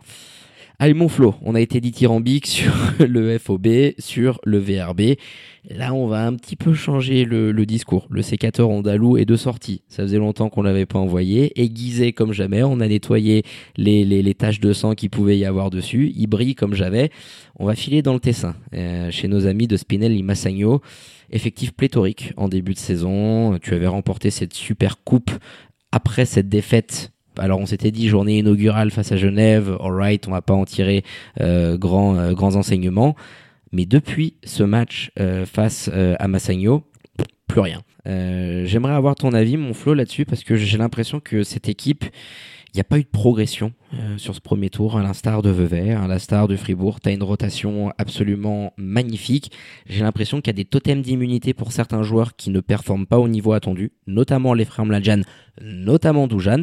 Allez 0.80 0.94
on 1.42 1.54
a 1.54 1.60
été 1.60 1.80
dithyrambique 1.80 2.48
sur 2.48 2.72
le 2.98 3.38
FOB, 3.38 3.68
sur 3.98 4.40
le 4.44 4.58
VRB. 4.58 5.16
Là, 5.70 5.94
on 5.94 6.08
va 6.08 6.26
un 6.26 6.34
petit 6.34 6.56
peu 6.56 6.74
changer 6.74 7.24
le, 7.24 7.52
discours. 7.64 8.08
Le 8.10 8.22
sécateur 8.22 8.68
andalou 8.68 9.16
est 9.16 9.24
de 9.24 9.36
sortie. 9.36 9.82
Ça 9.88 10.02
faisait 10.02 10.18
longtemps 10.18 10.50
qu'on 10.50 10.62
l'avait 10.62 10.84
pas 10.84 10.98
envoyé. 10.98 11.58
Aiguisé 11.60 12.12
comme 12.12 12.32
jamais, 12.32 12.64
on 12.64 12.80
a 12.80 12.88
nettoyé 12.88 13.44
les, 13.76 14.34
taches 14.34 14.58
de 14.58 14.72
sang 14.72 14.94
qui 14.94 15.08
pouvaient 15.08 15.38
y 15.38 15.44
avoir 15.44 15.70
dessus. 15.70 16.12
Il 16.16 16.26
brille 16.26 16.56
comme 16.56 16.74
jamais. 16.74 17.10
On 17.56 17.66
va 17.66 17.76
filer 17.76 18.02
dans 18.02 18.12
le 18.12 18.20
Tessin, 18.20 18.56
euh, 18.74 19.12
chez 19.12 19.28
nos 19.28 19.46
amis 19.46 19.68
de 19.68 19.76
Spinelli 19.76 20.24
Massagno. 20.24 20.82
Effectif 21.30 21.72
pléthorique 21.72 22.32
en 22.36 22.48
début 22.48 22.74
de 22.74 22.78
saison. 22.78 23.58
Tu 23.62 23.74
avais 23.74 23.86
remporté 23.86 24.30
cette 24.30 24.54
super 24.54 25.02
coupe 25.04 25.30
après 25.92 26.26
cette 26.26 26.48
défaite 26.48 27.13
alors 27.38 27.60
on 27.60 27.66
s'était 27.66 27.90
dit 27.90 28.08
journée 28.08 28.38
inaugurale 28.38 28.90
face 28.90 29.12
à 29.12 29.16
Genève, 29.16 29.76
alright, 29.80 30.26
on 30.28 30.30
va 30.30 30.42
pas 30.42 30.54
en 30.54 30.64
tirer 30.64 31.04
euh, 31.40 31.76
grand, 31.76 32.16
euh, 32.16 32.32
grands 32.32 32.56
enseignements. 32.56 33.16
Mais 33.72 33.86
depuis 33.86 34.34
ce 34.44 34.62
match 34.62 35.10
euh, 35.18 35.46
face 35.46 35.88
à 35.88 36.28
Massagno, 36.28 36.84
plus 37.48 37.60
rien. 37.60 37.82
J'aimerais 38.06 38.92
avoir 38.92 39.14
ton 39.16 39.32
avis, 39.32 39.56
mon 39.56 39.74
Flo, 39.74 39.94
là-dessus, 39.94 40.24
parce 40.24 40.44
que 40.44 40.56
j'ai 40.56 40.78
l'impression 40.78 41.20
que 41.20 41.42
cette 41.42 41.68
équipe, 41.68 42.04
il 42.74 42.78
n'y 42.78 42.80
a 42.80 42.84
pas 42.84 42.98
eu 42.98 43.04
de 43.04 43.08
progression 43.08 43.72
sur 44.16 44.34
ce 44.34 44.40
premier 44.40 44.68
tour, 44.68 44.98
à 44.98 45.02
l'instar 45.02 45.42
de 45.42 45.50
Vevey, 45.50 45.92
à 45.92 46.08
l'instar 46.08 46.48
de 46.48 46.56
Fribourg. 46.56 46.98
Tu 47.00 47.08
as 47.08 47.12
une 47.12 47.22
rotation 47.22 47.92
absolument 47.98 48.72
magnifique. 48.76 49.52
J'ai 49.86 50.02
l'impression 50.02 50.40
qu'il 50.40 50.48
y 50.48 50.56
a 50.56 50.60
des 50.60 50.64
totems 50.64 51.00
d'immunité 51.00 51.54
pour 51.54 51.70
certains 51.70 52.02
joueurs 52.02 52.34
qui 52.34 52.50
ne 52.50 52.58
performent 52.58 53.06
pas 53.06 53.20
au 53.20 53.28
niveau 53.28 53.52
attendu, 53.52 53.92
notamment 54.08 54.54
les 54.54 54.64
frères 54.64 54.86
Mladjan, 54.86 55.20
notamment 55.62 56.26
Doujan. 56.26 56.62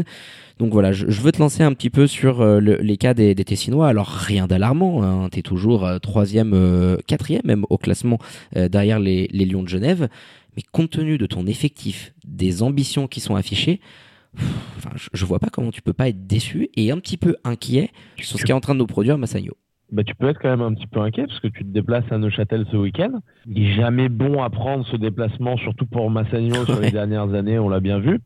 Donc 0.60 0.74
voilà, 0.74 0.92
je, 0.92 1.06
veux 1.06 1.32
te 1.32 1.40
lancer 1.40 1.64
un 1.64 1.74
petit 1.74 1.90
peu 1.90 2.06
sur 2.06 2.42
euh, 2.42 2.60
les 2.60 2.98
cas 2.98 3.14
des, 3.14 3.34
des, 3.34 3.44
Tessinois. 3.44 3.88
Alors 3.88 4.10
rien 4.10 4.46
d'alarmant, 4.46 5.02
hein, 5.02 5.30
tu 5.32 5.40
es 5.40 5.42
toujours 5.42 5.86
euh, 5.86 5.98
troisième, 5.98 6.54
euh, 6.54 6.98
quatrième 7.08 7.42
même 7.46 7.66
au 7.70 7.78
classement 7.78 8.20
derrière 8.56 9.00
les, 9.00 9.28
Lions 9.28 9.64
de 9.64 9.70
Genève. 9.70 10.08
Mais 10.56 10.64
compte 10.72 10.92
tenu 10.92 11.18
de 11.18 11.26
ton 11.26 11.48
effectif, 11.48 12.14
des 12.28 12.62
ambitions 12.62 13.08
qui 13.08 13.22
sont 13.22 13.36
affichées, 13.36 13.80
enfin, 14.38 14.92
je, 15.14 15.26
vois 15.26 15.40
pas 15.40 15.50
comment 15.52 15.72
tu 15.72 15.82
peux 15.82 15.94
pas 15.94 16.10
être 16.10 16.28
déçu 16.28 16.70
et 16.76 16.92
un 16.92 16.98
petit 16.98 17.18
peu 17.18 17.36
inquiet 17.44 17.90
sur 18.18 18.40
ce 18.40 18.46
qui 18.46 18.52
est 18.52 18.56
en 18.56 18.62
train 18.62 18.74
de 18.74 18.80
nous 18.80 18.88
produire 18.88 19.18
Massagno. 19.18 19.54
Bah, 19.92 20.04
tu 20.06 20.16
peux 20.16 20.30
être 20.30 20.40
quand 20.40 20.50
même 20.50 20.62
un 20.62 20.74
petit 20.74 20.88
peu 20.88 21.02
inquiet 21.02 21.28
parce 21.28 21.40
que 21.42 21.48
tu 21.48 21.64
te 21.64 21.70
déplaces 21.70 22.10
à 22.12 22.18
Neuchâtel 22.18 22.66
ce 22.72 22.78
week-end. 22.78 23.20
Il 23.46 23.64
est 23.64 23.74
jamais 23.74 24.08
bon 24.08 24.42
à 24.42 24.50
prendre 24.50 24.86
ce 24.88 24.96
déplacement, 24.96 25.58
surtout 25.58 25.86
pour 25.86 26.10
Massagno 26.10 26.66
sur 26.66 26.80
les 26.80 26.92
dernières 26.92 27.34
années, 27.34 27.60
on 27.60 27.68
l'a 27.68 27.82
bien 27.82 28.00
vu. 28.00 28.20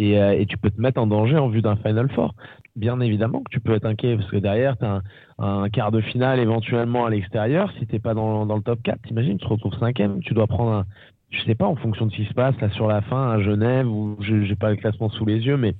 Euh, 0.00 0.32
et, 0.32 0.46
tu 0.46 0.56
peux 0.58 0.70
te 0.70 0.80
mettre 0.80 1.00
en 1.00 1.06
danger 1.06 1.36
en 1.36 1.48
vue 1.48 1.62
d'un 1.62 1.76
Final 1.76 2.10
Four. 2.10 2.34
Bien 2.76 3.00
évidemment 3.00 3.40
que 3.42 3.50
tu 3.50 3.60
peux 3.60 3.74
être 3.74 3.86
inquiet 3.86 4.16
parce 4.16 4.28
que 4.28 4.36
derrière, 4.36 4.76
tu 4.76 4.84
as 4.84 5.02
un, 5.38 5.68
quart 5.68 5.92
de 5.92 6.00
finale 6.00 6.40
éventuellement 6.40 7.06
à 7.06 7.10
l'extérieur. 7.10 7.72
Si 7.78 7.86
tu 7.86 8.00
pas 8.00 8.14
dans, 8.14 8.44
dans, 8.44 8.56
le 8.56 8.62
top 8.62 8.82
4, 8.82 9.02
t'imagines, 9.02 9.38
tu 9.38 9.44
te 9.44 9.50
retrouves 9.50 9.78
cinquième, 9.78 10.20
tu 10.20 10.34
dois 10.34 10.48
prendre 10.48 10.72
un, 10.72 10.86
je 11.34 11.44
sais 11.44 11.54
pas, 11.54 11.66
en 11.66 11.76
fonction 11.76 12.06
de 12.06 12.12
ce 12.12 12.16
qui 12.16 12.24
se 12.26 12.34
passe 12.34 12.58
là 12.60 12.70
sur 12.70 12.86
la 12.86 13.00
fin 13.02 13.30
à 13.30 13.40
Genève, 13.40 13.88
où 13.88 14.16
j'ai 14.20 14.56
pas 14.56 14.70
le 14.70 14.76
classement 14.76 15.08
sous 15.10 15.24
les 15.24 15.40
yeux, 15.40 15.56
mais 15.56 15.74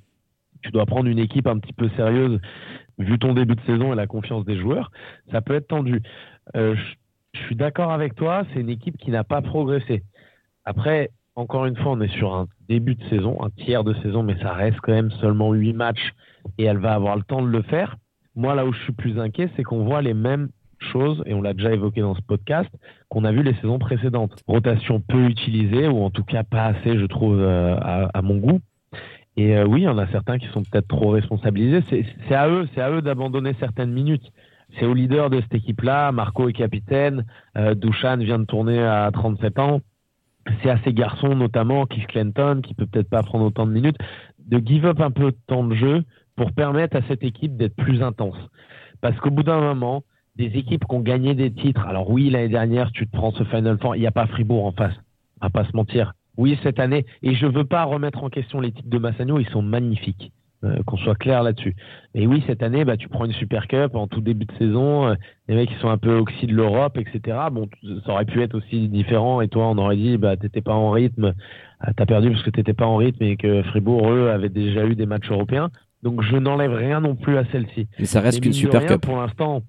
tu 0.62 0.70
dois 0.70 0.86
prendre 0.86 1.08
une 1.08 1.18
équipe 1.18 1.46
un 1.46 1.58
petit 1.58 1.72
peu 1.72 1.88
sérieuse 1.90 2.40
vu 2.98 3.18
ton 3.18 3.34
début 3.34 3.54
de 3.54 3.60
saison 3.62 3.92
et 3.92 3.96
la 3.96 4.06
confiance 4.06 4.44
des 4.44 4.58
joueurs. 4.58 4.90
Ça 5.30 5.40
peut 5.40 5.54
être 5.54 5.68
tendu. 5.68 6.00
Euh, 6.56 6.74
je 7.32 7.40
suis 7.40 7.56
d'accord 7.56 7.90
avec 7.90 8.14
toi, 8.14 8.44
c'est 8.52 8.60
une 8.60 8.68
équipe 8.68 8.96
qui 8.96 9.10
n'a 9.10 9.24
pas 9.24 9.42
progressé. 9.42 10.02
Après, 10.64 11.10
encore 11.36 11.66
une 11.66 11.76
fois, 11.76 11.92
on 11.92 12.00
est 12.00 12.16
sur 12.16 12.34
un 12.34 12.46
début 12.68 12.94
de 12.94 13.04
saison, 13.08 13.42
un 13.42 13.50
tiers 13.50 13.84
de 13.84 13.94
saison, 13.94 14.22
mais 14.22 14.38
ça 14.40 14.52
reste 14.52 14.78
quand 14.80 14.92
même 14.92 15.10
seulement 15.10 15.52
huit 15.52 15.72
matchs 15.72 16.12
et 16.58 16.64
elle 16.64 16.78
va 16.78 16.94
avoir 16.94 17.16
le 17.16 17.22
temps 17.22 17.42
de 17.42 17.48
le 17.48 17.62
faire. 17.62 17.96
Moi, 18.36 18.54
là 18.54 18.66
où 18.66 18.72
je 18.72 18.80
suis 18.82 18.92
plus 18.92 19.18
inquiet, 19.18 19.50
c'est 19.56 19.62
qu'on 19.62 19.84
voit 19.84 20.02
les 20.02 20.14
mêmes 20.14 20.48
choses, 20.84 21.22
et 21.26 21.34
on 21.34 21.42
l'a 21.42 21.54
déjà 21.54 21.72
évoqué 21.72 22.00
dans 22.00 22.14
ce 22.14 22.22
podcast, 22.22 22.70
qu'on 23.08 23.24
a 23.24 23.32
vu 23.32 23.42
les 23.42 23.54
saisons 23.54 23.78
précédentes. 23.78 24.32
Rotation 24.46 25.00
peu 25.00 25.24
utilisée, 25.26 25.88
ou 25.88 26.02
en 26.02 26.10
tout 26.10 26.24
cas 26.24 26.42
pas 26.42 26.64
assez, 26.66 26.98
je 26.98 27.06
trouve, 27.06 27.40
euh, 27.40 27.76
à, 27.76 28.22
mon 28.22 28.36
goût. 28.36 28.60
Et 29.36 29.56
euh, 29.56 29.66
oui, 29.66 29.82
il 29.82 29.84
y 29.84 29.88
en 29.88 29.98
a 29.98 30.06
certains 30.08 30.38
qui 30.38 30.46
sont 30.48 30.62
peut-être 30.62 30.88
trop 30.88 31.10
responsabilisés. 31.10 31.82
C'est 32.28 32.34
à 32.34 32.48
eux, 32.48 32.68
c'est 32.74 32.80
à 32.80 32.90
eux 32.90 33.02
d'abandonner 33.02 33.54
certaines 33.58 33.92
minutes. 33.92 34.30
c'est 34.78 34.86
au 34.86 34.94
leader 34.94 35.30
de 35.30 35.40
cette 35.40 35.54
équipe-là. 35.54 36.12
Marco 36.12 36.48
est 36.48 36.52
capitaine. 36.52 37.24
Euh, 37.56 37.74
vient 38.18 38.38
de 38.38 38.44
tourner 38.44 38.82
à 38.82 39.10
37 39.12 39.58
ans. 39.58 39.80
C'est 40.62 40.70
à 40.70 40.78
ces 40.84 40.92
garçons, 40.92 41.34
notamment 41.34 41.86
Keith 41.86 42.06
Clinton, 42.06 42.60
qui 42.62 42.74
peut 42.74 42.86
peut-être 42.86 43.08
pas 43.08 43.22
prendre 43.22 43.46
autant 43.46 43.66
de 43.66 43.72
minutes, 43.72 43.96
de 44.46 44.58
give 44.58 44.84
up 44.84 45.00
un 45.00 45.10
peu 45.10 45.30
de 45.30 45.36
temps 45.46 45.64
de 45.64 45.74
jeu 45.74 46.04
pour 46.36 46.52
permettre 46.52 46.96
à 46.96 47.02
cette 47.08 47.22
équipe 47.22 47.56
d'être 47.56 47.76
plus 47.76 48.02
intense. 48.02 48.36
Parce 49.00 49.18
qu'au 49.18 49.30
bout 49.30 49.42
d'un 49.42 49.60
moment, 49.60 50.04
des 50.36 50.46
équipes 50.58 50.84
qui 50.88 50.94
ont 50.94 51.00
gagné 51.00 51.34
des 51.34 51.52
titres, 51.52 51.86
alors 51.86 52.10
oui, 52.10 52.30
l'année 52.30 52.48
dernière, 52.48 52.90
tu 52.92 53.06
te 53.06 53.16
prends 53.16 53.32
ce 53.32 53.44
Final 53.44 53.78
Four, 53.80 53.96
il 53.96 54.00
n'y 54.00 54.06
a 54.06 54.12
pas 54.12 54.26
Fribourg 54.26 54.66
en 54.66 54.72
face, 54.72 54.94
va 55.40 55.50
pas 55.50 55.64
se 55.64 55.76
mentir. 55.76 56.12
Oui, 56.36 56.58
cette 56.62 56.80
année, 56.80 57.06
et 57.22 57.34
je 57.34 57.46
veux 57.46 57.64
pas 57.64 57.84
remettre 57.84 58.24
en 58.24 58.30
question 58.30 58.60
les 58.60 58.72
titres 58.72 58.88
de 58.88 58.98
Massagno, 58.98 59.38
ils 59.38 59.48
sont 59.48 59.62
magnifiques. 59.62 60.32
Euh, 60.64 60.82
qu'on 60.86 60.96
soit 60.96 61.14
clair 61.14 61.42
là-dessus. 61.42 61.76
Et 62.14 62.26
oui, 62.26 62.42
cette 62.46 62.62
année, 62.62 62.86
bah, 62.86 62.96
tu 62.96 63.08
prends 63.08 63.26
une 63.26 63.32
Super 63.32 63.66
Cup 63.68 63.94
en 63.94 64.06
tout 64.06 64.22
début 64.22 64.46
de 64.46 64.52
saison, 64.52 65.08
euh, 65.08 65.14
les 65.46 65.56
mecs 65.56 65.68
qui 65.68 65.74
sont 65.80 65.90
un 65.90 65.98
peu 65.98 66.14
oxy 66.14 66.46
de 66.46 66.54
l'Europe, 66.54 66.96
etc. 66.96 67.36
Bon, 67.52 67.68
ça 68.06 68.12
aurait 68.12 68.24
pu 68.24 68.40
être 68.42 68.54
aussi 68.54 68.88
différent. 68.88 69.42
Et 69.42 69.48
toi, 69.48 69.68
on 69.68 69.76
aurait 69.76 69.96
dit, 69.96 70.16
bah, 70.16 70.38
t'étais 70.38 70.62
pas 70.62 70.72
en 70.72 70.90
rythme, 70.90 71.34
ah, 71.80 71.92
t'as 71.94 72.06
perdu 72.06 72.30
parce 72.30 72.42
que 72.42 72.50
t'étais 72.50 72.72
pas 72.72 72.86
en 72.86 72.96
rythme 72.96 73.22
et 73.24 73.36
que 73.36 73.62
Fribourg, 73.64 74.10
eux, 74.10 74.30
avaient 74.30 74.48
déjà 74.48 74.86
eu 74.86 74.94
des 74.94 75.04
matchs 75.04 75.30
européens. 75.30 75.68
Donc, 76.02 76.22
je 76.22 76.36
n'enlève 76.36 76.72
rien 76.72 77.00
non 77.00 77.14
plus 77.14 77.36
à 77.36 77.44
celle-ci. 77.52 77.86
Mais 77.98 78.06
ça 78.06 78.20
reste 78.20 78.40
qu'une 78.40 78.54
Super 78.54 78.86
Cup. 78.86 79.02
Pour 79.02 79.18
l'instant, 79.18 79.62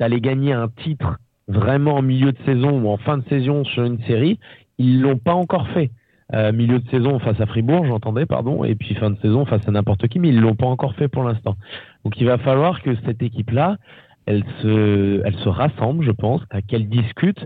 d'aller 0.00 0.20
gagner 0.20 0.52
un 0.52 0.68
titre 0.68 1.18
vraiment 1.46 1.96
en 1.96 2.02
milieu 2.02 2.32
de 2.32 2.38
saison 2.44 2.80
ou 2.80 2.88
en 2.88 2.96
fin 2.96 3.18
de 3.18 3.28
saison 3.28 3.64
sur 3.64 3.84
une 3.84 4.02
série, 4.04 4.40
ils 4.78 5.00
l'ont 5.00 5.18
pas 5.18 5.34
encore 5.34 5.68
fait. 5.68 5.90
Euh, 6.32 6.52
milieu 6.52 6.78
de 6.78 6.88
saison 6.90 7.18
face 7.18 7.40
à 7.40 7.46
Fribourg, 7.46 7.84
j'entendais, 7.86 8.24
pardon, 8.24 8.62
et 8.62 8.76
puis 8.76 8.94
fin 8.94 9.10
de 9.10 9.18
saison 9.18 9.44
face 9.46 9.66
à 9.66 9.72
n'importe 9.72 10.06
qui, 10.08 10.20
mais 10.20 10.28
ils 10.28 10.40
l'ont 10.40 10.54
pas 10.54 10.66
encore 10.66 10.94
fait 10.94 11.08
pour 11.08 11.24
l'instant. 11.24 11.56
Donc 12.04 12.20
il 12.20 12.26
va 12.26 12.38
falloir 12.38 12.82
que 12.82 12.94
cette 13.04 13.22
équipe-là, 13.22 13.76
elle 14.26 14.44
se, 14.62 15.22
elle 15.24 15.34
se 15.34 15.48
rassemble, 15.48 16.04
je 16.04 16.12
pense, 16.12 16.40
qu'elle 16.68 16.88
discute 16.88 17.44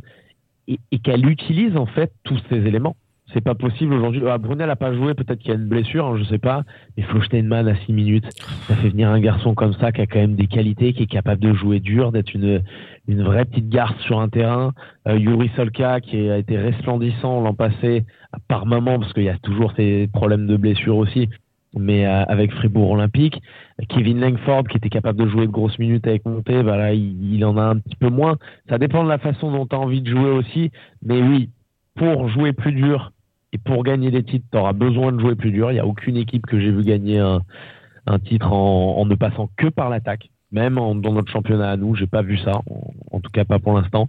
et, 0.69 0.79
et 0.93 0.99
qu'elle 0.99 1.27
utilise 1.27 1.77
en 1.77 1.87
fait 1.87 2.13
tous 2.25 2.39
ces 2.51 2.57
éléments 2.57 2.97
c'est 3.35 3.43
pas 3.43 3.55
possible 3.55 3.93
aujourd'hui. 3.93 4.23
Ah, 4.27 4.39
Brunel 4.39 4.71
a 4.71 4.77
pas 4.77 4.95
joué, 4.95 5.13
peut-être 5.15 5.41
qu'il 5.41 5.51
y 5.51 5.53
a 5.53 5.57
une 5.57 5.69
blessure, 5.69 6.07
hein, 6.07 6.17
je 6.17 6.25
sais 6.25 6.39
pas. 6.39 6.63
Mais 6.97 7.03
Flo 7.03 7.21
Steinman 7.23 7.69
à 7.69 7.75
6 7.85 7.93
minutes, 7.93 8.27
ça 8.69 8.77
fait 8.77 8.89
venir 8.89 9.11
un 9.11 9.21
garçon 9.21 9.55
comme 9.55 9.75
ça 9.75 9.93
qui 9.93 10.01
a 10.01 10.07
quand 10.07 10.21
même 10.21 10.37
des 10.37 10.47
qualités, 10.47 10.93
qui 10.93 11.03
est 11.03 11.07
capable 11.07 11.43
de 11.43 11.53
jouer 11.53 11.81
dur, 11.81 12.13
d'être 12.13 12.33
une 12.33 12.63
une 13.07 13.23
vraie 13.23 13.45
petite 13.45 13.69
garce 13.69 13.99
sur 14.01 14.21
un 14.21 14.29
terrain. 14.29 14.73
Euh, 15.09 15.19
Yuri 15.19 15.51
Solka 15.57 16.01
qui 16.01 16.31
a 16.31 16.39
été 16.39 16.57
resplendissant 16.57 17.41
l'an 17.41 17.55
passé 17.55 18.05
par 18.49 18.67
moment 18.67 18.99
parce 18.99 19.13
qu'il 19.13 19.25
y 19.25 19.29
a 19.29 19.39
toujours 19.39 19.73
ces 19.77 20.09
problèmes 20.13 20.47
de 20.47 20.57
blessure 20.57 20.97
aussi. 20.97 21.29
Mais 21.77 22.07
euh, 22.07 22.25
avec 22.25 22.53
Fribourg 22.53 22.93
Olympique, 22.93 23.43
Kevin 23.89 24.21
Langford 24.21 24.65
qui 24.71 24.77
était 24.77 24.89
capable 24.89 25.19
de 25.19 25.29
jouer 25.29 25.47
de 25.47 25.53
grosses 25.53 25.79
minutes 25.79 26.07
avec 26.07 26.25
Monté, 26.25 26.63
bah 26.63 26.77
là 26.77 26.95
il, 26.95 27.35
il 27.35 27.45
en 27.45 27.57
a 27.59 27.63
un 27.63 27.79
petit 27.79 27.97
peu 27.97 28.09
moins. 28.09 28.37
Ça 28.69 28.79
dépend 28.79 29.03
de 29.05 29.09
la 29.09 29.19
façon 29.19 29.51
dont 29.51 29.67
tu 29.67 29.75
as 29.75 29.81
envie 29.81 30.01
de 30.01 30.09
jouer 30.09 30.31
aussi. 30.31 30.71
Mais 31.03 31.21
oui, 31.21 31.51
pour 31.97 32.29
jouer 32.29 32.53
plus 32.53 32.73
dur, 32.73 33.13
et 33.55 33.59
pour 33.59 33.85
gagner 33.85 34.11
des 34.11 34.25
titres, 34.25 34.47
tu 34.51 34.59
auras 34.59 34.73
besoin 34.73 35.13
de 35.13 35.21
jouer 35.21 35.37
plus 35.37 35.53
dur. 35.53 35.71
Il 35.71 35.75
n'y 35.75 35.81
a 35.81 35.87
aucune 35.87 36.17
équipe 36.17 36.45
que 36.45 36.59
j'ai 36.59 36.73
vu 36.73 36.83
gagner 36.83 37.21
un, 37.21 38.19
titre 38.19 38.53
en, 38.53 38.99
en, 38.99 39.07
ne 39.07 39.15
passant 39.15 39.49
que 39.57 39.69
par 39.69 39.91
l'attaque. 39.91 40.29
Même 40.51 40.75
dans 40.75 41.13
notre 41.13 41.31
championnat 41.31 41.71
à 41.71 41.77
nous, 41.77 41.95
j'ai 41.95 42.09
pas 42.09 42.23
vu 42.23 42.37
ça. 42.39 42.63
En, 42.69 42.93
en, 43.13 43.21
tout 43.21 43.31
cas, 43.31 43.45
pas 43.45 43.61
pour 43.61 43.75
l'instant. 43.75 44.09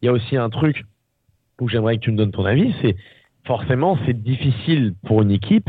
Il 0.00 0.06
y 0.06 0.08
a 0.08 0.12
aussi 0.12 0.38
un 0.38 0.48
truc 0.48 0.84
où 1.60 1.68
j'aimerais 1.68 1.98
que 1.98 2.02
tu 2.02 2.12
me 2.12 2.16
donnes 2.16 2.32
ton 2.32 2.46
avis. 2.46 2.74
C'est 2.80 2.96
forcément, 3.44 3.98
c'est 4.06 4.22
difficile 4.22 4.94
pour 5.06 5.20
une 5.20 5.32
équipe 5.32 5.68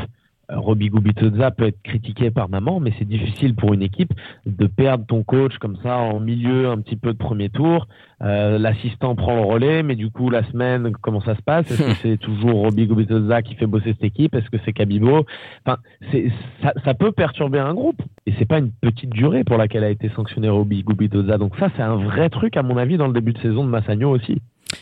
Robbie 0.52 0.90
Gubitoza 0.90 1.52
peut 1.52 1.66
être 1.68 1.82
critiqué 1.84 2.32
par 2.32 2.50
maman, 2.50 2.80
mais 2.80 2.92
c'est 2.98 3.08
difficile 3.08 3.56
pour 3.56 3.74
une 3.74 3.82
équipe 3.82 4.14
de 4.46 4.68
perdre 4.68 5.06
ton 5.06 5.24
coach 5.24 5.58
comme 5.60 5.78
ça 5.84 5.98
en 5.98 6.20
milieu 6.20 6.70
un 6.70 6.80
petit 6.80 6.96
peu 6.96 7.14
de 7.14 7.18
premier 7.18 7.50
tour. 7.50 7.88
Euh, 8.22 8.58
L'assistant 8.58 9.16
prend 9.16 9.36
le 9.36 9.42
relais, 9.42 9.84
mais 9.84 9.96
du 9.96 10.10
coup 10.10 10.30
la 10.30 10.44
semaine, 10.52 10.92
comment 11.02 11.22
ça 11.22 11.36
se 11.36 11.42
passe? 11.42 11.70
Est-ce 11.72 11.84
que 11.84 11.94
c'est 12.02 12.18
toujours 12.18 12.62
Robbie 12.62 12.88
Gubitoza 12.88 13.42
qui 13.42 13.56
fait 13.56 13.68
bosser 13.68 13.94
cette 13.94 14.04
équipe? 14.04 14.36
Est-ce 14.36 14.50
que 14.50 14.58
c'est 14.66 14.74
Kabibo? 14.74 15.26
Enfin, 15.66 15.78
ça, 16.62 16.74
ça 16.84 16.94
peut 16.94 17.12
perturber 17.12 17.60
un 17.60 17.74
groupe. 17.74 18.02
Et 18.26 18.34
c'est 18.38 18.46
pas 18.46 18.60
une 18.60 18.72
petite 18.72 19.10
durée 19.12 19.44
pour 19.44 19.58
laquelle 19.58 19.84
a 19.84 19.90
été 19.90 20.10
sanctionné 20.10 20.50
Robbie 20.50 20.84
Gubitoza. 20.84 21.38
Donc 21.38 21.56
ça, 21.58 21.70
c'est 21.76 21.82
un 21.82 21.96
vrai 21.96 22.30
truc 22.30 22.58
à 22.58 22.64
mon 22.64 22.78
avis 22.78 22.98
dans 22.98 23.08
le 23.08 23.14
début 23.14 23.34
de 23.34 23.40
saison 23.40 23.64
de 23.64 23.70
Massagno 23.70 24.10
aussi. 24.10 24.42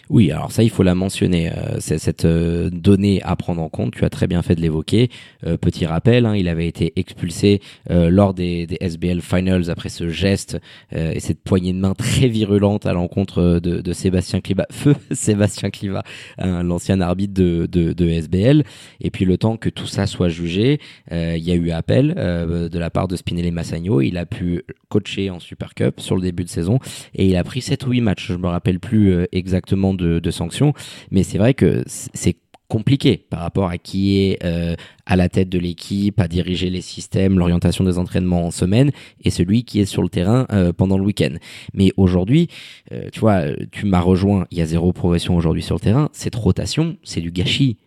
Oui, 0.10 0.32
alors 0.32 0.52
ça, 0.52 0.64
il 0.64 0.70
faut 0.70 0.84
la 0.84 0.96
mentionner. 0.96 1.52
Euh, 1.52 1.78
c'est 1.80 1.98
cette 1.98 2.26
euh, 2.26 2.70
donnée 2.72 3.22
à 3.24 3.36
prendre 3.36 3.62
en 3.62 3.70
compte. 3.70 3.94
Tu 3.94 4.06
as 4.06 4.10
très 4.10 4.28
bien 4.28 4.42
fait 4.42 4.56
de 4.56 4.62
l'évoquer. 4.62 5.10
Euh, 5.46 5.58
petit 5.58 5.86
rappel, 5.86 6.26
hein, 6.26 6.36
il 6.36 6.48
avait 6.48 6.68
été 6.68 6.94
expulsé 6.96 7.62
lors 7.90 8.34
des, 8.34 8.68
des, 8.68 8.78
SBL 8.80 9.22
Finals 9.22 9.70
après 9.70 9.90
ce 9.90 10.10
geste 10.10 10.58
et 10.92 11.20
cette 11.20 11.42
poignée 11.42 11.74
de 11.74 11.80
main 11.80 11.94
très 11.94 12.28
virulente 12.28 12.86
à 12.86 12.94
l'encontre 12.94 13.60
de, 13.60 13.82
de, 13.82 13.94
Sébastien 13.94 14.42
Cliva, 14.42 14.66
feu 14.72 14.96
Sébastien 15.12 15.70
Cliva, 15.70 16.04
hein, 16.38 16.64
l'ancien 16.64 17.02
arbitre 17.02 17.34
de, 17.34 17.66
de, 17.66 17.94
de, 17.94 18.08
SBL. 18.08 18.64
Et 19.02 19.10
puis 19.10 19.26
le 19.26 19.38
temps 19.38 19.58
que 19.58 19.70
tout 19.70 19.88
ça 19.88 20.06
soit 20.06 20.30
jugé, 20.30 20.80
il 21.12 21.44
y 21.44 21.52
a 21.52 21.56
eu 21.56 21.72
appel 21.72 22.14
de 22.16 22.80
la 22.80 22.90
part 22.90 23.08
de 23.08 23.16
Spinelli 23.16 23.52
Massagno. 23.52 24.02
Il 24.02 24.18
a 24.18 24.26
pu 24.26 24.64
coacher 24.90 25.30
en 25.30 25.40
Super 25.40 25.74
Cup 25.74 26.00
sur 26.00 26.16
le 26.16 26.22
début 26.22 26.44
de 26.44 26.50
saison 26.50 26.80
et 27.14 27.28
il 27.28 27.36
a 27.36 27.44
pris 27.44 27.62
7 27.62 27.86
ou 27.88 27.92
8 27.92 28.02
matchs. 28.02 28.28
Je 28.28 28.38
me 28.38 28.48
rappelle 28.48 28.80
plus 28.80 29.26
exactement 29.32 29.77
de, 29.94 30.32
sanctions, 30.32 30.74
mais 31.12 31.24
c'est 31.24 31.38
vrai 31.38 31.54
que 31.54 31.84
c'est 31.88 32.38
compliqué 32.68 33.26
par 33.30 33.40
rapport 33.40 33.70
à 33.70 33.78
qui 33.78 34.18
est 34.20 34.44
euh, 34.44 34.76
à 35.06 35.16
la 35.16 35.30
tête 35.30 35.48
de 35.48 35.58
l'équipe, 35.58 36.20
à 36.20 36.28
diriger 36.28 36.70
les 36.70 36.82
systèmes, 36.82 37.40
l'orientation 37.40 37.84
des 37.86 37.98
entraînements 37.98 38.46
en 38.46 38.52
semaine, 38.52 38.92
et 39.24 39.30
celui 39.30 39.64
qui 39.64 39.80
est 39.80 39.86
sur 39.86 40.02
le 40.02 40.10
terrain 40.10 40.46
euh, 40.52 40.74
pendant 40.74 40.98
le 40.98 41.06
week-end. 41.06 41.36
Mais 41.74 41.92
aujourd'hui, 41.96 42.50
euh, 42.92 43.10
tu 43.12 43.22
vois, 43.22 43.44
tu 43.72 43.86
m'as 43.86 44.02
rejoint, 44.02 44.46
il 44.52 44.58
y 44.58 44.62
a 44.62 44.66
zéro 44.66 44.92
progression 44.92 45.36
aujourd'hui 45.38 45.64
sur 45.64 45.76
le 45.76 45.80
terrain. 45.80 46.10
Cette 46.12 46.36
rotation, 46.36 46.98
c'est 47.04 47.22
du 47.22 47.32
gâchis. 47.32 47.78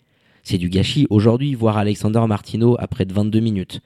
C'est 0.42 0.58
du 0.58 0.70
gâchis. 0.70 1.06
Aujourd'hui, 1.10 1.54
voir 1.54 1.76
Alexander 1.76 2.22
Martino 2.26 2.76
après 2.78 3.04
de 3.04 3.12
22 3.12 3.40
minutes, 3.40 3.82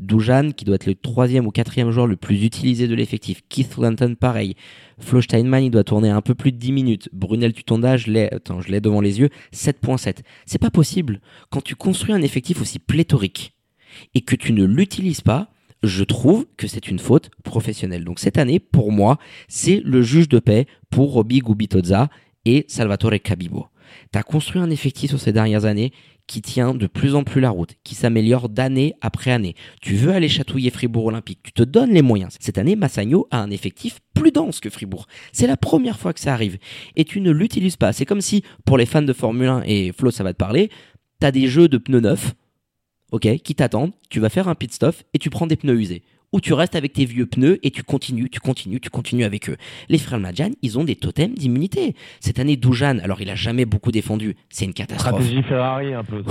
Dujan, 0.00 0.50
qui 0.50 0.64
doit 0.64 0.76
être 0.76 0.86
le 0.86 0.94
troisième 0.94 1.46
ou 1.46 1.50
quatrième 1.50 1.90
joueur 1.90 2.06
le 2.06 2.16
plus 2.16 2.44
utilisé 2.44 2.88
de 2.88 2.94
l'effectif. 2.94 3.42
Keith 3.48 3.76
Lanton, 3.76 4.14
pareil. 4.14 4.54
Flo 4.98 5.20
Steinman, 5.20 5.64
il 5.64 5.70
doit 5.70 5.84
tourner 5.84 6.10
un 6.10 6.20
peu 6.20 6.34
plus 6.34 6.52
de 6.52 6.56
10 6.56 6.72
minutes. 6.72 7.08
Brunel 7.12 7.52
Tutonda, 7.52 7.96
je 7.96 8.10
l'ai, 8.10 8.32
attends, 8.32 8.60
devant 8.60 9.00
les 9.00 9.20
yeux, 9.20 9.30
7.7. 9.52 10.18
C'est 10.46 10.58
pas 10.58 10.70
possible. 10.70 11.20
Quand 11.50 11.62
tu 11.62 11.74
construis 11.74 12.12
un 12.12 12.22
effectif 12.22 12.60
aussi 12.60 12.78
pléthorique 12.78 13.54
et 14.14 14.20
que 14.20 14.36
tu 14.36 14.52
ne 14.52 14.64
l'utilises 14.64 15.20
pas, 15.20 15.50
je 15.82 16.04
trouve 16.04 16.46
que 16.56 16.66
c'est 16.66 16.88
une 16.88 16.98
faute 16.98 17.30
professionnelle. 17.44 18.04
Donc 18.04 18.18
cette 18.18 18.38
année, 18.38 18.58
pour 18.58 18.92
moi, 18.92 19.18
c'est 19.46 19.80
le 19.84 20.02
juge 20.02 20.28
de 20.28 20.38
paix 20.38 20.66
pour 20.90 21.12
Roby 21.12 21.38
Gubitoza 21.40 22.08
et 22.44 22.64
Salvatore 22.68 23.20
Cabibo. 23.22 23.66
Tu 24.12 24.18
as 24.18 24.22
construit 24.22 24.60
un 24.60 24.70
effectif 24.70 25.10
sur 25.10 25.20
ces 25.20 25.32
dernières 25.32 25.64
années 25.64 25.92
qui 26.28 26.42
tient 26.42 26.74
de 26.74 26.86
plus 26.86 27.16
en 27.16 27.24
plus 27.24 27.40
la 27.40 27.50
route, 27.50 27.74
qui 27.82 27.96
s'améliore 27.96 28.48
d'année 28.48 28.94
après 29.00 29.32
année. 29.32 29.56
Tu 29.80 29.96
veux 29.96 30.12
aller 30.12 30.28
chatouiller 30.28 30.70
Fribourg 30.70 31.06
Olympique, 31.06 31.40
tu 31.42 31.52
te 31.52 31.62
donnes 31.64 31.90
les 31.90 32.02
moyens. 32.02 32.36
Cette 32.38 32.58
année, 32.58 32.76
Massagno 32.76 33.26
a 33.32 33.40
un 33.40 33.50
effectif 33.50 33.98
plus 34.14 34.30
dense 34.30 34.60
que 34.60 34.70
Fribourg. 34.70 35.06
C'est 35.32 35.46
la 35.48 35.56
première 35.56 35.98
fois 35.98 36.12
que 36.12 36.20
ça 36.20 36.32
arrive. 36.32 36.58
Et 36.94 37.04
tu 37.04 37.20
ne 37.20 37.32
l'utilises 37.32 37.76
pas. 37.76 37.92
C'est 37.92 38.04
comme 38.04 38.20
si, 38.20 38.44
pour 38.64 38.78
les 38.78 38.86
fans 38.86 39.02
de 39.02 39.12
Formule 39.12 39.48
1, 39.48 39.62
et 39.64 39.92
Flo, 39.92 40.10
ça 40.10 40.22
va 40.22 40.32
te 40.32 40.38
parler, 40.38 40.70
t'as 41.18 41.32
des 41.32 41.48
jeux 41.48 41.68
de 41.68 41.78
pneus 41.78 42.00
neufs, 42.00 42.34
ok, 43.10 43.38
qui 43.38 43.54
t'attendent, 43.54 43.92
tu 44.10 44.20
vas 44.20 44.28
faire 44.28 44.48
un 44.48 44.54
pit 44.54 44.72
stop 44.72 44.94
et 45.14 45.18
tu 45.18 45.30
prends 45.30 45.46
des 45.46 45.56
pneus 45.56 45.80
usés 45.80 46.02
ou 46.32 46.40
tu 46.40 46.52
restes 46.52 46.76
avec 46.76 46.92
tes 46.92 47.04
vieux 47.04 47.26
pneus 47.26 47.58
et 47.62 47.70
tu 47.70 47.82
continues, 47.82 48.28
tu 48.30 48.40
continues, 48.40 48.80
tu 48.80 48.90
continues 48.90 49.24
avec 49.24 49.48
eux. 49.48 49.56
Les 49.88 49.98
frères 49.98 50.18
Madjan, 50.18 50.50
ils 50.62 50.78
ont 50.78 50.84
des 50.84 50.96
totems 50.96 51.34
d'immunité. 51.34 51.94
Cette 52.20 52.38
année, 52.38 52.56
Doujan, 52.56 52.98
alors 52.98 53.20
il 53.20 53.30
a 53.30 53.34
jamais 53.34 53.64
beaucoup 53.64 53.92
défendu, 53.92 54.36
c'est 54.50 54.64
une 54.64 54.74
catastrophe. 54.74 55.22
Stratégie 55.22 55.42
Ferrari 55.42 55.94
un 55.94 56.04
peu. 56.04 56.22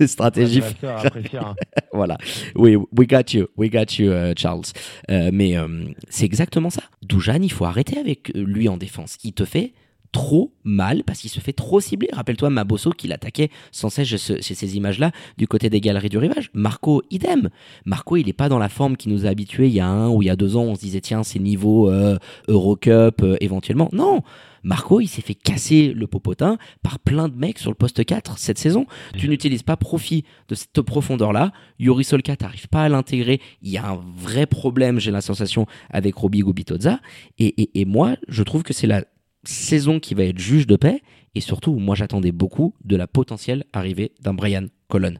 Stratégie. 0.06 0.62
Hein. 0.82 1.54
voilà. 1.92 2.18
Oui, 2.54 2.76
we 2.76 3.06
got 3.06 3.32
you, 3.32 3.48
we 3.56 3.70
got 3.70 3.98
you, 3.98 4.10
euh, 4.10 4.34
Charles. 4.36 4.66
Euh, 5.10 5.30
mais 5.32 5.56
euh, 5.56 5.86
c'est 6.08 6.24
exactement 6.24 6.70
ça. 6.70 6.82
Doujan, 7.02 7.40
il 7.42 7.52
faut 7.52 7.64
arrêter 7.64 7.98
avec 7.98 8.32
lui 8.34 8.68
en 8.68 8.76
défense. 8.76 9.18
Il 9.24 9.32
te 9.32 9.44
fait 9.44 9.72
trop 10.12 10.52
mal 10.62 11.02
parce 11.04 11.20
qu'il 11.20 11.30
se 11.30 11.40
fait 11.40 11.52
trop 11.52 11.80
cibler. 11.80 12.08
Rappelle-toi 12.12 12.50
Mabosso 12.50 12.90
qui 12.90 13.08
l'attaquait 13.08 13.50
sans 13.72 13.88
cesse 13.88 14.08
chez, 14.08 14.40
ces 14.40 14.76
images-là 14.76 15.10
du 15.38 15.48
côté 15.48 15.70
des 15.70 15.80
galeries 15.80 16.10
du 16.10 16.18
rivage. 16.18 16.50
Marco, 16.54 17.02
idem. 17.10 17.48
Marco, 17.86 18.16
il 18.16 18.26
n'est 18.26 18.32
pas 18.32 18.48
dans 18.48 18.58
la 18.58 18.68
forme 18.68 18.96
qui 18.96 19.08
nous 19.08 19.26
a 19.26 19.30
habitués 19.30 19.68
il 19.68 19.74
y 19.74 19.80
a 19.80 19.88
un 19.88 20.10
ou 20.10 20.22
il 20.22 20.26
y 20.26 20.30
a 20.30 20.36
deux 20.36 20.56
ans. 20.56 20.62
On 20.62 20.74
se 20.74 20.80
disait, 20.80 21.00
tiens, 21.00 21.22
c'est 21.22 21.38
niveau 21.38 21.90
euh, 21.90 22.18
Eurocup 22.48 23.22
euh, 23.22 23.36
éventuellement. 23.40 23.88
Non. 23.92 24.22
Marco, 24.64 25.00
il 25.00 25.08
s'est 25.08 25.22
fait 25.22 25.34
casser 25.34 25.92
le 25.92 26.06
popotin 26.06 26.56
par 26.82 27.00
plein 27.00 27.28
de 27.28 27.34
mecs 27.34 27.58
sur 27.58 27.70
le 27.70 27.74
poste 27.74 28.04
4 28.04 28.38
cette 28.38 28.58
saison. 28.58 28.86
Tu 29.16 29.28
n'utilises 29.28 29.64
pas 29.64 29.76
profit 29.76 30.24
de 30.48 30.54
cette 30.54 30.82
profondeur-là. 30.82 31.52
Yuri 31.80 32.04
Solka, 32.04 32.36
t'arrives 32.36 32.68
pas 32.68 32.84
à 32.84 32.88
l'intégrer. 32.88 33.40
Il 33.62 33.70
y 33.70 33.78
a 33.78 33.88
un 33.88 34.00
vrai 34.16 34.46
problème, 34.46 35.00
j'ai 35.00 35.10
la 35.10 35.20
sensation, 35.20 35.66
avec 35.90 36.14
Roby 36.14 36.40
Gubitoza. 36.40 37.00
Et, 37.38 37.62
et, 37.62 37.80
et 37.80 37.84
moi, 37.84 38.14
je 38.28 38.42
trouve 38.44 38.62
que 38.62 38.72
c'est 38.72 38.86
la 38.86 39.04
saison 39.44 40.00
qui 40.00 40.14
va 40.14 40.24
être 40.24 40.38
juge 40.38 40.66
de 40.66 40.76
paix 40.76 41.02
et 41.34 41.40
surtout 41.40 41.74
moi 41.74 41.94
j'attendais 41.94 42.32
beaucoup 42.32 42.74
de 42.84 42.96
la 42.96 43.06
potentielle 43.06 43.64
arrivée 43.72 44.12
d'un 44.20 44.34
Brian 44.34 44.66
Colon. 44.88 45.14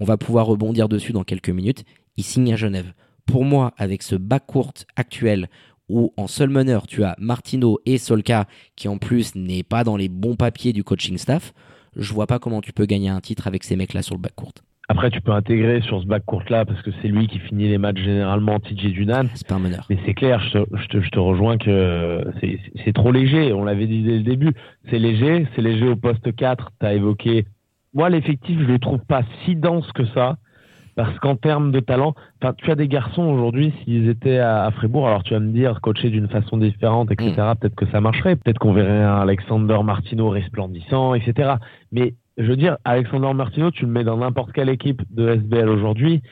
On 0.00 0.04
va 0.04 0.16
pouvoir 0.16 0.46
rebondir 0.46 0.88
dessus 0.88 1.12
dans 1.12 1.24
quelques 1.24 1.50
minutes. 1.50 1.84
Il 2.16 2.24
signe 2.24 2.52
à 2.52 2.56
Genève. 2.56 2.92
Pour 3.26 3.44
moi, 3.44 3.74
avec 3.76 4.02
ce 4.02 4.14
bas 4.14 4.40
court 4.40 4.72
actuel 4.96 5.48
où 5.88 6.12
en 6.16 6.26
seul 6.26 6.50
meneur 6.50 6.86
tu 6.86 7.04
as 7.04 7.16
Martino 7.18 7.78
et 7.86 7.98
Solka 7.98 8.46
qui 8.76 8.88
en 8.88 8.98
plus 8.98 9.34
n'est 9.34 9.62
pas 9.62 9.84
dans 9.84 9.96
les 9.96 10.08
bons 10.08 10.36
papiers 10.36 10.72
du 10.72 10.84
coaching 10.84 11.18
staff, 11.18 11.52
je 11.96 12.12
vois 12.12 12.26
pas 12.26 12.38
comment 12.38 12.60
tu 12.60 12.72
peux 12.72 12.86
gagner 12.86 13.08
un 13.08 13.20
titre 13.20 13.46
avec 13.46 13.64
ces 13.64 13.76
mecs-là 13.76 14.02
sur 14.02 14.14
le 14.14 14.20
back 14.20 14.34
court. 14.34 14.52
Après, 14.90 15.10
tu 15.10 15.20
peux 15.20 15.32
intégrer 15.32 15.82
sur 15.82 16.00
ce 16.00 16.06
back 16.06 16.24
court 16.24 16.42
là 16.48 16.64
parce 16.64 16.80
que 16.80 16.90
c'est 17.02 17.08
lui 17.08 17.26
qui 17.26 17.38
finit 17.38 17.68
les 17.68 17.76
matchs 17.76 18.00
généralement 18.00 18.58
TJ 18.58 18.92
Dunan. 18.94 19.24
C'est 19.34 19.46
pas 19.46 19.56
un 19.56 19.58
meneur. 19.58 19.84
Mais 19.90 19.98
c'est 20.06 20.14
clair, 20.14 20.40
je 20.40 20.60
te, 20.60 21.00
je, 21.02 21.10
te, 21.10 21.18
rejoins 21.18 21.58
que 21.58 22.24
c'est 22.84 22.92
trop 22.94 23.12
léger. 23.12 23.52
On 23.52 23.64
l'avait 23.64 23.86
dit 23.86 24.02
dès 24.02 24.16
le 24.16 24.22
début. 24.22 24.54
C'est 24.88 24.98
léger, 24.98 25.46
c'est 25.54 25.60
léger 25.60 25.86
au 25.88 25.96
poste 25.96 26.34
4. 26.34 26.72
Tu 26.80 26.86
as 26.86 26.94
évoqué. 26.94 27.44
Moi, 27.92 28.08
l'effectif, 28.08 28.58
je 28.58 28.64
le 28.64 28.78
trouve 28.78 29.00
pas 29.00 29.22
si 29.44 29.56
dense 29.56 29.90
que 29.92 30.06
ça. 30.06 30.38
Parce 30.96 31.16
qu'en 31.20 31.36
termes 31.36 31.70
de 31.70 31.78
talent, 31.78 32.14
tu 32.40 32.70
as 32.70 32.74
des 32.74 32.88
garçons 32.88 33.22
aujourd'hui, 33.22 33.72
s'ils 33.84 34.08
étaient 34.08 34.38
à, 34.38 34.68
Fribourg, 34.72 35.06
alors 35.06 35.22
tu 35.22 35.32
vas 35.32 35.38
me 35.38 35.52
dire, 35.52 35.80
coacher 35.80 36.10
d'une 36.10 36.26
façon 36.26 36.56
différente, 36.56 37.12
etc., 37.12 37.34
mm. 37.36 37.56
peut-être 37.60 37.76
que 37.76 37.86
ça 37.92 38.00
marcherait. 38.00 38.34
Peut-être 38.34 38.58
qu'on 38.58 38.72
verrait 38.72 39.04
un 39.04 39.20
Alexander 39.20 39.78
Martino 39.84 40.28
resplendissant, 40.28 41.14
etc. 41.14 41.52
Mais 41.92 42.14
je 42.38 42.44
veux 42.44 42.56
dire, 42.56 42.78
Alexander 42.84 43.34
Martino, 43.34 43.70
tu 43.70 43.84
le 43.84 43.90
mets 43.90 44.04
dans 44.04 44.16
n'importe 44.16 44.52
quelle 44.52 44.68
équipe 44.68 45.02
de 45.10 45.28
SBL 45.28 45.68
aujourd'hui, 45.68 46.22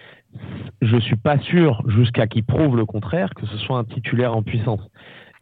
je 0.80 0.96
suis 0.98 1.16
pas 1.16 1.38
sûr, 1.38 1.82
jusqu'à 1.88 2.26
qu'il 2.26 2.44
prouve 2.44 2.76
le 2.76 2.86
contraire, 2.86 3.34
que 3.34 3.46
ce 3.46 3.57
soit 3.59 3.78
un 3.78 3.84
titulaire 3.84 4.36
en 4.36 4.42
puissance. 4.42 4.80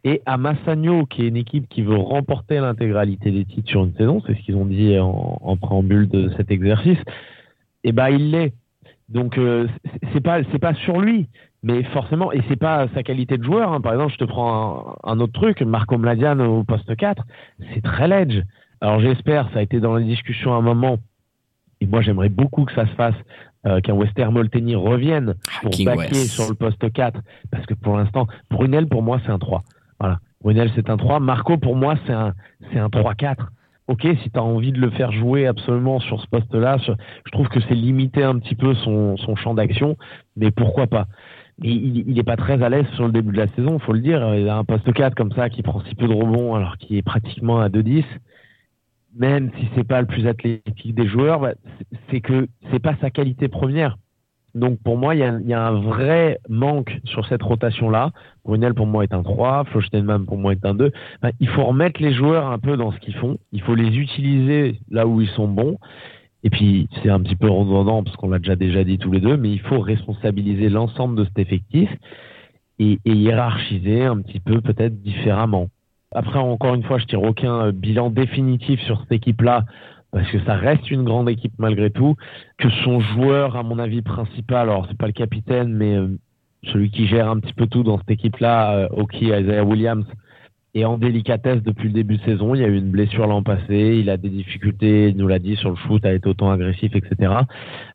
Et 0.03 0.21
à 0.25 0.37
Massagno, 0.37 1.05
qui 1.05 1.23
est 1.23 1.27
une 1.27 1.37
équipe 1.37 1.67
qui 1.67 1.81
veut 1.81 1.97
remporter 1.97 2.59
l'intégralité 2.59 3.31
des 3.31 3.45
titres 3.45 3.69
sur 3.69 3.83
une 3.83 3.93
saison, 3.95 4.21
c'est 4.25 4.35
ce 4.35 4.41
qu'ils 4.41 4.55
ont 4.55 4.65
dit 4.65 4.97
en, 4.99 5.57
préambule 5.57 6.07
de 6.07 6.29
cet 6.37 6.51
exercice, 6.51 6.99
eh 7.83 7.91
ben 7.91 8.09
il 8.09 8.31
l'est. 8.31 8.53
Donc 9.09 9.37
euh, 9.37 9.67
c'est 10.13 10.21
pas 10.21 10.43
pas 10.43 10.73
sur 10.75 10.99
lui, 10.99 11.27
mais 11.63 11.83
forcément 11.85 12.31
et 12.31 12.41
c'est 12.47 12.55
pas 12.55 12.87
sa 12.93 13.03
qualité 13.03 13.37
de 13.37 13.43
joueur. 13.43 13.71
Hein. 13.71 13.81
Par 13.81 13.93
exemple, 13.93 14.13
je 14.13 14.17
te 14.17 14.23
prends 14.25 14.95
un, 15.03 15.19
autre 15.19 15.33
truc, 15.33 15.61
Marco 15.61 15.97
Mladian 15.97 16.39
au 16.39 16.63
poste 16.63 16.95
4, 16.95 17.23
c'est 17.73 17.81
très 17.81 18.07
ledge. 18.07 18.43
Alors 18.85 18.99
j'espère, 18.99 19.49
ça 19.51 19.57
a 19.57 19.61
été 19.63 19.79
dans 19.79 19.95
les 19.95 20.05
discussions 20.05 20.53
à 20.53 20.57
un 20.57 20.61
moment, 20.61 20.99
et 21.81 21.87
moi 21.87 22.01
j'aimerais 22.01 22.29
beaucoup 22.29 22.65
que 22.65 22.73
ça 22.73 22.85
se 22.85 22.91
fasse, 22.91 23.15
euh, 23.65 23.81
qu'un 23.81 23.95
Wester 23.95 24.25
Molteni 24.25 24.75
revienne 24.75 25.33
ah, 25.47 25.59
pour 25.63 25.71
baquer 25.83 26.13
sur 26.13 26.47
le 26.47 26.53
poste 26.53 26.93
4, 26.93 27.19
parce 27.49 27.65
que 27.65 27.73
pour 27.73 27.97
l'instant, 27.97 28.27
Brunel 28.51 28.85
pour 28.87 29.01
moi 29.01 29.19
c'est 29.25 29.31
un 29.31 29.39
3. 29.39 29.63
Voilà, 29.99 30.19
Brunel 30.43 30.69
c'est 30.75 30.87
un 30.91 30.97
3, 30.97 31.19
Marco 31.19 31.57
pour 31.57 31.75
moi 31.75 31.95
c'est 32.05 32.13
un, 32.13 32.35
c'est 32.71 32.77
un 32.77 32.89
3-4. 32.89 33.47
Ok, 33.87 34.05
si 34.21 34.29
tu 34.29 34.37
as 34.37 34.43
envie 34.43 34.71
de 34.71 34.79
le 34.79 34.91
faire 34.91 35.11
jouer 35.11 35.47
absolument 35.47 35.99
sur 35.99 36.21
ce 36.21 36.27
poste-là, 36.27 36.77
je 36.77 37.31
trouve 37.31 37.47
que 37.47 37.61
c'est 37.61 37.73
limiter 37.73 38.23
un 38.23 38.37
petit 38.37 38.53
peu 38.53 38.75
son, 38.75 39.17
son 39.17 39.35
champ 39.35 39.55
d'action, 39.55 39.97
mais 40.37 40.51
pourquoi 40.51 40.85
pas? 40.85 41.07
Il 41.63 42.13
n'est 42.13 42.21
pas 42.21 42.37
très 42.37 42.61
à 42.61 42.69
l'aise 42.69 42.85
sur 42.93 43.07
le 43.07 43.11
début 43.11 43.31
de 43.31 43.37
la 43.37 43.47
saison, 43.47 43.79
faut 43.79 43.93
le 43.93 44.01
dire. 44.01 44.35
Il 44.35 44.47
a 44.47 44.57
un 44.57 44.63
poste 44.63 44.93
4 44.93 45.15
comme 45.15 45.31
ça 45.31 45.49
qui 45.49 45.63
prend 45.63 45.81
si 45.85 45.95
peu 45.95 46.07
de 46.07 46.13
rebonds 46.13 46.53
alors 46.53 46.77
qu'il 46.77 46.97
est 46.97 47.01
pratiquement 47.01 47.61
à 47.61 47.69
2-10 47.69 48.03
même 49.15 49.51
si 49.57 49.67
c'est 49.75 49.87
pas 49.87 50.01
le 50.01 50.07
plus 50.07 50.27
athlétique 50.27 50.93
des 50.93 51.07
joueurs, 51.07 51.39
bah, 51.39 51.53
c'est 52.09 52.21
que 52.21 52.47
c'est 52.71 52.79
pas 52.79 52.95
sa 53.01 53.09
qualité 53.09 53.47
première. 53.47 53.97
Donc 54.55 54.79
pour 54.81 54.97
moi, 54.97 55.15
il 55.15 55.19
y 55.19 55.53
a, 55.53 55.65
un 55.65 55.79
vrai 55.81 56.39
manque 56.47 56.99
sur 57.03 57.27
cette 57.27 57.43
rotation-là. 57.43 58.11
Brunel 58.45 58.73
pour 58.73 58.87
moi 58.87 59.03
est 59.03 59.13
un 59.13 59.21
3, 59.21 59.65
Flo 59.65 59.81
pour 60.25 60.37
moi 60.37 60.53
est 60.53 60.65
un 60.65 60.73
2. 60.73 60.91
Bah, 61.21 61.31
il 61.41 61.49
faut 61.49 61.65
remettre 61.65 62.01
les 62.01 62.13
joueurs 62.13 62.49
un 62.49 62.59
peu 62.59 62.77
dans 62.77 62.91
ce 62.93 62.99
qu'ils 62.99 63.15
font. 63.15 63.37
Il 63.51 63.61
faut 63.61 63.75
les 63.75 63.97
utiliser 63.97 64.79
là 64.89 65.07
où 65.07 65.19
ils 65.19 65.29
sont 65.29 65.49
bons. 65.49 65.77
Et 66.43 66.49
puis 66.49 66.87
c'est 67.01 67.09
un 67.09 67.19
petit 67.19 67.35
peu 67.35 67.49
redondant 67.49 68.03
parce 68.03 68.15
qu'on 68.15 68.29
l'a 68.29 68.39
déjà 68.39 68.55
déjà 68.55 68.83
dit 68.83 68.97
tous 68.97 69.11
les 69.11 69.19
deux, 69.19 69.35
mais 69.35 69.51
il 69.51 69.59
faut 69.59 69.79
responsabiliser 69.79 70.69
l'ensemble 70.69 71.17
de 71.17 71.25
cet 71.25 71.39
effectif 71.39 71.89
et 72.79 72.99
hiérarchiser 73.05 74.03
un 74.03 74.21
petit 74.21 74.39
peu 74.39 74.61
peut-être 74.61 75.01
différemment. 75.01 75.69
Après, 76.15 76.39
encore 76.39 76.73
une 76.73 76.83
fois, 76.83 76.97
je 76.97 77.05
tire 77.05 77.21
aucun 77.21 77.67
euh, 77.67 77.71
bilan 77.73 78.09
définitif 78.09 78.79
sur 78.81 79.01
cette 79.01 79.11
équipe-là 79.11 79.65
parce 80.11 80.31
que 80.31 80.39
ça 80.45 80.55
reste 80.55 80.89
une 80.89 81.03
grande 81.03 81.29
équipe 81.29 81.51
malgré 81.57 81.89
tout. 81.89 82.15
Que 82.57 82.69
son 82.85 83.01
joueur, 83.01 83.57
à 83.57 83.63
mon 83.63 83.79
avis, 83.79 84.01
principal, 84.01 84.69
alors 84.69 84.87
c'est 84.89 84.97
pas 84.97 85.07
le 85.07 85.11
capitaine, 85.11 85.73
mais 85.73 85.95
euh, 85.95 86.07
celui 86.71 86.89
qui 86.89 87.05
gère 87.05 87.29
un 87.29 87.39
petit 87.39 87.53
peu 87.53 87.67
tout 87.67 87.83
dans 87.83 87.97
cette 87.97 88.11
équipe-là, 88.11 88.77
euh, 88.77 88.87
Oki 88.91 89.25
Isaiah 89.25 89.65
Williams, 89.65 90.05
est 90.73 90.85
en 90.85 90.97
délicatesse 90.97 91.61
depuis 91.63 91.89
le 91.89 91.93
début 91.93 92.17
de 92.17 92.23
saison. 92.23 92.55
Il 92.55 92.61
y 92.61 92.63
a 92.63 92.67
eu 92.67 92.77
une 92.77 92.91
blessure 92.91 93.27
l'an 93.27 93.43
passé, 93.43 93.97
il 93.99 94.09
a 94.09 94.15
des 94.15 94.29
difficultés, 94.29 95.09
il 95.09 95.17
nous 95.17 95.27
l'a 95.27 95.39
dit 95.39 95.57
sur 95.57 95.69
le 95.69 95.75
shoot, 95.75 96.05
à 96.05 96.13
être 96.13 96.27
autant 96.27 96.49
agressif, 96.49 96.95
etc. 96.95 97.33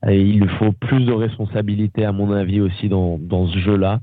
Et 0.06 0.20
il 0.20 0.40
lui 0.40 0.48
faut 0.58 0.72
plus 0.72 1.04
de 1.04 1.12
responsabilité, 1.12 2.04
à 2.04 2.12
mon 2.12 2.32
avis, 2.32 2.60
aussi 2.60 2.90
dans, 2.90 3.18
dans 3.18 3.46
ce 3.46 3.58
jeu-là 3.58 4.00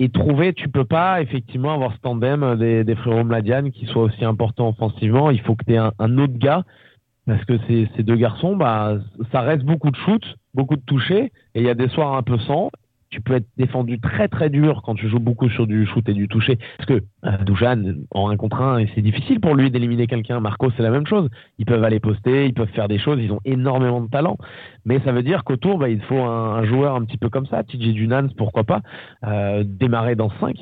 et 0.00 0.08
trouver, 0.08 0.54
tu 0.54 0.70
peux 0.70 0.86
pas 0.86 1.20
effectivement 1.20 1.74
avoir 1.74 1.92
ce 1.92 1.98
tandem 1.98 2.56
des, 2.56 2.94
frérots 2.96 3.22
Mladian 3.22 3.70
qui 3.70 3.84
soit 3.84 4.02
aussi 4.04 4.24
important 4.24 4.70
offensivement. 4.70 5.30
Il 5.30 5.42
faut 5.42 5.54
que 5.54 5.64
tu 5.66 5.74
aies 5.74 5.76
un, 5.76 6.18
autre 6.18 6.38
gars. 6.38 6.64
Parce 7.26 7.44
que 7.44 7.58
ces, 7.68 8.02
deux 8.02 8.16
garçons, 8.16 8.56
bah, 8.56 8.96
ça 9.30 9.42
reste 9.42 9.62
beaucoup 9.62 9.90
de 9.90 9.96
shoot, 9.96 10.24
beaucoup 10.54 10.76
de 10.76 10.82
toucher 10.82 11.30
et 11.54 11.60
il 11.60 11.62
y 11.62 11.68
a 11.68 11.74
des 11.74 11.88
soirs 11.90 12.14
un 12.16 12.22
peu 12.22 12.38
sans 12.38 12.70
tu 13.10 13.20
peux 13.20 13.34
être 13.34 13.46
défendu 13.56 13.98
très 13.98 14.28
très 14.28 14.50
dur 14.50 14.82
quand 14.84 14.94
tu 14.94 15.08
joues 15.08 15.18
beaucoup 15.18 15.50
sur 15.50 15.66
du 15.66 15.84
shoot 15.86 16.08
et 16.08 16.14
du 16.14 16.28
toucher. 16.28 16.58
Parce 16.78 16.88
que 16.88 17.04
euh, 17.24 17.94
en 18.12 18.30
un 18.30 18.36
contre 18.36 18.60
un, 18.60 18.84
c'est 18.94 19.02
difficile 19.02 19.40
pour 19.40 19.54
lui 19.54 19.70
d'éliminer 19.70 20.06
quelqu'un. 20.06 20.40
Marco, 20.40 20.70
c'est 20.76 20.82
la 20.82 20.90
même 20.90 21.06
chose. 21.06 21.28
Ils 21.58 21.66
peuvent 21.66 21.82
aller 21.82 22.00
poster, 22.00 22.46
ils 22.46 22.54
peuvent 22.54 22.68
faire 22.68 22.88
des 22.88 22.98
choses, 22.98 23.18
ils 23.20 23.32
ont 23.32 23.40
énormément 23.44 24.00
de 24.00 24.08
talent. 24.08 24.38
Mais 24.84 25.00
ça 25.04 25.12
veut 25.12 25.22
dire 25.22 25.42
qu'autour, 25.44 25.78
bah, 25.78 25.88
il 25.88 26.00
faut 26.02 26.20
un, 26.20 26.64
joueur 26.64 26.94
un 26.94 27.04
petit 27.04 27.18
peu 27.18 27.28
comme 27.28 27.46
ça. 27.46 27.64
TJ 27.64 27.94
Dunans, 27.94 28.28
pourquoi 28.36 28.64
pas, 28.64 28.80
euh, 29.26 29.64
démarrer 29.66 30.14
dans 30.14 30.30
5 30.40 30.56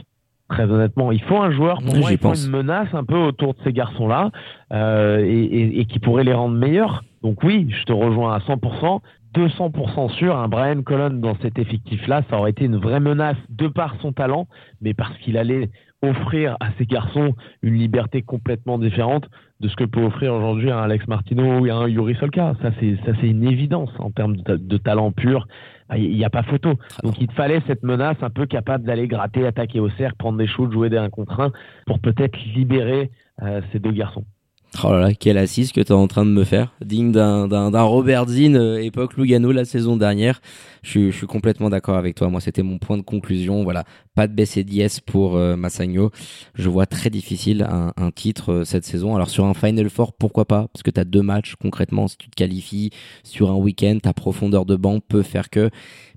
très 0.49 0.65
honnêtement. 0.65 1.13
Il 1.13 1.21
faut 1.23 1.37
un 1.37 1.51
joueur, 1.51 1.83
pour 1.83 1.95
moi, 1.95 2.11
il 2.11 2.17
faut 2.17 2.33
une 2.33 2.51
menace 2.51 2.89
un 2.95 3.05
peu 3.05 3.19
autour 3.19 3.53
de 3.53 3.59
ces 3.65 3.73
garçons-là 3.75 4.31
euh, 4.73 5.19
et, 5.19 5.43
et, 5.43 5.81
et, 5.81 5.85
qui 5.85 5.99
pourrait 5.99 6.25
les 6.25 6.33
rendre 6.33 6.57
meilleurs. 6.57 7.05
Donc 7.23 7.43
oui, 7.43 7.69
je 7.69 7.85
te 7.85 7.93
rejoins 7.93 8.35
à 8.35 8.39
100%. 8.39 9.01
200% 9.35 10.11
sûr, 10.11 10.37
un 10.37 10.49
Brian 10.49 10.83
Colon 10.83 11.11
dans 11.11 11.37
cet 11.43 11.59
effectif-là, 11.59 12.23
ça 12.31 12.39
aurait 12.39 12.51
été 12.51 12.65
une 12.65 12.77
vraie 12.77 13.01
menace 13.01 13.37
de 13.51 13.69
par 13.69 13.97
son 14.01 14.13
talent, 14.13 14.49
mais 14.81 14.95
parce 14.95 15.17
qu'il 15.19 15.37
allait 15.37 15.71
offrir 16.03 16.57
à 16.61 16.69
ces 16.79 16.87
garçons 16.87 17.35
une 17.63 17.75
liberté 17.75 18.23
complètement 18.23 18.79
différente 18.79 19.29
de 19.61 19.69
ce 19.69 19.77
que 19.77 19.85
peut 19.85 20.03
offrir 20.03 20.33
aujourd'hui 20.33 20.71
un 20.71 20.79
Alex 20.79 21.07
Martino 21.09 21.59
ou 21.59 21.65
un 21.71 21.89
Yuri 21.89 22.15
Solka. 22.15 22.55
Ça, 22.63 22.71
c'est, 22.79 22.97
ça, 23.05 23.13
c'est 23.21 23.29
une 23.29 23.45
évidence 23.45 23.91
en 23.99 24.11
termes 24.11 24.37
de, 24.37 24.77
talent 24.77 25.11
pur. 25.11 25.49
Ah, 25.89 25.99
il 25.99 26.15
n'y 26.15 26.25
a 26.25 26.31
pas 26.31 26.43
photo. 26.45 26.75
Donc, 27.03 27.21
il 27.21 27.27
te 27.27 27.33
fallait 27.33 27.63
cette 27.67 27.83
menace 27.83 28.19
un 28.23 28.31
peu 28.31 28.47
capable 28.47 28.85
d'aller 28.85 29.09
gratter, 29.09 29.47
attaquer 29.47 29.81
au 29.81 29.91
cercle, 29.91 30.17
prendre 30.17 30.39
des 30.39 30.47
shoots, 30.47 30.73
jouer 30.73 30.91
des 30.91 30.99
1 30.99 31.11
contre 31.11 31.41
1 31.41 31.51
pour 31.87 31.99
peut-être 31.99 32.39
libérer 32.55 33.11
euh, 33.43 33.61
ces 33.73 33.81
deux 33.81 33.93
garçons. 33.93 34.25
Oh 34.85 34.93
là 34.93 35.01
là, 35.01 35.15
quelle 35.15 35.39
assise 35.39 35.73
que 35.73 35.81
tu 35.81 35.89
es 35.89 35.93
en 35.93 36.07
train 36.07 36.25
de 36.25 36.31
me 36.31 36.45
faire. 36.45 36.73
Digne 36.85 37.11
d'un 37.11 37.83
Robert 37.83 38.29
Zinn, 38.29 38.55
euh, 38.55 38.83
époque 38.83 39.17
Lugano 39.17 39.51
la 39.51 39.65
saison 39.65 39.97
dernière. 39.97 40.41
Je, 40.83 41.11
je 41.11 41.17
suis 41.17 41.27
complètement 41.27 41.71
d'accord 41.71 41.97
avec 41.97 42.15
toi. 42.15 42.29
Moi, 42.29 42.41
c'était 42.41 42.63
mon 42.63 42.79
point 42.79 42.97
de 42.97 43.03
conclusion. 43.03 43.65
Voilà, 43.65 43.85
pas 44.15 44.29
de 44.29 44.35
baisse 44.35 44.59
dièse 44.59 45.01
pour 45.01 45.37
euh, 45.37 45.57
Massagno. 45.57 46.11
Je 46.55 46.69
vois 46.69 46.87
très 46.87 47.11
difficile 47.11 47.67
un, 47.69 47.93
un 47.97 48.11
titre 48.11 48.53
euh, 48.53 48.65
cette 48.65 48.85
saison. 48.85 49.17
Alors 49.17 49.31
sur 49.31 49.47
un 49.47 49.55
Final 49.55 49.89
Four, 49.91 50.13
pourquoi 50.13 50.45
pas? 50.45 50.69
Parce 50.73 50.83
que 50.83 50.91
tu 50.91 51.01
as 51.01 51.05
deux 51.05 51.23
matchs 51.23 51.55
concrètement. 51.61 52.07
Si 52.07 52.17
tu 52.17 52.29
te 52.29 52.37
qualifies 52.37 52.91
sur 53.25 53.51
un 53.51 53.57
week-end, 53.57 53.99
ta 54.03 54.13
profondeur 54.13 54.65
de 54.65 54.77
banc 54.77 55.01
peut 55.01 55.23
faire 55.23 55.51
que 55.51 55.71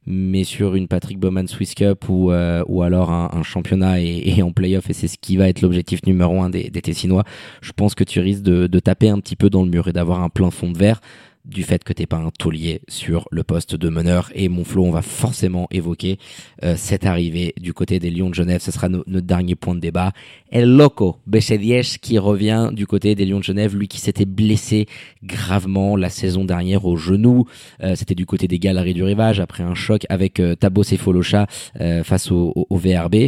mais 0.05 0.43
sur 0.43 0.75
une 0.75 0.87
Patrick 0.87 1.19
Bowman 1.19 1.47
Swiss 1.47 1.75
Cup 1.75 2.09
ou, 2.09 2.31
euh, 2.31 2.63
ou 2.67 2.81
alors 2.81 3.11
un, 3.11 3.43
championnat 3.43 4.01
et, 4.01 4.23
et, 4.25 4.41
en 4.41 4.51
playoff, 4.51 4.89
et 4.89 4.93
c'est 4.93 5.07
ce 5.07 5.17
qui 5.17 5.37
va 5.37 5.47
être 5.47 5.61
l'objectif 5.61 6.03
numéro 6.05 6.41
un 6.41 6.49
des, 6.49 6.69
Tessinois, 6.71 7.23
je 7.61 7.71
pense 7.71 7.93
que 7.93 8.03
tu 8.03 8.19
risques 8.19 8.43
de, 8.43 8.79
taper 8.79 9.09
un 9.09 9.19
petit 9.19 9.35
peu 9.35 9.49
dans 9.49 9.63
le 9.63 9.69
mur 9.69 9.87
et 9.87 9.93
d'avoir 9.93 10.23
un 10.23 10.29
plein 10.29 10.49
fond 10.49 10.71
de 10.71 10.77
verre 10.77 11.01
du 11.45 11.63
fait 11.63 11.83
que 11.83 11.93
t'es 11.93 12.05
pas 12.05 12.17
un 12.17 12.29
taulier 12.29 12.81
sur 12.87 13.27
le 13.31 13.43
poste 13.43 13.75
de 13.75 13.89
meneur. 13.89 14.31
Et 14.35 14.47
mon 14.47 14.63
Flo, 14.63 14.85
on 14.85 14.91
va 14.91 15.01
forcément 15.01 15.67
évoquer 15.71 16.19
euh, 16.63 16.75
cette 16.77 17.05
arrivée 17.05 17.53
du 17.59 17.73
côté 17.73 17.99
des 17.99 18.11
Lions 18.11 18.29
de 18.29 18.35
Genève. 18.35 18.61
Ce 18.61 18.71
sera 18.71 18.89
notre 18.89 19.21
dernier 19.21 19.55
point 19.55 19.73
de 19.73 19.79
débat. 19.79 20.11
El 20.51 20.75
Loco 20.75 21.17
Bechediech 21.27 21.99
qui 21.99 22.19
revient 22.19 22.69
du 22.71 22.85
côté 22.85 23.15
des 23.15 23.25
Lions 23.25 23.39
de 23.39 23.43
Genève, 23.43 23.75
lui 23.75 23.87
qui 23.87 23.99
s'était 23.99 24.25
blessé 24.25 24.87
gravement 25.23 25.95
la 25.95 26.09
saison 26.09 26.45
dernière 26.45 26.85
au 26.85 26.97
genou. 26.97 27.45
Euh, 27.81 27.95
c'était 27.95 28.15
du 28.15 28.25
côté 28.25 28.47
des 28.47 28.59
Galeries 28.59 28.93
du 28.93 29.03
Rivage 29.03 29.39
après 29.39 29.63
un 29.63 29.75
choc 29.75 30.05
avec 30.09 30.39
euh, 30.39 30.55
Tabo 30.55 30.83
Cefolosha 30.83 31.47
euh, 31.79 32.03
face 32.03 32.31
au, 32.31 32.53
au, 32.69 32.77
VRB. 32.77 33.27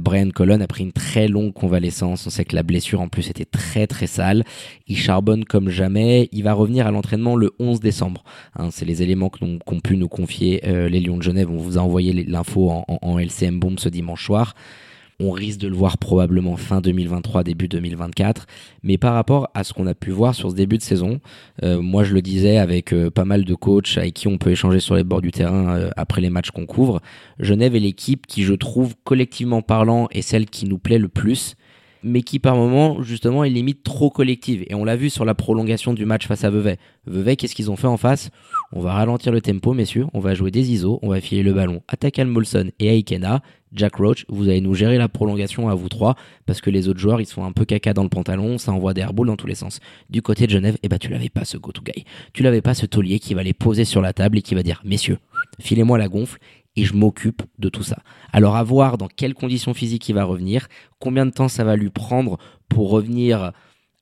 Brian 0.00 0.30
Colon 0.30 0.60
a 0.60 0.66
pris 0.66 0.84
une 0.84 0.92
très 0.92 1.28
longue 1.28 1.52
convalescence. 1.52 2.26
On 2.26 2.30
sait 2.30 2.44
que 2.44 2.56
la 2.56 2.62
blessure 2.62 3.00
en 3.00 3.08
plus 3.08 3.28
était 3.30 3.44
très 3.44 3.86
très 3.86 4.06
sale. 4.06 4.44
Il 4.86 4.96
charbonne 4.96 5.44
comme 5.44 5.68
jamais. 5.68 6.28
Il 6.32 6.44
va 6.44 6.54
revenir 6.54 6.86
à 6.86 6.90
l'entraînement 6.90 7.36
le 7.36 7.52
11 7.58 7.80
décembre. 7.80 8.24
Hein, 8.56 8.68
c'est 8.70 8.84
les 8.84 9.02
éléments 9.02 9.30
qu'ont 9.30 9.80
pu 9.80 9.96
nous 9.96 10.08
confier 10.08 10.62
euh, 10.66 10.88
les 10.88 11.00
Lions 11.00 11.16
de 11.16 11.22
Genève. 11.22 11.50
On 11.50 11.56
vous 11.56 11.78
a 11.78 11.82
envoyé 11.82 12.12
l'info 12.12 12.70
en, 12.70 13.18
LCM 13.18 13.58
Bomb 13.58 13.78
ce 13.78 13.88
dimanche 13.88 14.24
soir. 14.24 14.54
On 15.20 15.32
risque 15.32 15.58
de 15.58 15.66
le 15.66 15.74
voir 15.74 15.98
probablement 15.98 16.56
fin 16.56 16.80
2023, 16.80 17.42
début 17.42 17.66
2024. 17.66 18.46
Mais 18.84 18.98
par 18.98 19.14
rapport 19.14 19.50
à 19.52 19.64
ce 19.64 19.72
qu'on 19.72 19.88
a 19.88 19.94
pu 19.94 20.12
voir 20.12 20.32
sur 20.32 20.50
ce 20.50 20.54
début 20.54 20.78
de 20.78 20.82
saison, 20.82 21.18
euh, 21.64 21.82
moi 21.82 22.04
je 22.04 22.14
le 22.14 22.22
disais 22.22 22.58
avec 22.58 22.92
euh, 22.92 23.10
pas 23.10 23.24
mal 23.24 23.44
de 23.44 23.54
coachs 23.56 23.98
avec 23.98 24.14
qui 24.14 24.28
on 24.28 24.38
peut 24.38 24.52
échanger 24.52 24.78
sur 24.78 24.94
les 24.94 25.02
bords 25.02 25.20
du 25.20 25.32
terrain 25.32 25.76
euh, 25.76 25.90
après 25.96 26.20
les 26.20 26.30
matchs 26.30 26.52
qu'on 26.52 26.66
couvre, 26.66 27.00
Genève 27.40 27.74
est 27.74 27.80
l'équipe 27.80 28.28
qui 28.28 28.44
je 28.44 28.54
trouve 28.54 28.94
collectivement 29.02 29.60
parlant 29.60 30.06
est 30.12 30.22
celle 30.22 30.46
qui 30.46 30.66
nous 30.66 30.78
plaît 30.78 30.98
le 30.98 31.08
plus 31.08 31.56
mais 32.04 32.22
qui 32.22 32.38
par 32.38 32.54
moment 32.54 33.02
justement 33.02 33.44
est 33.44 33.50
limite 33.50 33.82
trop 33.82 34.10
collective. 34.10 34.64
Et 34.68 34.74
on 34.74 34.84
l'a 34.84 34.96
vu 34.96 35.10
sur 35.10 35.24
la 35.24 35.34
prolongation 35.34 35.94
du 35.94 36.04
match 36.04 36.26
face 36.26 36.44
à 36.44 36.50
Vevey. 36.50 36.78
Vevey, 37.06 37.36
qu'est-ce 37.36 37.54
qu'ils 37.54 37.70
ont 37.70 37.76
fait 37.76 37.86
en 37.86 37.96
face? 37.96 38.30
On 38.70 38.80
va 38.80 38.92
ralentir 38.92 39.32
le 39.32 39.40
tempo, 39.40 39.72
messieurs, 39.72 40.06
on 40.12 40.20
va 40.20 40.34
jouer 40.34 40.50
des 40.50 40.70
ISO, 40.70 40.98
on 41.00 41.08
va 41.08 41.22
filer 41.22 41.42
le 41.42 41.54
ballon 41.54 41.82
à 41.88 41.96
Takal 41.96 42.26
Molson 42.26 42.70
et 42.78 42.90
à 42.90 42.92
Ikena. 42.92 43.40
Jack 43.72 43.96
Roach, 43.96 44.26
vous 44.28 44.48
allez 44.50 44.60
nous 44.60 44.74
gérer 44.74 44.98
la 44.98 45.08
prolongation 45.08 45.70
à 45.70 45.74
vous 45.74 45.88
trois, 45.88 46.16
parce 46.44 46.60
que 46.60 46.68
les 46.68 46.86
autres 46.86 47.00
joueurs, 47.00 47.18
ils 47.20 47.26
sont 47.26 47.44
un 47.44 47.52
peu 47.52 47.64
caca 47.64 47.94
dans 47.94 48.02
le 48.02 48.10
pantalon, 48.10 48.58
ça 48.58 48.72
envoie 48.72 48.92
des 48.92 49.00
airballs 49.00 49.28
dans 49.28 49.36
tous 49.36 49.46
les 49.46 49.54
sens. 49.54 49.80
Du 50.10 50.20
côté 50.20 50.46
de 50.46 50.50
Genève, 50.50 50.76
eh 50.82 50.88
ben, 50.88 50.98
tu 50.98 51.08
l'avais 51.08 51.30
pas 51.30 51.46
ce 51.46 51.56
go-to 51.56 51.82
guy. 51.82 52.04
Tu 52.34 52.42
l'avais 52.42 52.60
pas 52.60 52.74
ce 52.74 52.84
taulier 52.84 53.18
qui 53.20 53.32
va 53.32 53.42
les 53.42 53.54
poser 53.54 53.86
sur 53.86 54.02
la 54.02 54.12
table 54.12 54.36
et 54.36 54.42
qui 54.42 54.54
va 54.54 54.62
dire, 54.62 54.82
messieurs, 54.84 55.18
filez-moi 55.60 55.96
la 55.96 56.08
gonfle 56.08 56.38
et 56.76 56.84
je 56.84 56.92
m'occupe 56.94 57.42
de 57.58 57.70
tout 57.70 57.82
ça. 57.82 58.02
Alors 58.34 58.56
à 58.56 58.62
voir 58.62 58.98
dans 58.98 59.08
quelles 59.08 59.34
conditions 59.34 59.72
physiques 59.72 60.08
il 60.10 60.14
va 60.14 60.24
revenir, 60.24 60.68
combien 60.98 61.24
de 61.24 61.30
temps 61.30 61.48
ça 61.48 61.64
va 61.64 61.74
lui 61.74 61.90
prendre 61.90 62.38
pour 62.68 62.90
revenir 62.90 63.52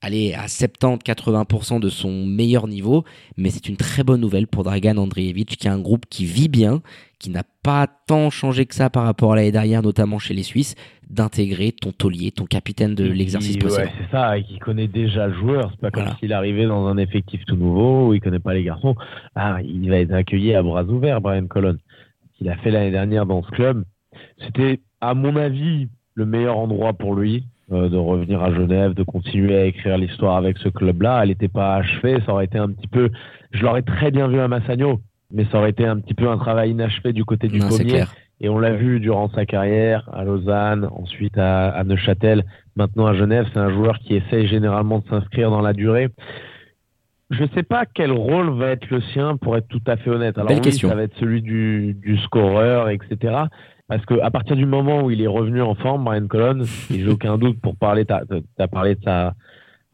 aller 0.01 0.33
à 0.33 0.45
70-80% 0.45 1.79
de 1.79 1.89
son 1.89 2.25
meilleur 2.25 2.67
niveau, 2.67 3.03
mais 3.35 3.49
c'est 3.49 3.67
une 3.67 3.77
très 3.77 4.03
bonne 4.03 4.21
nouvelle 4.21 4.47
pour 4.47 4.63
Dragan 4.63 4.97
Andreevich 4.97 5.57
qui 5.57 5.67
a 5.67 5.73
un 5.73 5.79
groupe 5.79 6.05
qui 6.09 6.25
vit 6.25 6.49
bien, 6.49 6.81
qui 7.19 7.29
n'a 7.29 7.43
pas 7.63 7.87
tant 8.07 8.29
changé 8.29 8.65
que 8.65 8.75
ça 8.75 8.89
par 8.89 9.03
rapport 9.03 9.33
à 9.33 9.35
l'année 9.37 9.51
dernière, 9.51 9.81
notamment 9.81 10.19
chez 10.19 10.33
les 10.33 10.43
Suisses, 10.43 10.75
d'intégrer 11.09 11.71
ton 11.71 11.91
taulier, 11.91 12.31
ton 12.31 12.45
capitaine 12.45 12.93
de 12.93 13.05
l'exercice 13.05 13.57
possible. 13.57 13.89
c'est 13.97 14.11
ça, 14.11 14.37
et 14.37 14.43
qui 14.43 14.59
connaît 14.59 14.87
déjà 14.87 15.27
le 15.27 15.33
joueur. 15.33 15.71
C'est 15.71 15.81
pas 15.81 15.91
comme 15.91 16.13
s'il 16.19 16.33
arrivait 16.33 16.65
dans 16.67 16.85
un 16.85 16.97
effectif 16.97 17.43
tout 17.45 17.55
nouveau 17.55 18.09
où 18.09 18.13
il 18.13 18.21
connaît 18.21 18.39
pas 18.39 18.53
les 18.53 18.63
garçons. 18.63 18.95
Ah, 19.35 19.59
il 19.63 19.89
va 19.89 19.97
être 19.97 20.13
accueilli 20.13 20.53
à 20.53 20.61
bras 20.61 20.83
ouverts, 20.83 21.21
Brian 21.21 21.47
Colon 21.47 21.77
qu'il 22.37 22.49
a 22.49 22.55
fait 22.57 22.71
l'année 22.71 22.91
dernière 22.91 23.25
dans 23.25 23.43
ce 23.43 23.51
club. 23.51 23.83
C'était, 24.39 24.79
à 25.01 25.13
mon 25.13 25.35
avis, 25.35 25.89
le 26.13 26.25
meilleur 26.25 26.57
endroit 26.57 26.93
pour 26.93 27.15
lui 27.15 27.45
de 27.69 27.97
revenir 27.97 28.41
à 28.41 28.53
Genève, 28.53 28.93
de 28.93 29.03
continuer 29.03 29.57
à 29.57 29.65
écrire 29.65 29.97
l'histoire 29.97 30.37
avec 30.37 30.57
ce 30.57 30.69
club-là. 30.69 31.21
Elle 31.23 31.29
n'était 31.29 31.47
pas 31.49 31.75
achevée, 31.75 32.19
ça 32.25 32.33
aurait 32.33 32.45
été 32.45 32.57
un 32.57 32.69
petit 32.69 32.87
peu. 32.87 33.09
Je 33.51 33.63
l'aurais 33.63 33.81
très 33.81 34.11
bien 34.11 34.27
vu 34.27 34.39
à 34.39 34.47
Massagno, 34.47 35.01
mais 35.31 35.45
ça 35.51 35.57
aurait 35.57 35.71
été 35.71 35.85
un 35.85 35.99
petit 35.99 36.13
peu 36.13 36.29
un 36.29 36.37
travail 36.37 36.71
inachevé 36.71 37.13
du 37.13 37.25
côté 37.25 37.47
du 37.47 37.59
premier. 37.59 38.05
Et 38.39 38.49
on 38.49 38.59
l'a 38.59 38.73
vu 38.73 38.99
durant 38.99 39.29
sa 39.29 39.45
carrière 39.45 40.07
à 40.13 40.23
Lausanne, 40.23 40.87
ensuite 40.95 41.37
à, 41.37 41.69
à 41.69 41.83
Neuchâtel, 41.83 42.45
maintenant 42.75 43.07
à 43.07 43.15
Genève. 43.15 43.47
C'est 43.51 43.59
un 43.59 43.71
joueur 43.71 43.97
qui 43.99 44.15
essaye 44.15 44.47
généralement 44.47 44.99
de 44.99 45.07
s'inscrire 45.09 45.49
dans 45.49 45.61
la 45.61 45.73
durée. 45.73 46.09
Je 47.29 47.43
ne 47.43 47.49
sais 47.49 47.63
pas 47.63 47.85
quel 47.85 48.11
rôle 48.11 48.51
va 48.51 48.67
être 48.67 48.89
le 48.89 49.01
sien, 49.01 49.35
pour 49.37 49.57
être 49.57 49.67
tout 49.67 49.81
à 49.87 49.97
fait 49.97 50.09
honnête. 50.09 50.37
Alors 50.37 50.51
oui, 50.51 50.71
ça 50.71 50.95
va 50.95 51.03
être 51.03 51.17
celui 51.17 51.41
du, 51.41 51.93
du 51.95 52.17
scoreur, 52.19 52.89
etc. 52.89 53.33
Parce 53.87 54.05
que 54.05 54.19
à 54.21 54.31
partir 54.31 54.55
du 54.55 54.65
moment 54.65 55.03
où 55.03 55.11
il 55.11 55.21
est 55.21 55.27
revenu 55.27 55.61
en 55.61 55.75
forme, 55.75 56.03
Brian 56.03 56.27
Colon, 56.27 56.63
j'ai 56.89 57.07
aucun 57.07 57.37
doute 57.37 57.61
pour 57.61 57.77
parler, 57.77 58.05
tu 58.05 58.13
as, 58.13 58.67
parlé 58.67 58.95
de 58.95 59.03
sa, 59.03 59.33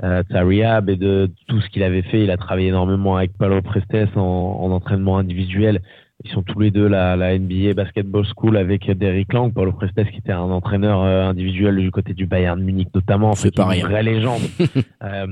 euh, 0.04 0.24
rehab 0.32 0.90
et 0.90 0.96
de 0.96 1.30
tout 1.48 1.62
ce 1.62 1.70
qu'il 1.70 1.84
avait 1.84 2.02
fait. 2.02 2.24
Il 2.24 2.32
a 2.32 2.38
travaillé 2.38 2.70
énormément 2.70 3.18
avec 3.18 3.38
Paulo 3.38 3.62
Prestes 3.62 4.18
en 4.18 4.72
entraînement 4.72 5.18
individuel. 5.18 5.82
Ils 6.26 6.32
sont 6.32 6.42
tous 6.42 6.60
les 6.60 6.72
deux 6.72 6.88
la, 6.88 7.16
la 7.16 7.38
NBA 7.38 7.74
Basketball 7.76 8.24
School 8.36 8.56
avec 8.58 8.90
Derrick 8.90 9.34
Lang, 9.34 9.54
Paulo 9.54 9.74
Prestes 9.74 10.10
qui 10.10 10.20
était 10.20 10.32
un 10.32 10.40
entraîneur 10.40 11.02
euh, 11.02 11.30
individuel 11.30 11.78
du 11.78 11.92
côté 11.92 12.14
du 12.14 12.26
Bayern 12.26 12.62
Munich 12.62 12.90
notamment, 12.96 13.34
c'est 13.34 13.54
pas 13.54 13.76
une 13.76 13.84
vraie 13.84 14.04
légende. 14.04 14.42
euh, 15.04 15.28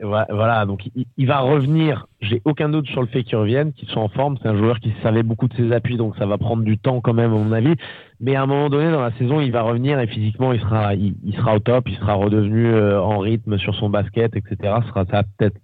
voilà, 0.00 0.66
donc 0.66 0.88
il, 1.16 1.26
va 1.26 1.40
revenir. 1.40 2.06
J'ai 2.20 2.42
aucun 2.44 2.68
doute 2.68 2.86
sur 2.88 3.00
le 3.00 3.06
fait 3.08 3.22
qu'il 3.22 3.36
revienne, 3.36 3.72
qu'il 3.72 3.88
soit 3.88 4.02
en 4.02 4.08
forme. 4.08 4.36
C'est 4.42 4.48
un 4.48 4.56
joueur 4.56 4.80
qui 4.80 4.92
savait 5.02 5.22
beaucoup 5.22 5.48
de 5.48 5.54
ses 5.54 5.72
appuis, 5.72 5.96
donc 5.96 6.16
ça 6.16 6.26
va 6.26 6.38
prendre 6.38 6.62
du 6.62 6.78
temps 6.78 7.00
quand 7.00 7.14
même 7.14 7.32
à 7.32 7.36
mon 7.36 7.52
avis. 7.52 7.74
Mais 8.20 8.36
à 8.36 8.42
un 8.42 8.46
moment 8.46 8.70
donné 8.70 8.90
dans 8.90 9.02
la 9.02 9.12
saison, 9.12 9.40
il 9.40 9.50
va 9.50 9.62
revenir 9.62 9.98
et 9.98 10.06
physiquement 10.06 10.52
il 10.52 10.60
sera, 10.60 10.94
il, 10.94 11.14
sera 11.36 11.56
au 11.56 11.58
top, 11.58 11.88
il 11.88 11.96
sera 11.96 12.14
redevenu 12.14 12.66
euh, 12.66 13.00
en 13.00 13.18
rythme 13.18 13.58
sur 13.58 13.74
son 13.74 13.90
basket, 13.90 14.36
etc. 14.36 14.56
Ce 14.82 14.88
sera 14.88 15.04
ça 15.06 15.22
peut-être 15.36 15.58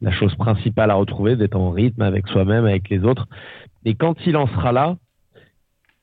la 0.00 0.12
chose 0.12 0.34
principale 0.36 0.90
à 0.90 0.94
retrouver, 0.94 1.36
d'être 1.36 1.56
en 1.56 1.70
rythme 1.70 2.02
avec 2.02 2.26
soi-même, 2.28 2.64
avec 2.64 2.88
les 2.90 3.02
autres. 3.04 3.26
Et 3.84 3.94
quand 3.94 4.16
il 4.26 4.36
en 4.36 4.46
sera 4.48 4.72
là, 4.72 4.96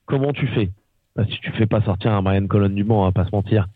comment 0.06 0.32
tu 0.32 0.46
fais? 0.48 0.70
Bah, 1.16 1.24
Si 1.30 1.38
tu 1.40 1.50
fais 1.52 1.66
pas 1.66 1.82
sortir 1.82 2.12
un 2.12 2.22
Brian 2.22 2.46
Colon 2.46 2.70
du 2.70 2.84
banc, 2.84 3.02
on 3.02 3.04
va 3.04 3.12
pas 3.12 3.26
se 3.26 3.34
mentir. 3.34 3.68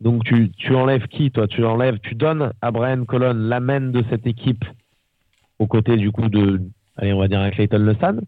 Donc 0.00 0.24
tu, 0.24 0.50
tu 0.52 0.74
enlèves 0.74 1.08
qui 1.08 1.30
toi? 1.30 1.48
Tu 1.48 1.64
enlèves, 1.64 1.98
tu 2.00 2.14
donnes 2.14 2.52
à 2.62 2.70
Brian 2.70 3.04
Colon 3.04 3.34
l'amène 3.34 3.90
de 3.90 4.04
cette 4.10 4.26
équipe 4.26 4.64
aux 5.58 5.66
côtés 5.66 5.96
du 5.96 6.12
coup 6.12 6.28
de, 6.28 6.60
allez 6.96 7.12
on 7.12 7.18
va 7.18 7.28
dire 7.28 7.40
un 7.40 7.50
Clayton 7.50 7.78
Lesan, 7.78 8.20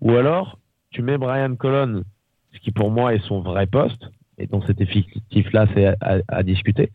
ou 0.00 0.12
alors 0.12 0.58
tu 0.90 1.02
mets 1.02 1.18
Brian 1.18 1.54
Colon, 1.56 2.02
ce 2.52 2.58
qui 2.58 2.72
pour 2.72 2.90
moi 2.90 3.14
est 3.14 3.24
son 3.26 3.40
vrai 3.40 3.66
poste, 3.66 4.10
et 4.38 4.46
dans 4.46 4.60
cet 4.62 4.80
effectif 4.80 5.52
là 5.52 5.66
c'est 5.74 5.94
à, 6.00 6.42
discuter, 6.42 6.90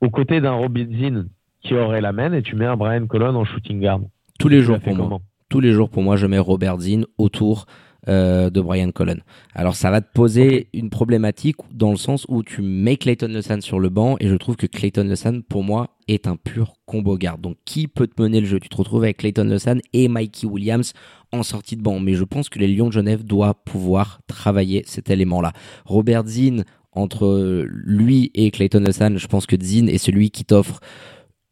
aux 0.00 0.10
côtés 0.10 0.40
d'un 0.40 0.52
Robin 0.52 0.86
Zinn 0.86 1.28
qui 1.62 1.74
aurait 1.74 2.00
l'amène 2.00 2.34
et 2.34 2.42
tu 2.42 2.54
mets 2.54 2.66
un 2.66 2.76
Brian 2.76 3.06
Colon 3.06 3.34
en 3.34 3.44
shooting 3.44 3.80
guard. 3.80 4.00
Tous 4.38 4.48
les 4.48 4.60
jours 4.60 4.78
pour 4.78 4.94
moi 4.94 5.20
tous 5.48 5.60
les 5.60 5.72
jours 5.72 5.90
pour 5.90 6.02
moi 6.02 6.16
je 6.16 6.26
mets 6.26 6.38
Robert 6.38 6.80
Zinn 6.80 7.06
autour 7.18 7.66
euh, 8.08 8.50
de 8.50 8.60
Brian 8.60 8.92
Cullen. 8.92 9.22
Alors 9.52 9.74
ça 9.74 9.90
va 9.90 10.00
te 10.00 10.12
poser 10.12 10.68
une 10.72 10.90
problématique 10.90 11.56
dans 11.72 11.90
le 11.90 11.96
sens 11.96 12.24
où 12.28 12.44
tu 12.44 12.62
mets 12.62 12.96
Clayton 12.96 13.26
Lesan 13.26 13.60
sur 13.60 13.80
le 13.80 13.88
banc 13.88 14.14
et 14.20 14.28
je 14.28 14.36
trouve 14.36 14.54
que 14.54 14.68
Clayton 14.68 15.08
Lesan 15.08 15.40
pour 15.40 15.64
moi 15.64 15.96
est 16.06 16.28
un 16.28 16.36
pur 16.36 16.74
combo 16.86 17.16
garde. 17.16 17.40
Donc 17.40 17.56
qui 17.64 17.88
peut 17.88 18.06
te 18.06 18.22
mener 18.22 18.40
le 18.40 18.46
jeu? 18.46 18.60
Tu 18.60 18.68
te 18.68 18.76
retrouves 18.76 19.02
avec 19.02 19.16
Clayton 19.16 19.42
Lesan 19.42 19.78
et 19.92 20.06
Mikey 20.06 20.46
Williams 20.46 20.92
en 21.32 21.42
sortie 21.42 21.74
de 21.74 21.82
banc. 21.82 21.98
Mais 21.98 22.14
je 22.14 22.22
pense 22.22 22.48
que 22.48 22.60
les 22.60 22.68
Lions 22.68 22.86
de 22.86 22.92
Genève 22.92 23.24
doivent 23.24 23.56
pouvoir 23.64 24.20
travailler 24.28 24.84
cet 24.86 25.10
élément-là. 25.10 25.52
Robert 25.84 26.26
Zinn 26.26 26.64
entre 26.92 27.66
lui 27.68 28.30
et 28.34 28.52
Clayton 28.52 28.84
Lesan, 28.86 29.16
je 29.16 29.26
pense 29.26 29.46
que 29.46 29.56
Zinn 29.60 29.88
est 29.88 29.98
celui 29.98 30.30
qui 30.30 30.44
t'offre 30.44 30.78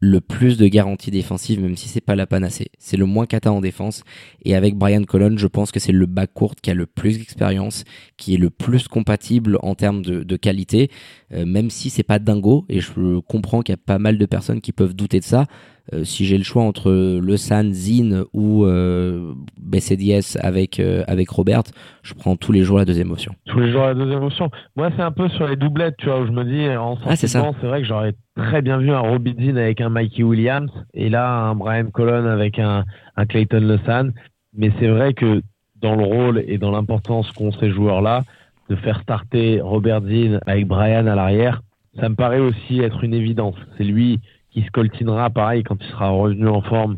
le 0.05 0.21
plus 0.21 0.59
de 0.59 0.67
garanties 0.67 1.11
défensives, 1.11 1.61
même 1.61 1.77
si 1.77 1.89
c'est 1.89 2.03
pas 2.03 2.15
la 2.15 2.27
panacée. 2.27 2.67
C'est 2.79 2.97
le 2.97 3.07
moins 3.07 3.25
cata 3.27 3.51
en 3.51 3.61
défense. 3.61 4.05
Et 4.45 4.55
avec 4.55 4.77
Brian 4.77 5.03
Colon, 5.05 5.37
je 5.39 5.47
pense 5.47 5.73
que 5.73 5.81
c'est 5.81 5.93
le 5.93 6.07
back 6.07 6.33
court 6.35 6.55
qui 6.57 6.71
a 6.71 6.75
le 6.75 6.87
plus 6.87 7.19
d'expérience, 7.19 7.85
qui 8.17 8.35
est 8.35 8.39
le 8.39 8.51
plus 8.51 8.87
compatible 8.87 9.59
en 9.63 9.75
termes 9.75 10.03
de, 10.03 10.37
qualité, 10.37 10.91
euh, 11.33 11.47
même 11.47 11.71
si 11.71 11.89
c'est 11.89 12.03
pas 12.03 12.19
dingo. 12.19 12.67
Et 12.69 12.81
je 12.81 13.19
comprends 13.21 13.63
qu'il 13.63 13.73
y 13.73 13.79
a 13.79 13.83
pas 13.85 13.99
mal 13.99 14.19
de 14.19 14.27
personnes 14.27 14.61
qui 14.61 14.73
peuvent 14.73 14.95
douter 14.95 15.21
de 15.21 15.25
ça. 15.25 15.47
Euh, 15.93 16.05
si 16.05 16.25
j'ai 16.25 16.39
le 16.39 16.45
choix 16.45 16.63
entre 16.63 16.91
le 17.21 17.37
San 17.37 17.73
Zin 17.73 18.25
ou 18.33 18.65
euh, 18.65 19.35
BCDS 19.61 20.39
avec 20.41 20.81
euh, 20.81 21.05
avec 21.07 21.29
Robert, 21.29 21.65
je 22.03 22.15
prends 22.15 22.37
tous 22.37 22.53
les 22.53 22.63
jours 22.63 22.79
la 22.79 22.87
deuxième 22.87 23.11
option. 23.11 23.35
Tous 23.45 23.61
les 23.61 23.71
jours 23.71 23.83
la 23.83 23.95
deuxième 23.95 24.23
option. 24.23 24.51
Moi, 24.77 24.91
c'est 24.97 25.03
un 25.03 25.13
peu 25.13 25.29
sur 25.29 25.47
les 25.47 25.57
doublettes, 25.57 25.97
tu 25.99 26.07
vois, 26.07 26.21
où 26.21 26.27
je 26.27 26.33
me 26.33 26.45
dis 26.45 26.75
en 26.75 26.97
ah, 27.05 27.17
c'est 27.17 27.37
vrai 27.37 27.83
que 27.83 27.87
j'aurais 27.87 28.15
très 28.35 28.63
bien 28.63 28.79
vu 28.79 28.91
un 28.91 29.01
Robbie 29.01 29.37
Zin 29.39 29.57
avec 29.57 29.83
un 29.83 29.91
Mikey 29.91 30.23
Williams 30.23 30.71
et 30.95 31.11
là 31.11 31.29
un 31.29 31.55
Brian 31.55 31.91
Colon 31.93 32.27
avec 32.27 32.59
un, 32.59 32.85
un 33.17 33.27
Clayton 33.27 33.61
Lesan. 33.61 34.11
Mais 34.57 34.73
c'est 34.79 34.89
vrai 34.89 35.13
que 35.13 35.43
dans 35.83 35.97
le 35.97 36.05
rôle 36.05 36.43
et 36.47 36.57
dans 36.57 36.71
l'importance 36.71 37.31
qu'ont 37.33 37.53
ces 37.53 37.71
joueurs-là, 37.71 38.25
de 38.71 38.77
faire 38.77 39.01
starter 39.03 39.61
Robert 39.61 40.03
Zinn 40.03 40.41
avec 40.47 40.67
Brian 40.67 41.07
à 41.07 41.15
l'arrière, 41.15 41.61
ça 42.01 42.09
me 42.09 42.15
paraît 42.15 42.41
aussi 42.41 42.81
être 42.81 43.05
une 43.05 43.13
évidence. 43.13 43.57
C'est 43.77 43.85
lui 43.85 44.21
qui 44.55 44.63
se 44.63 44.71
coltinera 44.71 45.29
pareil 45.31 45.65
quand 45.65 45.77
il 45.81 45.91
sera 45.91 46.11
revenu 46.11 46.49
en 46.49 46.63
forme. 46.63 46.97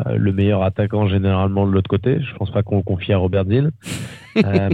Euh, 0.00 0.16
le 0.16 0.32
meilleur 0.32 0.64
attaquant 0.64 1.06
généralement 1.06 1.64
de 1.64 1.70
l'autre 1.70 1.88
côté. 1.88 2.20
Je 2.20 2.34
pense 2.34 2.50
pas 2.50 2.64
qu'on 2.64 2.78
le 2.78 2.82
confie 2.82 3.12
à 3.12 3.18
Robert 3.18 3.44
Zinn. 3.44 3.70
euh, 4.44 4.68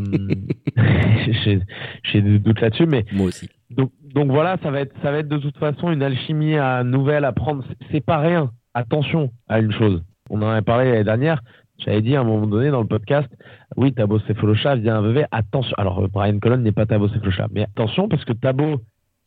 J'ai 2.04 2.22
des 2.22 2.38
doutes 2.38 2.60
là-dessus, 2.62 2.86
mais 2.86 3.04
moi 3.12 3.26
aussi. 3.26 3.50
Donc, 3.70 3.90
donc 4.14 4.30
voilà, 4.30 4.56
ça 4.62 4.70
va 4.70 4.80
être 4.80 4.94
ça 5.02 5.10
va 5.10 5.18
être 5.18 5.28
de 5.28 5.36
toute 5.36 5.58
façon 5.58 5.92
une 5.92 6.02
alchimie 6.02 6.56
à 6.56 6.82
nouvelle 6.82 7.26
à 7.26 7.32
prendre. 7.32 7.62
C'est 7.90 8.00
pas 8.04 8.18
rien. 8.18 8.52
Attention 8.72 9.30
à 9.48 9.58
une 9.58 9.72
chose. 9.72 10.02
On 10.30 10.40
en 10.40 10.48
avait 10.48 10.62
parlé 10.62 10.90
l'année 10.90 11.04
dernière. 11.04 11.42
J'avais 11.78 12.00
dit 12.00 12.16
à 12.16 12.20
un 12.20 12.24
moment 12.24 12.46
donné 12.46 12.70
dans 12.70 12.80
le 12.80 12.86
podcast, 12.86 13.28
oui, 13.76 13.92
Tabo 13.92 14.18
Cephalosha 14.20 14.76
vient 14.76 14.98
un 14.98 15.02
VV. 15.02 15.26
Attention. 15.30 15.74
Alors 15.76 16.08
Brian 16.08 16.38
Colon 16.38 16.58
n'est 16.58 16.72
pas 16.72 16.86
Tabo 16.86 17.08
Cephalosha, 17.08 17.48
mais 17.50 17.64
attention 17.64 18.08
parce 18.08 18.24
que 18.24 18.32
Tabo 18.32 18.80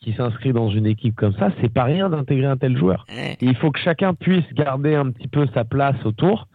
qui 0.05 0.13
s'inscrit 0.13 0.53
dans 0.53 0.69
une 0.69 0.85
équipe 0.85 1.15
comme 1.15 1.33
ça, 1.33 1.49
c'est 1.59 1.73
pas 1.73 1.83
rien 1.83 2.11
d'intégrer 2.11 2.45
un 2.45 2.57
tel 2.57 2.77
joueur. 2.77 3.07
il 3.41 3.55
faut 3.55 3.71
que 3.71 3.79
chacun 3.79 4.13
puisse 4.13 4.45
garder 4.53 4.93
un 4.93 5.09
petit 5.09 5.27
peu 5.27 5.47
sa 5.55 5.65
place 5.65 5.95
autour, 6.05 6.47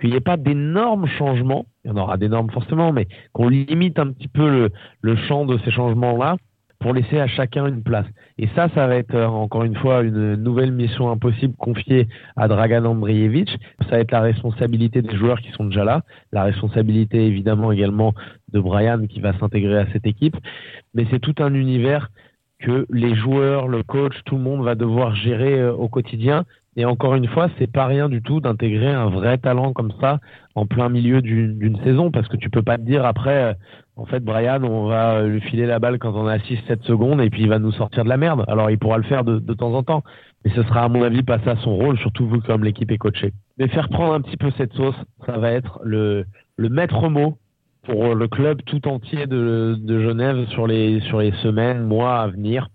qu'il 0.00 0.10
n'y 0.10 0.16
ait 0.16 0.20
pas 0.20 0.38
d'énormes 0.38 1.06
changements. 1.06 1.66
Il 1.84 1.90
y 1.90 1.90
en 1.92 1.98
aura 1.98 2.16
d'énormes 2.16 2.50
forcément, 2.50 2.92
mais 2.92 3.06
qu'on 3.34 3.48
limite 3.48 3.98
un 3.98 4.10
petit 4.10 4.28
peu 4.28 4.70
le, 5.02 5.16
champ 5.28 5.44
de 5.44 5.58
ces 5.58 5.70
changements-là 5.70 6.36
pour 6.80 6.94
laisser 6.94 7.20
à 7.20 7.26
chacun 7.26 7.66
une 7.66 7.82
place. 7.82 8.06
Et 8.38 8.48
ça, 8.56 8.70
ça 8.74 8.86
va 8.86 8.96
être 8.96 9.16
encore 9.16 9.64
une 9.64 9.76
fois 9.76 10.02
une 10.02 10.36
nouvelle 10.36 10.72
mission 10.72 11.10
impossible 11.10 11.54
confiée 11.58 12.08
à 12.36 12.48
Dragan 12.48 12.86
Andreevich. 12.86 13.50
Ça 13.82 13.96
va 13.96 13.98
être 13.98 14.12
la 14.12 14.22
responsabilité 14.22 15.02
des 15.02 15.14
joueurs 15.14 15.40
qui 15.40 15.50
sont 15.52 15.66
déjà 15.66 15.84
là, 15.84 16.02
la 16.32 16.44
responsabilité 16.44 17.26
évidemment 17.26 17.70
également 17.70 18.14
de 18.52 18.60
Brian 18.60 19.06
qui 19.06 19.20
va 19.20 19.38
s'intégrer 19.38 19.78
à 19.78 19.86
cette 19.92 20.06
équipe. 20.06 20.36
Mais 20.94 21.06
c'est 21.10 21.20
tout 21.20 21.34
un 21.38 21.52
univers 21.52 22.08
que 22.64 22.86
les 22.90 23.14
joueurs, 23.14 23.68
le 23.68 23.82
coach, 23.82 24.14
tout 24.24 24.36
le 24.36 24.42
monde 24.42 24.64
va 24.64 24.74
devoir 24.74 25.14
gérer 25.14 25.66
au 25.68 25.88
quotidien 25.88 26.44
et 26.76 26.84
encore 26.84 27.14
une 27.14 27.28
fois, 27.28 27.48
c'est 27.58 27.70
pas 27.70 27.86
rien 27.86 28.08
du 28.08 28.20
tout 28.20 28.40
d'intégrer 28.40 28.90
un 28.90 29.08
vrai 29.08 29.38
talent 29.38 29.72
comme 29.72 29.92
ça 30.00 30.18
en 30.56 30.66
plein 30.66 30.88
milieu 30.88 31.22
d'une 31.22 31.78
saison, 31.84 32.10
parce 32.10 32.26
que 32.28 32.36
tu 32.36 32.50
peux 32.50 32.62
pas 32.62 32.78
te 32.78 32.82
dire 32.82 33.04
après, 33.04 33.44
euh, 33.44 33.54
en 33.96 34.06
fait, 34.06 34.20
Brian, 34.20 34.62
on 34.64 34.86
va 34.86 35.22
lui 35.22 35.40
filer 35.40 35.66
la 35.66 35.78
balle 35.78 35.98
quand 35.98 36.14
on 36.14 36.26
a 36.26 36.38
6-7 36.38 36.82
secondes 36.82 37.20
et 37.20 37.30
puis 37.30 37.42
il 37.42 37.48
va 37.48 37.60
nous 37.60 37.70
sortir 37.70 38.02
de 38.02 38.08
la 38.08 38.16
merde. 38.16 38.44
Alors 38.48 38.70
il 38.70 38.78
pourra 38.78 38.98
le 38.98 39.04
faire 39.04 39.22
de, 39.22 39.38
temps 39.54 39.72
en 39.72 39.84
temps, 39.84 40.02
mais 40.44 40.50
ce 40.52 40.64
sera 40.64 40.82
à 40.82 40.88
mon 40.88 41.02
avis 41.04 41.22
pas 41.22 41.38
ça 41.44 41.54
son 41.62 41.76
rôle, 41.76 41.96
surtout 41.98 42.26
vous 42.26 42.40
comme 42.40 42.64
l'équipe 42.64 42.90
est 42.90 42.98
coachée. 42.98 43.32
Mais 43.56 43.68
faire 43.68 43.88
prendre 43.88 44.14
un 44.14 44.20
petit 44.20 44.36
peu 44.36 44.50
cette 44.58 44.72
sauce, 44.72 44.96
ça 45.26 45.38
va 45.38 45.52
être 45.52 45.80
le 45.84 46.24
maître 46.58 47.08
mot 47.08 47.38
pour 47.84 48.14
le 48.14 48.28
club 48.28 48.62
tout 48.64 48.86
entier 48.88 49.26
de, 49.26 49.76
de 49.78 50.00
Genève 50.00 50.46
sur 50.48 50.66
les, 50.66 51.00
sur 51.00 51.20
les 51.20 51.32
semaines, 51.42 51.84
mois 51.84 52.20
à 52.20 52.28
venir, 52.28 52.68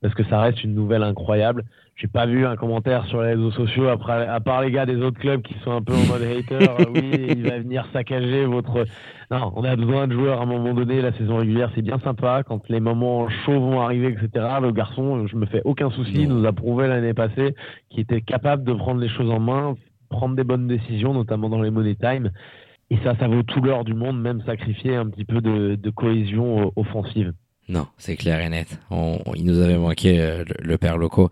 parce 0.00 0.14
que 0.14 0.24
ça 0.24 0.40
reste 0.40 0.64
une 0.64 0.74
nouvelle 0.74 1.02
incroyable 1.02 1.64
j'ai 1.96 2.08
pas 2.08 2.26
vu 2.26 2.46
un 2.46 2.56
commentaire 2.56 3.04
sur 3.06 3.22
les 3.22 3.34
réseaux 3.34 3.52
sociaux 3.52 3.88
après, 3.88 4.26
à 4.26 4.40
part 4.40 4.62
les 4.62 4.70
gars 4.70 4.86
des 4.86 4.96
autres 4.96 5.20
clubs 5.20 5.42
qui 5.42 5.54
sont 5.62 5.70
un 5.70 5.82
peu 5.82 5.92
en 5.92 6.04
mode 6.06 6.22
hater. 6.22 6.54
Euh, 6.54 6.84
oui, 6.94 7.26
il 7.28 7.48
va 7.48 7.58
venir 7.58 7.86
saccager 7.92 8.44
votre. 8.44 8.86
Non, 9.30 9.52
on 9.54 9.62
a 9.62 9.76
besoin 9.76 10.08
de 10.08 10.14
joueurs 10.14 10.40
à 10.40 10.42
un 10.42 10.46
moment 10.46 10.74
donné. 10.74 11.00
La 11.02 11.12
saison 11.12 11.36
régulière, 11.36 11.70
c'est 11.74 11.82
bien 11.82 11.98
sympa. 12.00 12.42
Quand 12.44 12.68
les 12.68 12.80
moments 12.80 13.28
chauds 13.28 13.60
vont 13.60 13.80
arriver, 13.80 14.08
etc. 14.08 14.46
Le 14.60 14.72
garçon, 14.72 15.26
je 15.26 15.36
me 15.36 15.46
fais 15.46 15.62
aucun 15.64 15.90
souci, 15.90 16.26
nous 16.26 16.44
a 16.46 16.52
prouvé 16.52 16.88
l'année 16.88 17.14
passée 17.14 17.54
qu'il 17.90 18.00
était 18.00 18.22
capable 18.22 18.64
de 18.64 18.72
prendre 18.72 19.00
les 19.00 19.08
choses 19.08 19.30
en 19.30 19.40
main, 19.40 19.76
prendre 20.08 20.34
des 20.34 20.44
bonnes 20.44 20.66
décisions, 20.66 21.12
notamment 21.14 21.50
dans 21.50 21.62
les 21.62 21.70
money 21.70 21.94
time. 21.94 22.30
Et 22.92 22.98
ça, 23.02 23.16
ça 23.18 23.26
vaut 23.26 23.42
tout 23.42 23.62
l'or 23.62 23.84
du 23.84 23.94
monde, 23.94 24.20
même 24.20 24.42
sacrifier 24.44 24.96
un 24.96 25.08
petit 25.08 25.24
peu 25.24 25.40
de, 25.40 25.90
cohésion 25.90 26.70
offensive. 26.76 27.32
Non, 27.66 27.86
c'est 27.96 28.16
clair 28.16 28.38
et 28.40 28.50
net. 28.50 28.78
On, 28.90 29.18
il 29.34 29.46
nous 29.46 29.60
avait 29.60 29.78
manqué 29.78 30.20
euh, 30.20 30.44
le, 30.58 30.76
père 30.76 30.98
loco. 30.98 31.30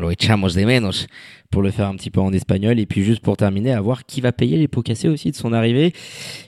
Lo 0.00 0.10
echamos 0.10 0.54
de 0.56 0.64
menos 0.64 1.06
pour 1.52 1.62
le 1.62 1.70
faire 1.70 1.86
un 1.86 1.94
petit 1.94 2.10
peu 2.10 2.20
en 2.20 2.32
espagnol. 2.32 2.80
Et 2.80 2.86
puis 2.86 3.04
juste 3.04 3.20
pour 3.20 3.36
terminer, 3.36 3.72
à 3.72 3.80
voir 3.80 4.04
qui 4.06 4.20
va 4.20 4.32
payer 4.32 4.56
les 4.56 4.66
pots 4.66 4.82
cassés 4.82 5.08
aussi 5.08 5.30
de 5.30 5.36
son 5.36 5.52
arrivée. 5.52 5.92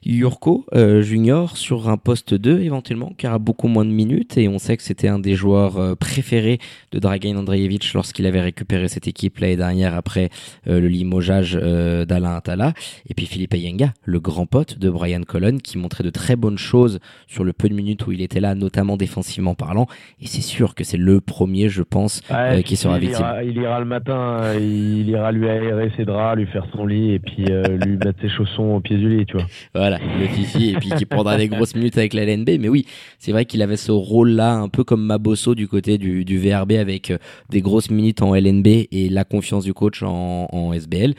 Yurko 0.05 0.65
euh, 0.75 1.03
Junior 1.03 1.57
sur 1.57 1.89
un 1.89 1.97
poste 1.97 2.35
2 2.35 2.63
éventuellement, 2.63 3.13
car 3.17 3.35
a 3.35 3.39
beaucoup 3.39 3.69
moins 3.69 3.85
de 3.85 3.91
minutes. 3.91 4.37
Et 4.39 4.49
on 4.49 4.59
sait 4.59 4.77
que 4.77 4.83
c'était 4.83 5.09
un 5.09 5.19
des 5.19 5.35
joueurs 5.35 5.77
euh, 5.77 5.95
préférés 5.95 6.59
de 6.91 6.99
Dragan 6.99 7.37
Andreevich 7.37 7.93
lorsqu'il 7.93 8.27
avait 8.27 8.41
récupéré 8.41 8.89
cette 8.89 9.07
équipe 9.07 9.39
l'année 9.39 9.57
dernière 9.57 9.95
après 9.95 10.31
euh, 10.67 10.81
le 10.81 10.89
limogeage 10.89 11.53
d'Alain 11.53 12.35
Atala. 12.35 12.73
Et 13.09 13.15
puis 13.15 13.27
Philippe 13.27 13.55
Ayenga, 13.55 13.93
le 14.05 14.21
grand 14.21 14.47
pote 14.47 14.79
de 14.79 14.89
Brian 14.89 15.23
Colon, 15.23 15.59
qui 15.59 15.77
montrait 15.77 16.03
de 16.03 16.11
très 16.11 16.35
bonnes 16.35 16.59
choses 16.59 16.99
sur 17.27 17.45
le 17.45 17.53
peu 17.53 17.69
de 17.69 17.75
minutes 17.75 18.07
où 18.07 18.13
il 18.13 18.23
était 18.23 18.41
là, 18.41 18.55
notamment 18.55 18.97
défensivement 18.97 19.55
parlant. 19.55 19.87
Et 20.23 20.27
c'est 20.27 20.41
sûr 20.41 20.75
que 20.75 20.83
c'est 20.83 20.97
le 20.97 21.21
premier, 21.21 21.69
je 21.69 21.83
pense, 21.83 22.23
qui 22.65 22.77
sera 22.77 22.99
victime. 22.99 23.27
il 23.45 23.57
ira 23.59 23.79
le 23.81 23.87
matin. 23.87 24.55
Il 24.59 24.94
il 25.01 25.09
ira 25.09 25.33
lui 25.33 25.49
aérer 25.49 25.91
ses 25.97 26.05
draps, 26.05 26.39
lui 26.39 26.47
faire 26.47 26.67
son 26.75 26.87
lit 26.87 27.13
et 27.13 27.19
puis 27.19 27.47
euh, 27.51 27.77
lui 27.79 27.97
mettre 27.97 28.21
ses 28.21 28.29
chaussons 28.29 28.75
au 28.75 28.81
pied 28.81 28.97
du 28.97 29.09
lit, 29.09 29.27
tu 29.27 29.37
vois. 29.37 29.47
Voilà, 29.75 29.99
le 29.99 30.27
fifi 30.27 30.71
et 30.71 30.75
puis 30.75 30.91
qui 30.91 31.05
prendra 31.05 31.37
des 31.37 31.49
grosses 31.49 31.75
minutes 31.75 31.99
avec 31.99 32.15
la 32.15 32.25
LNB. 32.25 32.51
Mais 32.61 32.69
oui, 32.69 32.87
c'est 33.19 33.33
vrai 33.33 33.45
qu'il 33.45 33.63
avait 33.63 33.77
ce 33.77 33.93
rôle-là, 33.93 34.55
un 34.55 34.69
peu 34.69 34.85
comme 34.85 35.05
Mabosso 35.05 35.55
du 35.55 35.69
côté 35.69 35.99
du, 35.99 36.39
VRB 36.39 36.73
avec 36.73 37.11
euh, 37.11 37.19
des 37.51 37.61
grosses 37.61 37.91
minutes 37.91 38.23
en 38.23 38.35
LNB 38.35 38.67
et 38.67 39.09
la 39.11 39.25
confiance 39.25 39.65
du 39.65 39.75
coach 39.75 40.03
en, 40.03 40.73
SBL. 40.73 41.15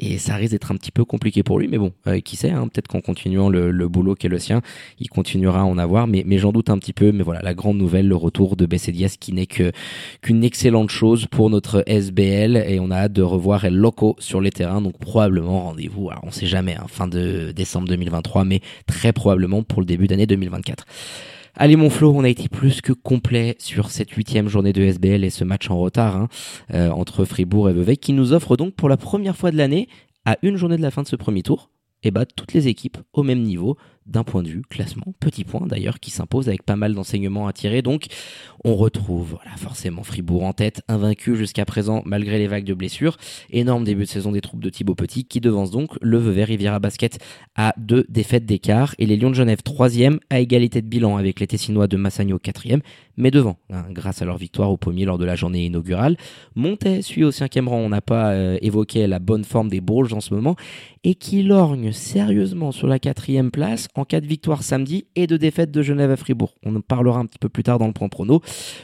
Et 0.00 0.18
ça 0.18 0.34
risque 0.34 0.52
d'être 0.52 0.72
un 0.72 0.76
petit 0.76 0.90
peu 0.90 1.04
compliqué 1.04 1.42
pour 1.42 1.58
lui, 1.58 1.68
mais 1.68 1.78
bon, 1.78 1.92
euh, 2.06 2.20
qui 2.20 2.36
sait, 2.36 2.50
hein, 2.50 2.68
peut-être 2.68 2.88
qu'en 2.88 3.00
continuant 3.00 3.48
le, 3.48 3.88
boulot 3.88 4.14
qui 4.14 4.26
est 4.26 4.30
le 4.30 4.38
sien, 4.38 4.60
il 4.98 5.08
continuera 5.08 5.60
à 5.60 5.64
en 5.64 5.78
avoir. 5.78 6.06
Mais, 6.06 6.24
j'en 6.38 6.52
doute 6.52 6.70
un 6.70 6.78
petit 6.78 6.92
peu. 6.92 7.12
Mais 7.12 7.22
voilà, 7.22 7.40
la 7.42 7.54
grande 7.54 7.78
nouvelle, 7.78 8.06
le 8.06 8.16
retour 8.16 8.56
de 8.56 8.66
Bessedias 8.66 9.16
qui 9.18 9.32
n'est 9.32 9.46
qu'une 9.46 10.44
excellente 10.44 10.90
chose 10.90 11.26
pour 11.26 11.50
notre 11.50 11.82
SBL 11.86 12.56
et 12.56 12.78
on 12.80 12.90
a 12.90 12.96
hâte 12.96 13.12
de 13.12 13.17
revoir 13.22 13.64
El 13.64 13.76
Loco 13.76 14.16
sur 14.18 14.40
les 14.40 14.50
terrains. 14.50 14.80
Donc 14.80 14.98
probablement 14.98 15.62
rendez-vous, 15.62 16.10
alors 16.10 16.24
on 16.24 16.30
sait 16.30 16.46
jamais, 16.46 16.76
hein, 16.76 16.86
fin 16.88 17.08
de 17.08 17.52
décembre 17.52 17.88
2023, 17.88 18.44
mais 18.44 18.60
très 18.86 19.12
probablement 19.12 19.62
pour 19.62 19.80
le 19.80 19.86
début 19.86 20.06
d'année 20.06 20.26
2024. 20.26 20.84
Allez 21.60 21.74
mon 21.74 21.90
Flo, 21.90 22.12
on 22.14 22.22
a 22.22 22.28
été 22.28 22.48
plus 22.48 22.80
que 22.80 22.92
complet 22.92 23.56
sur 23.58 23.90
cette 23.90 24.10
huitième 24.12 24.48
journée 24.48 24.72
de 24.72 24.82
SBL 24.82 25.24
et 25.24 25.30
ce 25.30 25.42
match 25.42 25.70
en 25.70 25.78
retard 25.78 26.16
hein, 26.16 26.28
euh, 26.72 26.90
entre 26.90 27.24
Fribourg 27.24 27.68
et 27.68 27.72
Vevey 27.72 27.96
qui 27.96 28.12
nous 28.12 28.32
offre 28.32 28.56
donc 28.56 28.74
pour 28.74 28.88
la 28.88 28.96
première 28.96 29.36
fois 29.36 29.50
de 29.50 29.56
l'année, 29.56 29.88
à 30.24 30.36
une 30.42 30.56
journée 30.56 30.76
de 30.76 30.82
la 30.82 30.92
fin 30.92 31.02
de 31.02 31.08
ce 31.08 31.16
premier 31.16 31.42
tour, 31.42 31.70
et 32.04 32.08
eh 32.08 32.10
bah, 32.12 32.26
toutes 32.26 32.52
les 32.52 32.68
équipes 32.68 32.98
au 33.12 33.24
même 33.24 33.42
niveau 33.42 33.76
d'un 34.08 34.24
point 34.24 34.42
de 34.42 34.48
vue 34.48 34.62
classement. 34.62 35.14
Petit 35.20 35.44
point 35.44 35.66
d'ailleurs 35.66 36.00
qui 36.00 36.10
s'impose 36.10 36.48
avec 36.48 36.62
pas 36.62 36.76
mal 36.76 36.94
d'enseignements 36.94 37.46
à 37.46 37.52
tirer. 37.52 37.82
Donc 37.82 38.06
on 38.64 38.74
retrouve 38.74 39.30
voilà, 39.30 39.56
forcément 39.56 40.02
Fribourg 40.02 40.44
en 40.44 40.52
tête, 40.52 40.82
invaincu 40.88 41.36
jusqu'à 41.36 41.64
présent 41.64 42.02
malgré 42.04 42.38
les 42.38 42.46
vagues 42.46 42.64
de 42.64 42.74
blessures. 42.74 43.16
Énorme 43.50 43.84
début 43.84 44.04
de 44.04 44.08
saison 44.08 44.32
des 44.32 44.40
troupes 44.40 44.62
de 44.62 44.70
Thibaut 44.70 44.94
Petit 44.94 45.24
qui 45.24 45.40
devance 45.40 45.70
donc 45.70 45.90
le 46.00 46.18
Vevey 46.18 46.44
Riviera 46.44 46.78
Basket 46.78 47.18
à 47.54 47.74
deux 47.76 48.04
défaites 48.08 48.46
d'écart 48.46 48.94
et 48.98 49.06
les 49.06 49.16
Lions 49.16 49.30
de 49.30 49.34
Genève 49.34 49.62
troisième 49.62 50.18
à 50.30 50.40
égalité 50.40 50.82
de 50.82 50.88
bilan 50.88 51.16
avec 51.16 51.40
les 51.40 51.46
Tessinois 51.46 51.86
de 51.86 51.96
Massagno 51.96 52.38
quatrième 52.38 52.80
mais 53.18 53.30
devant 53.30 53.56
hein, 53.70 53.84
grâce 53.90 54.22
à 54.22 54.24
leur 54.24 54.38
victoire 54.38 54.70
au 54.70 54.76
pommier 54.76 55.04
lors 55.04 55.18
de 55.18 55.24
la 55.24 55.36
journée 55.36 55.66
inaugurale. 55.66 56.16
Montet 56.54 57.02
suit 57.02 57.24
au 57.24 57.30
cinquième 57.30 57.68
rang, 57.68 57.78
on 57.78 57.90
n'a 57.90 58.00
pas 58.00 58.30
euh, 58.30 58.56
évoqué 58.62 59.06
la 59.06 59.18
bonne 59.18 59.44
forme 59.44 59.68
des 59.68 59.80
Bourges 59.80 60.14
en 60.14 60.20
ce 60.20 60.32
moment 60.32 60.56
et 61.04 61.14
qui 61.14 61.42
lorgne 61.42 61.92
sérieusement 61.92 62.72
sur 62.72 62.86
la 62.86 62.98
quatrième 62.98 63.50
place 63.50 63.88
en 63.94 64.04
cas 64.04 64.20
de 64.20 64.26
victoire 64.26 64.62
samedi 64.62 65.06
et 65.16 65.26
de 65.26 65.36
défaite 65.36 65.70
de 65.70 65.82
Genève 65.82 66.10
à 66.10 66.16
Fribourg. 66.16 66.54
On 66.64 66.74
en 66.76 66.80
parlera 66.80 67.18
un 67.18 67.26
petit 67.26 67.38
peu 67.38 67.48
plus 67.48 67.62
tard 67.62 67.78
dans 67.78 67.86
le 67.86 67.92
point 67.92 68.08
prono. 68.08 68.40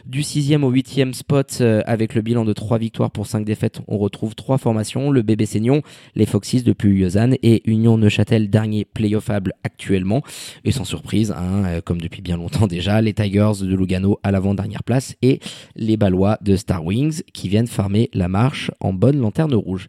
Du 0.07 0.23
sixième 0.23 0.65
au 0.65 0.71
huitième 0.71 1.15
spot, 1.15 1.59
euh, 1.61 1.83
avec 1.87 2.15
le 2.15 2.23
bilan 2.23 2.45
de 2.45 2.53
trois 2.53 2.79
victoires 2.79 3.11
pour 3.11 3.27
cinq 3.27 3.45
défaites, 3.45 3.81
on 3.89 3.99
retrouve 3.99 4.35
trois 4.35 4.59
formations, 4.59 5.11
le 5.11 5.23
bébé 5.23 5.47
Seignon, 5.47 5.83
les 6.15 6.27
Foxys 6.27 6.63
depuis 6.63 6.99
Lausanne 6.99 7.37
et 7.43 7.63
Union 7.71 7.99
Neuchâtel, 7.99 8.51
dernier 8.51 8.85
playoffable 8.85 9.53
actuellement. 9.63 10.23
Et 10.65 10.73
sans 10.73 10.85
surprise, 10.85 11.33
hein, 11.33 11.65
euh, 11.67 11.81
comme 11.81 12.01
depuis 12.01 12.23
bien 12.23 12.37
longtemps 12.37 12.67
déjà, 12.67 13.01
les 13.01 13.13
Tigers 13.13 13.53
de 13.61 13.75
Lugano 13.75 14.19
à 14.25 14.33
l'avant-dernière 14.33 14.83
place 14.83 15.15
et 15.23 15.39
les 15.77 15.97
Balois 15.97 16.39
de 16.41 16.57
Star 16.57 16.85
Wings 16.85 17.23
qui 17.33 17.49
viennent 17.49 17.69
farmer 17.69 18.11
la 18.13 18.27
marche 18.27 18.73
en 18.81 18.93
bonne 18.93 19.21
lanterne 19.21 19.55
rouge. 19.55 19.87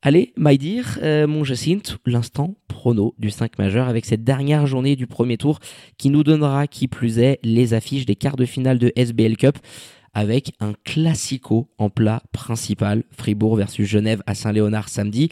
Allez, 0.00 0.32
my 0.36 0.58
dear, 0.58 0.98
euh, 1.02 1.26
mon 1.26 1.44
Jacinthe, 1.44 1.98
l'instant 2.04 2.56
prono 2.68 3.14
du 3.18 3.30
5 3.30 3.58
majeur 3.58 3.88
avec 3.88 4.04
cette 4.04 4.22
dernière 4.22 4.66
journée 4.66 4.96
du 4.96 5.06
premier 5.06 5.38
tour 5.38 5.60
qui 5.96 6.10
nous 6.10 6.22
donnera, 6.22 6.66
qui 6.66 6.88
plus 6.88 7.18
est, 7.18 7.38
les 7.42 7.72
affiches 7.72 8.04
des 8.04 8.14
quarts 8.14 8.36
de 8.36 8.44
finale 8.44 8.78
de 8.78 8.92
SBL 8.96 9.36
Cup 9.36 9.58
avec 10.12 10.52
un 10.60 10.74
classico 10.84 11.68
en 11.78 11.90
plat 11.90 12.22
principal, 12.32 13.02
Fribourg 13.10 13.56
versus 13.56 13.88
Genève 13.88 14.22
à 14.26 14.34
Saint-Léonard 14.34 14.88
samedi. 14.88 15.30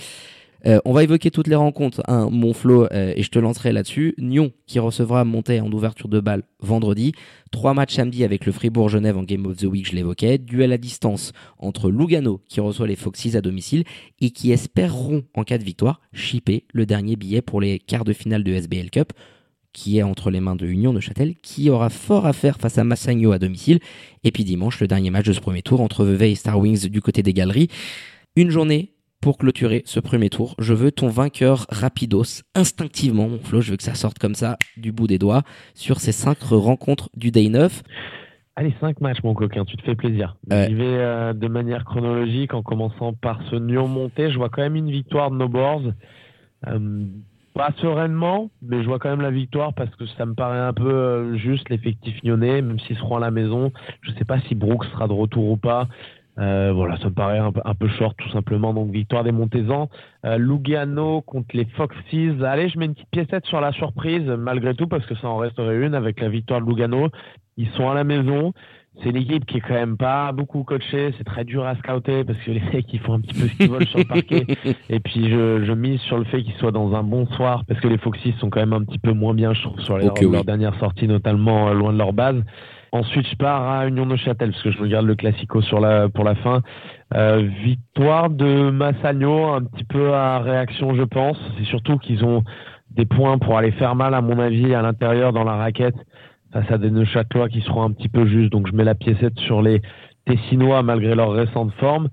Euh, 0.67 0.79
on 0.85 0.93
va 0.93 1.03
évoquer 1.03 1.31
toutes 1.31 1.49
les 1.49 1.57
rencontres, 1.57 2.03
hein, 2.07 2.29
mon 2.31 2.53
flow, 2.53 2.87
euh, 2.93 3.13
et 3.17 3.23
je 3.23 3.31
te 3.31 3.39
lancerai 3.39 3.73
là-dessus. 3.73 4.15
Nyon 4.19 4.53
qui 4.67 4.79
recevra 4.79 5.25
Monté 5.25 5.61
en 5.61 5.71
ouverture 5.73 6.09
de 6.09 6.21
balle 6.21 6.45
vendredi. 6.61 7.13
Trois 7.51 7.75
matchs 7.75 7.95
samedi 7.95 8.23
avec 8.23 8.47
le 8.47 8.53
Fribourg-Genève 8.53 9.17
en 9.17 9.25
Game 9.25 9.47
of 9.47 9.57
the 9.57 9.65
Week, 9.65 9.87
je 9.87 9.97
l'évoquais. 9.97 10.39
Duel 10.39 10.73
à 10.73 10.79
distance 10.79 11.33
entre 11.59 11.91
Lugano 11.91 12.41
qui 12.49 12.61
reçoit 12.61 12.87
les 12.87 12.97
Foxys 12.97 13.37
à 13.37 13.41
domicile 13.41 13.85
et 14.21 14.31
qui 14.31 14.53
espéreront, 14.53 15.25
en 15.35 15.45
cas 15.45 15.59
de 15.59 15.65
victoire, 15.65 16.01
shipper 16.13 16.65
le 16.73 16.87
dernier 16.87 17.17
billet 17.17 17.43
pour 17.43 17.61
les 17.61 17.79
quarts 17.79 18.05
de 18.05 18.13
finale 18.13 18.45
de 18.45 18.53
SBL 18.53 18.91
Cup 18.91 19.13
qui 19.73 19.99
est 19.99 20.03
entre 20.03 20.31
les 20.31 20.41
mains 20.41 20.55
de 20.55 20.67
Union 20.67 20.93
de 20.93 21.01
Châtel, 21.01 21.35
qui 21.43 21.71
aura 21.71 21.89
fort 21.89 22.27
à 22.27 22.35
faire 22.35 22.59
face 22.59 22.77
à 22.77 22.85
Massagno 22.85 23.33
à 23.33 23.39
domicile. 23.39 23.81
Et 24.23 24.31
puis 24.31 24.45
dimanche, 24.45 24.81
le 24.81 24.87
dernier 24.87 25.11
match 25.11 25.27
de 25.27 25.33
ce 25.33 25.41
premier 25.41 25.63
tour 25.63 25.81
entre 25.81 26.05
Vevey 26.05 26.33
et 26.33 26.35
Star 26.35 26.59
Wings 26.59 26.89
du 26.89 27.01
côté 27.01 27.23
des 27.23 27.33
galeries. 27.33 27.69
Une 28.37 28.51
journée 28.51 28.93
pour 29.23 29.39
clôturer 29.39 29.83
ce 29.87 30.01
premier 30.01 30.29
tour. 30.29 30.55
Je 30.59 30.75
veux 30.75 30.91
ton 30.91 31.09
vainqueur 31.09 31.67
rapidos, 31.71 32.43
instinctivement, 32.55 33.29
mon 33.29 33.39
Flo. 33.39 33.61
Je 33.63 33.71
veux 33.71 33.77
que 33.77 33.83
ça 33.85 33.95
sorte 33.95 34.19
comme 34.19 34.35
ça, 34.35 34.59
du 34.77 34.93
bout 34.93 35.07
des 35.07 35.19
doigts, 35.19 35.43
sur 35.75 36.01
ces 36.01 36.13
cinq 36.13 36.39
rencontres 36.43 37.09
du 37.17 37.31
Day 37.31 37.49
9. 37.49 37.83
Allez, 38.57 38.75
cinq 38.81 39.01
matchs, 39.01 39.23
mon 39.23 39.33
coquin, 39.33 39.65
tu 39.65 39.77
te 39.77 39.83
fais 39.83 39.95
plaisir. 39.95 40.37
J'y 40.51 40.75
vais 40.75 40.85
euh, 40.85 41.33
de 41.33 41.49
manière 41.49 41.85
chronologique 41.85 42.53
en 42.53 42.63
commençant 42.63 43.15
par 43.15 43.41
ce 43.49 43.57
Nyon 43.57 43.89
monté. 43.89 44.31
Je 44.31 44.37
vois 44.37 44.51
quand 44.51 44.61
même 44.61 44.77
une 44.77 44.91
victoire 44.91 45.31
de 45.31 45.37
nos 45.37 45.49
boards. 45.49 45.93
Euh, 46.67 47.07
pas 47.55 47.71
sereinement, 47.79 48.51
mais 48.61 48.83
je 48.83 48.89
vois 48.89 48.99
quand 48.99 49.11
même 49.11 49.21
la 49.21 49.31
victoire 49.31 49.73
parce 49.73 49.95
que 49.97 50.07
ça 50.07 50.27
me 50.27 50.35
paraît 50.35 50.59
un 50.59 50.73
peu 50.73 50.91
euh, 50.91 51.37
juste 51.37 51.69
l'effectif 51.71 52.23
nyonnais, 52.25 52.61
même 52.61 52.79
s'ils 52.81 52.97
seront 52.97 53.17
à 53.17 53.21
la 53.21 53.31
maison. 53.31 53.73
Je 54.01 54.11
ne 54.11 54.17
sais 54.17 54.25
pas 54.25 54.41
si 54.41 54.55
Brooks 54.55 54.85
sera 54.87 55.07
de 55.07 55.13
retour 55.13 55.51
ou 55.51 55.57
pas. 55.57 55.89
Euh, 56.39 56.73
voilà, 56.75 56.97
ça 56.99 57.07
me 57.07 57.15
paraît 57.15 57.39
un, 57.39 57.75
peu 57.75 57.89
short 57.89 58.17
tout 58.17 58.31
simplement. 58.31 58.73
Donc 58.73 58.91
victoire 58.91 59.25
des 59.25 59.33
Montezans. 59.33 59.89
Euh, 60.25 60.39
Lugano 60.39 61.21
contre 61.23 61.55
les 61.55 61.67
Foxes. 61.77 61.97
Allez, 62.43 62.69
je 62.69 62.79
mets 62.79 62.87
une 62.87 62.95
petite 62.95 63.11
piécette 63.11 63.47
sur 63.47 63.61
la 63.61 63.73
surprise 63.73 64.27
malgré 64.27 64.75
tout 64.75 64.87
parce 64.87 65.05
que 65.07 65.15
ça 65.17 65.29
en 65.29 65.37
resterait 65.37 65.77
une 65.85 65.95
avec 65.95 66.21
la 66.21 66.29
victoire 66.29 66.61
de 66.61 66.67
Lugano. 66.67 67.09
Ils 67.57 67.69
sont 67.71 67.91
à 67.91 67.95
la 67.95 68.05
maison. 68.05 68.55
C'est 69.03 69.09
une 69.09 69.17
équipe 69.17 69.47
qui 69.47 69.57
est 69.57 69.61
quand 69.61 69.75
même 69.75 69.97
pas 69.97 70.33
beaucoup 70.33 70.65
coachée. 70.65 71.15
C'est 71.17 71.25
très 71.25 71.45
dur 71.45 71.65
à 71.67 71.77
scouter 71.77 72.25
parce 72.25 72.39
que 72.41 72.51
les 72.51 72.61
mecs 72.61 72.93
ils 72.93 73.01
font 73.01 73.15
un 73.15 73.21
petit 73.21 73.39
peu 73.39 73.49
ce 73.49 73.57
qu'ils 73.57 73.71
veulent 73.71 73.87
sur 73.87 73.99
le 73.99 74.05
parquet. 74.05 74.47
Et 74.91 75.01
puis 75.01 75.31
je, 75.31 75.65
je 75.65 75.73
mise 75.73 76.01
sur 76.03 76.19
le 76.19 76.25
fait 76.25 76.43
qu'ils 76.43 76.55
soient 76.55 76.73
dans 76.73 76.95
un 76.95 77.03
bon 77.03 77.27
soir 77.29 77.65
parce 77.67 77.81
que 77.81 77.89
les 77.89 77.99
Foxes 77.99 78.35
sont 78.39 78.51
quand 78.51 78.61
même 78.61 78.75
un 78.75 78.85
petit 78.85 78.99
peu 78.99 79.13
moins 79.13 79.35
bien, 79.35 79.55
je 79.55 79.63
trouve, 79.63 79.81
sur 79.81 79.99
les, 79.99 80.11
leurs 80.31 80.45
dernières 80.45 80.79
sorties, 80.79 81.09
notamment 81.09 81.69
euh, 81.69 81.75
loin 81.75 81.93
de 81.93 81.99
leur 81.99 82.13
base. 82.13 82.43
Ensuite, 82.95 83.27
je 83.27 83.37
pars 83.37 83.71
à 83.71 83.89
Union 83.89 84.05
de 84.05 84.17
Châtel 84.17 84.51
parce 84.51 84.63
que 84.63 84.71
je 84.71 84.79
regarde 84.79 85.07
le 85.07 85.15
classico 85.15 85.63
sur 85.63 85.81
la 85.81 86.11
pour 86.11 86.25
la 86.25 86.35
fin. 86.35 86.61
Euh, 87.15 87.49
victoire 87.65 88.29
de 88.29 88.71
Massagno, 88.71 89.47
un 89.47 89.65
petit 89.65 89.85
peu 89.85 90.13
à 90.13 90.41
réaction, 90.41 90.95
je 90.95 91.03
pense. 91.03 91.39
C'est 91.57 91.65
surtout 91.65 91.97
qu'ils 91.97 92.23
ont 92.23 92.45
des 92.91 93.07
points 93.07 93.39
pour 93.39 93.57
aller 93.57 93.71
faire 93.73 93.95
mal, 93.95 94.13
à 94.13 94.21
mon 94.21 94.39
avis, 94.39 94.75
à 94.75 94.83
l'intérieur 94.83 95.33
dans 95.33 95.45
la 95.45 95.57
raquette 95.57 95.97
face 96.53 96.71
à 96.71 96.77
des 96.77 96.91
Neuchâtelois 96.91 97.49
qui 97.49 97.63
seront 97.63 97.83
un 97.83 97.93
petit 97.93 98.11
peu 98.11 98.27
justes. 98.27 98.53
Donc, 98.53 98.67
je 98.67 98.75
mets 98.75 98.85
la 98.85 98.95
piécette 98.95 99.39
sur 99.39 99.63
les 99.63 99.81
Tessinois 100.27 100.83
malgré 100.83 101.15
leur 101.15 101.33
récente 101.33 101.73
forme. 101.81 102.11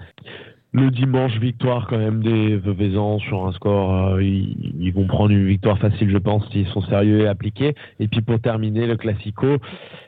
Le 0.72 0.91
dimanche, 0.91 1.36
victoire 1.39 1.88
quand 1.88 1.97
même 1.97 2.22
des 2.22 2.55
Veuvezans 2.57 3.17
sur 3.20 3.47
un 3.47 3.51
score. 3.53 4.13
Euh, 4.13 4.22
ils, 4.22 4.91
vont 4.93 5.07
prendre 5.07 5.32
une 5.32 5.47
victoire 5.47 5.80
facile, 5.80 6.11
je 6.11 6.17
pense, 6.20 6.47
s'ils 6.51 6.67
sont 6.67 6.84
sérieux 6.84 7.22
et 7.22 7.28
appliqués. 7.28 7.74
Et 7.99 8.07
puis 8.07 8.22
pour 8.22 8.39
terminer, 8.39 8.86
le 8.86 8.95
Classico. 8.95 9.47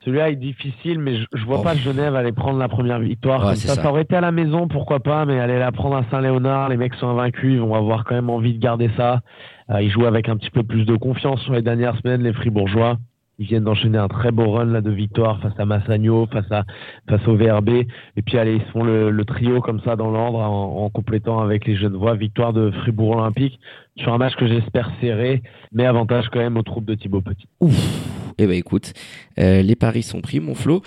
Celui-là 0.05 0.29
est 0.29 0.35
difficile, 0.35 0.99
mais 0.99 1.15
je, 1.15 1.25
je 1.33 1.45
vois 1.45 1.59
oh. 1.61 1.63
pas 1.63 1.75
Genève 1.75 2.15
aller 2.15 2.31
prendre 2.31 2.59
la 2.59 2.69
première 2.69 2.99
victoire. 2.99 3.55
ça, 3.55 3.73
ça, 3.73 3.89
aurait 3.89 4.03
été 4.03 4.15
à 4.15 4.21
la 4.21 4.31
maison, 4.31 4.67
pourquoi 4.67 4.99
pas, 4.99 5.25
mais 5.25 5.39
aller 5.39 5.57
la 5.57 5.71
prendre 5.71 5.95
à 5.95 6.03
Saint-Léonard, 6.11 6.69
les 6.69 6.77
mecs 6.77 6.93
sont 6.93 7.07
invaincus, 7.07 7.53
ils 7.55 7.59
vont 7.59 7.73
avoir 7.73 8.03
quand 8.03 8.13
même 8.13 8.29
envie 8.29 8.53
de 8.53 8.59
garder 8.59 8.91
ça. 8.95 9.21
Euh, 9.71 9.81
ils 9.81 9.89
jouent 9.89 10.05
avec 10.05 10.29
un 10.29 10.37
petit 10.37 10.51
peu 10.51 10.61
plus 10.61 10.85
de 10.85 10.95
confiance 10.95 11.41
sur 11.41 11.53
les 11.53 11.63
dernières 11.63 11.97
semaines, 12.01 12.21
les 12.21 12.33
Fribourgeois. 12.33 12.97
Ils 13.41 13.47
viennent 13.47 13.63
d'enchaîner 13.63 13.97
un 13.97 14.07
très 14.07 14.29
beau 14.29 14.51
run 14.51 14.65
là 14.65 14.81
de 14.81 14.91
victoire 14.91 15.41
face 15.41 15.57
à 15.57 15.65
Massagno, 15.65 16.27
face 16.31 16.51
à 16.51 16.63
face 17.09 17.27
au 17.27 17.35
VRB. 17.35 17.69
Et 18.15 18.21
puis 18.23 18.37
allez, 18.37 18.53
ils 18.53 18.71
font 18.71 18.83
le, 18.83 19.25
trio 19.25 19.61
comme 19.61 19.81
ça 19.81 19.95
dans 19.95 20.11
l'ordre 20.11 20.37
en, 20.37 20.87
complétant 20.91 21.39
avec 21.39 21.65
les 21.65 21.75
jeunes 21.75 21.95
voix. 21.95 22.13
Victoire 22.13 22.53
de 22.53 22.69
Fribourg 22.69 23.17
Olympique 23.17 23.59
sur 23.97 24.13
un 24.13 24.19
match 24.19 24.35
que 24.35 24.45
j'espère 24.45 24.91
serré, 25.01 25.41
mais 25.71 25.87
avantage 25.87 26.29
quand 26.31 26.37
même 26.37 26.55
aux 26.55 26.61
troupes 26.61 26.85
de 26.85 26.93
Thibaut 26.93 27.21
Petit. 27.21 27.47
Ouf. 27.61 27.73
Eh 28.37 28.45
ben 28.45 28.53
écoute, 28.53 28.93
euh, 29.39 29.63
les 29.63 29.75
paris 29.75 30.03
sont 30.03 30.21
pris, 30.21 30.39
mon 30.39 30.53
Flo. 30.53 30.83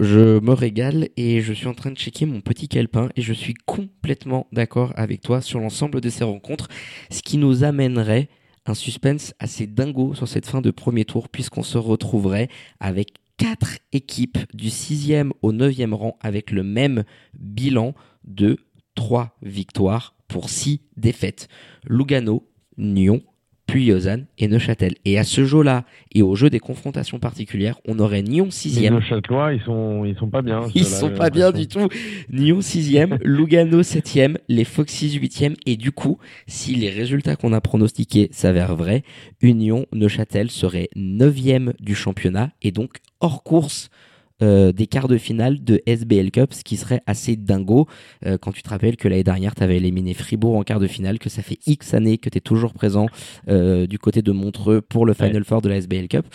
Je 0.00 0.40
me 0.40 0.52
régale 0.52 1.10
et 1.16 1.42
je 1.42 1.52
suis 1.52 1.68
en 1.68 1.74
train 1.74 1.92
de 1.92 1.96
checker 1.96 2.26
mon 2.26 2.40
petit 2.40 2.66
calepin 2.66 3.08
et 3.14 3.22
je 3.22 3.32
suis 3.32 3.54
complètement 3.66 4.48
d'accord 4.50 4.92
avec 4.96 5.20
toi 5.20 5.40
sur 5.40 5.60
l'ensemble 5.60 6.00
de 6.00 6.08
ces 6.08 6.24
rencontres, 6.24 6.66
ce 7.10 7.22
qui 7.22 7.38
nous 7.38 7.62
amènerait 7.62 8.28
un 8.66 8.74
suspense 8.74 9.34
assez 9.38 9.66
dingo 9.66 10.14
sur 10.14 10.28
cette 10.28 10.46
fin 10.46 10.60
de 10.60 10.70
premier 10.70 11.04
tour 11.04 11.28
puisqu'on 11.28 11.62
se 11.62 11.78
retrouverait 11.78 12.48
avec 12.80 13.14
quatre 13.36 13.78
équipes 13.92 14.38
du 14.54 14.68
6e 14.68 15.30
au 15.42 15.52
9e 15.52 15.94
rang 15.94 16.16
avec 16.20 16.50
le 16.50 16.62
même 16.62 17.04
bilan 17.34 17.94
de 18.24 18.58
3 18.94 19.36
victoires 19.42 20.14
pour 20.28 20.48
6 20.48 20.80
défaites. 20.96 21.48
Lugano, 21.84 22.48
Nyon, 22.78 23.22
puis 23.72 23.86
Lausanne 23.86 24.26
et 24.36 24.48
Neuchâtel. 24.48 24.96
Et 25.06 25.18
à 25.18 25.24
ce 25.24 25.46
jeu-là, 25.46 25.86
et 26.14 26.20
au 26.20 26.34
jeu 26.34 26.50
des 26.50 26.60
confrontations 26.60 27.18
particulières, 27.18 27.80
on 27.88 27.98
aurait 28.00 28.22
Nyon 28.22 28.48
6e. 28.50 28.90
Neuchâtelois, 28.92 29.54
ils 29.54 29.62
sont, 29.62 30.04
ils 30.04 30.14
sont 30.14 30.28
pas 30.28 30.42
bien. 30.42 30.60
Ils 30.74 30.84
sont 30.84 31.08
pas 31.08 31.30
bien 31.30 31.52
du 31.52 31.66
tout. 31.66 31.88
Nyon 32.30 32.58
6e, 32.58 33.16
Lugano 33.24 33.80
7e, 33.80 34.36
les 34.50 34.64
Foxys 34.64 35.18
8e. 35.18 35.54
Et 35.64 35.78
du 35.78 35.90
coup, 35.90 36.18
si 36.46 36.74
les 36.74 36.90
résultats 36.90 37.34
qu'on 37.34 37.54
a 37.54 37.62
pronostiqués 37.62 38.28
s'avèrent 38.30 38.76
vrais, 38.76 39.04
Union 39.40 39.86
Neuchâtel 39.94 40.50
serait 40.50 40.90
9e 40.94 41.72
du 41.80 41.94
championnat 41.94 42.50
et 42.60 42.72
donc 42.72 42.98
hors 43.20 43.42
course 43.42 43.88
euh, 44.42 44.72
des 44.72 44.86
quarts 44.86 45.08
de 45.08 45.16
finale 45.16 45.62
de 45.62 45.80
SBL 45.86 46.30
Cup, 46.30 46.52
ce 46.52 46.64
qui 46.64 46.76
serait 46.76 47.00
assez 47.06 47.36
dingo 47.36 47.86
euh, 48.26 48.38
quand 48.40 48.52
tu 48.52 48.62
te 48.62 48.68
rappelles 48.68 48.96
que 48.96 49.08
l'année 49.08 49.24
dernière, 49.24 49.54
tu 49.54 49.62
avais 49.62 49.76
éliminé 49.76 50.14
Fribourg 50.14 50.56
en 50.56 50.62
quart 50.62 50.80
de 50.80 50.86
finale, 50.86 51.18
que 51.18 51.28
ça 51.28 51.42
fait 51.42 51.58
X 51.66 51.94
années 51.94 52.18
que 52.18 52.28
tu 52.28 52.38
es 52.38 52.40
toujours 52.40 52.74
présent 52.74 53.06
euh, 53.48 53.86
du 53.86 53.98
côté 53.98 54.22
de 54.22 54.32
Montreux 54.32 54.80
pour 54.80 55.06
le 55.06 55.14
Final 55.14 55.44
Four 55.44 55.62
de 55.62 55.68
la 55.68 55.76
SBL 55.76 56.08
Cup. 56.08 56.26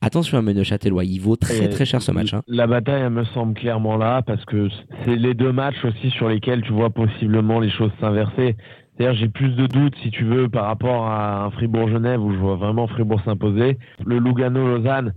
Attention 0.00 0.38
à 0.38 0.42
Neuchâtelois, 0.42 1.04
il 1.04 1.20
vaut 1.20 1.36
très 1.36 1.68
très 1.68 1.86
cher 1.86 2.02
ce 2.02 2.12
match. 2.12 2.34
Hein. 2.34 2.42
La 2.48 2.66
bataille, 2.66 3.02
elle 3.02 3.10
me 3.10 3.24
semble 3.26 3.54
clairement 3.54 3.96
là, 3.96 4.22
parce 4.22 4.44
que 4.44 4.68
c'est 5.04 5.16
les 5.16 5.34
deux 5.34 5.52
matchs 5.52 5.84
aussi 5.84 6.10
sur 6.10 6.28
lesquels 6.28 6.62
tu 6.62 6.72
vois 6.72 6.90
possiblement 6.90 7.60
les 7.60 7.70
choses 7.70 7.90
s'inverser. 8.00 8.56
C'est-à-dire, 8.96 9.18
j'ai 9.18 9.28
plus 9.28 9.50
de 9.50 9.66
doutes, 9.66 9.94
si 10.02 10.10
tu 10.10 10.24
veux, 10.24 10.48
par 10.48 10.66
rapport 10.66 11.06
à 11.06 11.44
un 11.44 11.50
Fribourg-Genève 11.50 12.22
où 12.22 12.32
je 12.32 12.38
vois 12.38 12.56
vraiment 12.56 12.86
Fribourg 12.86 13.20
s'imposer. 13.24 13.78
Le 14.04 14.18
Lugano-Lausanne, 14.18 15.12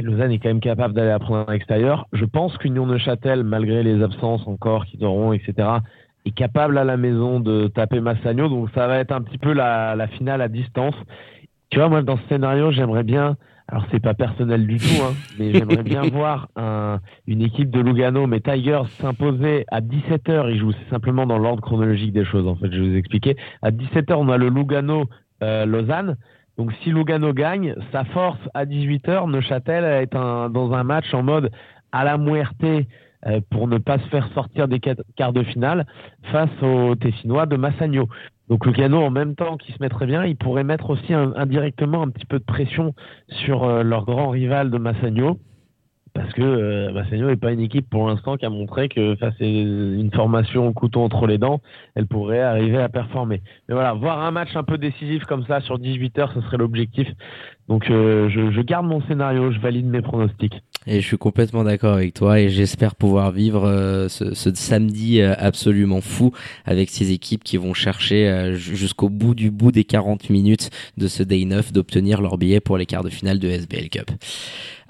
Lausanne 0.00 0.32
est 0.32 0.38
quand 0.38 0.48
même 0.48 0.60
capable 0.60 0.94
d'aller 0.94 1.10
apprendre 1.10 1.48
à 1.48 1.52
l'extérieur. 1.52 2.06
Je 2.12 2.24
pense 2.24 2.56
qu'Union 2.58 2.86
Neuchâtel, 2.86 3.42
malgré 3.44 3.82
les 3.82 4.02
absences 4.02 4.46
encore 4.46 4.86
qu'ils 4.86 5.04
auront, 5.04 5.32
etc., 5.32 5.68
est 6.24 6.30
capable 6.30 6.78
à 6.78 6.84
la 6.84 6.96
maison 6.96 7.40
de 7.40 7.68
taper 7.68 8.00
Massagno. 8.00 8.48
Donc 8.48 8.70
ça 8.74 8.86
va 8.86 8.98
être 8.98 9.12
un 9.12 9.22
petit 9.22 9.38
peu 9.38 9.52
la, 9.52 9.94
la 9.96 10.06
finale 10.06 10.40
à 10.40 10.48
distance. 10.48 10.94
Tu 11.70 11.78
vois, 11.78 11.88
moi, 11.88 12.02
dans 12.02 12.16
ce 12.16 12.28
scénario, 12.28 12.70
j'aimerais 12.70 13.02
bien, 13.02 13.36
alors 13.68 13.86
c'est 13.90 14.00
pas 14.00 14.14
personnel 14.14 14.66
du 14.66 14.76
tout, 14.76 15.02
hein, 15.02 15.14
mais 15.38 15.52
j'aimerais 15.52 15.82
bien 15.82 16.02
voir 16.12 16.48
un, 16.56 17.00
une 17.26 17.42
équipe 17.42 17.70
de 17.70 17.80
Lugano, 17.80 18.26
mais 18.26 18.40
Tigers 18.40 18.82
s'imposer 19.00 19.64
à 19.70 19.80
17h. 19.80 20.50
Ils 20.50 20.58
jouent 20.58 20.74
simplement 20.90 21.26
dans 21.26 21.38
l'ordre 21.38 21.62
chronologique 21.62 22.12
des 22.12 22.24
choses, 22.24 22.46
en 22.46 22.56
fait, 22.56 22.70
je 22.70 22.80
vais 22.80 22.88
vous 22.90 22.96
expliquer. 22.96 23.36
À 23.62 23.70
17h, 23.70 24.14
on 24.14 24.28
a 24.28 24.36
le 24.36 24.48
Lugano 24.48 25.06
euh, 25.42 25.64
Lausanne. 25.64 26.16
Donc 26.58 26.72
si 26.82 26.90
Lugano 26.90 27.32
gagne, 27.32 27.74
sa 27.92 28.04
force 28.04 28.40
à 28.54 28.66
18h, 28.66 29.30
Neuchâtel 29.30 29.84
est 29.84 30.12
dans 30.12 30.72
un 30.72 30.84
match 30.84 31.12
en 31.14 31.22
mode 31.22 31.50
à 31.92 32.04
la 32.04 32.18
muerte 32.18 32.62
euh, 32.62 33.40
pour 33.50 33.68
ne 33.68 33.78
pas 33.78 33.98
se 33.98 34.08
faire 34.08 34.28
sortir 34.34 34.68
des 34.68 34.80
quarts 34.80 35.32
de 35.32 35.42
finale 35.44 35.86
face 36.30 36.50
aux 36.62 36.94
Tessinois 36.96 37.46
de 37.46 37.56
Massagno. 37.56 38.08
Donc 38.48 38.66
Lugano, 38.66 39.00
en 39.00 39.10
même 39.10 39.34
temps 39.34 39.56
qu'il 39.56 39.74
se 39.74 39.82
mettrait 39.82 40.06
bien, 40.06 40.24
il 40.24 40.36
pourrait 40.36 40.64
mettre 40.64 40.90
aussi 40.90 41.14
indirectement 41.14 42.02
un 42.02 42.08
petit 42.08 42.26
peu 42.26 42.38
de 42.38 42.44
pression 42.44 42.94
sur 43.28 43.64
euh, 43.64 43.82
leur 43.82 44.04
grand 44.04 44.28
rival 44.28 44.70
de 44.70 44.78
Massagno 44.78 45.38
parce 46.14 46.32
que 46.34 46.42
euh, 46.42 46.92
Massagno 46.92 47.28
n'est 47.28 47.36
pas 47.36 47.52
une 47.52 47.60
équipe 47.60 47.88
pour 47.88 48.06
l'instant 48.06 48.36
qui 48.36 48.44
a 48.44 48.50
montré 48.50 48.88
que 48.88 49.16
face 49.16 49.34
à 49.40 49.44
une 49.44 50.10
formation 50.12 50.68
au 50.68 50.72
couteau 50.72 51.00
entre 51.00 51.26
les 51.26 51.38
dents, 51.38 51.60
elle 51.94 52.06
pourrait 52.06 52.40
arriver 52.40 52.78
à 52.78 52.88
performer. 52.88 53.42
Mais 53.68 53.74
voilà, 53.74 53.94
voir 53.94 54.20
un 54.20 54.30
match 54.30 54.54
un 54.54 54.62
peu 54.62 54.76
décisif 54.76 55.24
comme 55.24 55.44
ça 55.46 55.60
sur 55.60 55.78
18 55.78 56.18
heures, 56.18 56.32
ce 56.34 56.40
serait 56.42 56.58
l'objectif. 56.58 57.08
Donc 57.68 57.90
euh, 57.90 58.28
je, 58.28 58.50
je, 58.50 58.60
garde 58.60 58.86
mon 58.86 59.00
scénario, 59.02 59.52
je 59.52 59.58
valide 59.60 59.86
mes 59.86 60.02
pronostics. 60.02 60.54
Et 60.86 61.00
je 61.00 61.06
suis 61.06 61.18
complètement 61.18 61.62
d'accord 61.62 61.94
avec 61.94 62.12
toi 62.12 62.40
et 62.40 62.48
j'espère 62.48 62.96
pouvoir 62.96 63.30
vivre 63.30 63.68
euh, 63.68 64.08
ce, 64.08 64.34
ce, 64.34 64.52
samedi 64.52 65.20
euh, 65.20 65.34
absolument 65.38 66.00
fou 66.00 66.32
avec 66.64 66.90
ces 66.90 67.12
équipes 67.12 67.44
qui 67.44 67.56
vont 67.56 67.72
chercher 67.72 68.52
jusqu'au 68.56 69.08
bout 69.08 69.34
du 69.34 69.50
bout 69.50 69.70
des 69.70 69.84
40 69.84 70.28
minutes 70.28 70.70
de 70.96 71.06
ce 71.06 71.22
Day 71.22 71.44
9 71.44 71.72
d'obtenir 71.72 72.20
leur 72.20 72.36
billet 72.36 72.60
pour 72.60 72.78
les 72.78 72.86
quarts 72.86 73.04
de 73.04 73.10
finale 73.10 73.38
de 73.38 73.48
SBL 73.48 73.88
Cup. 73.90 74.10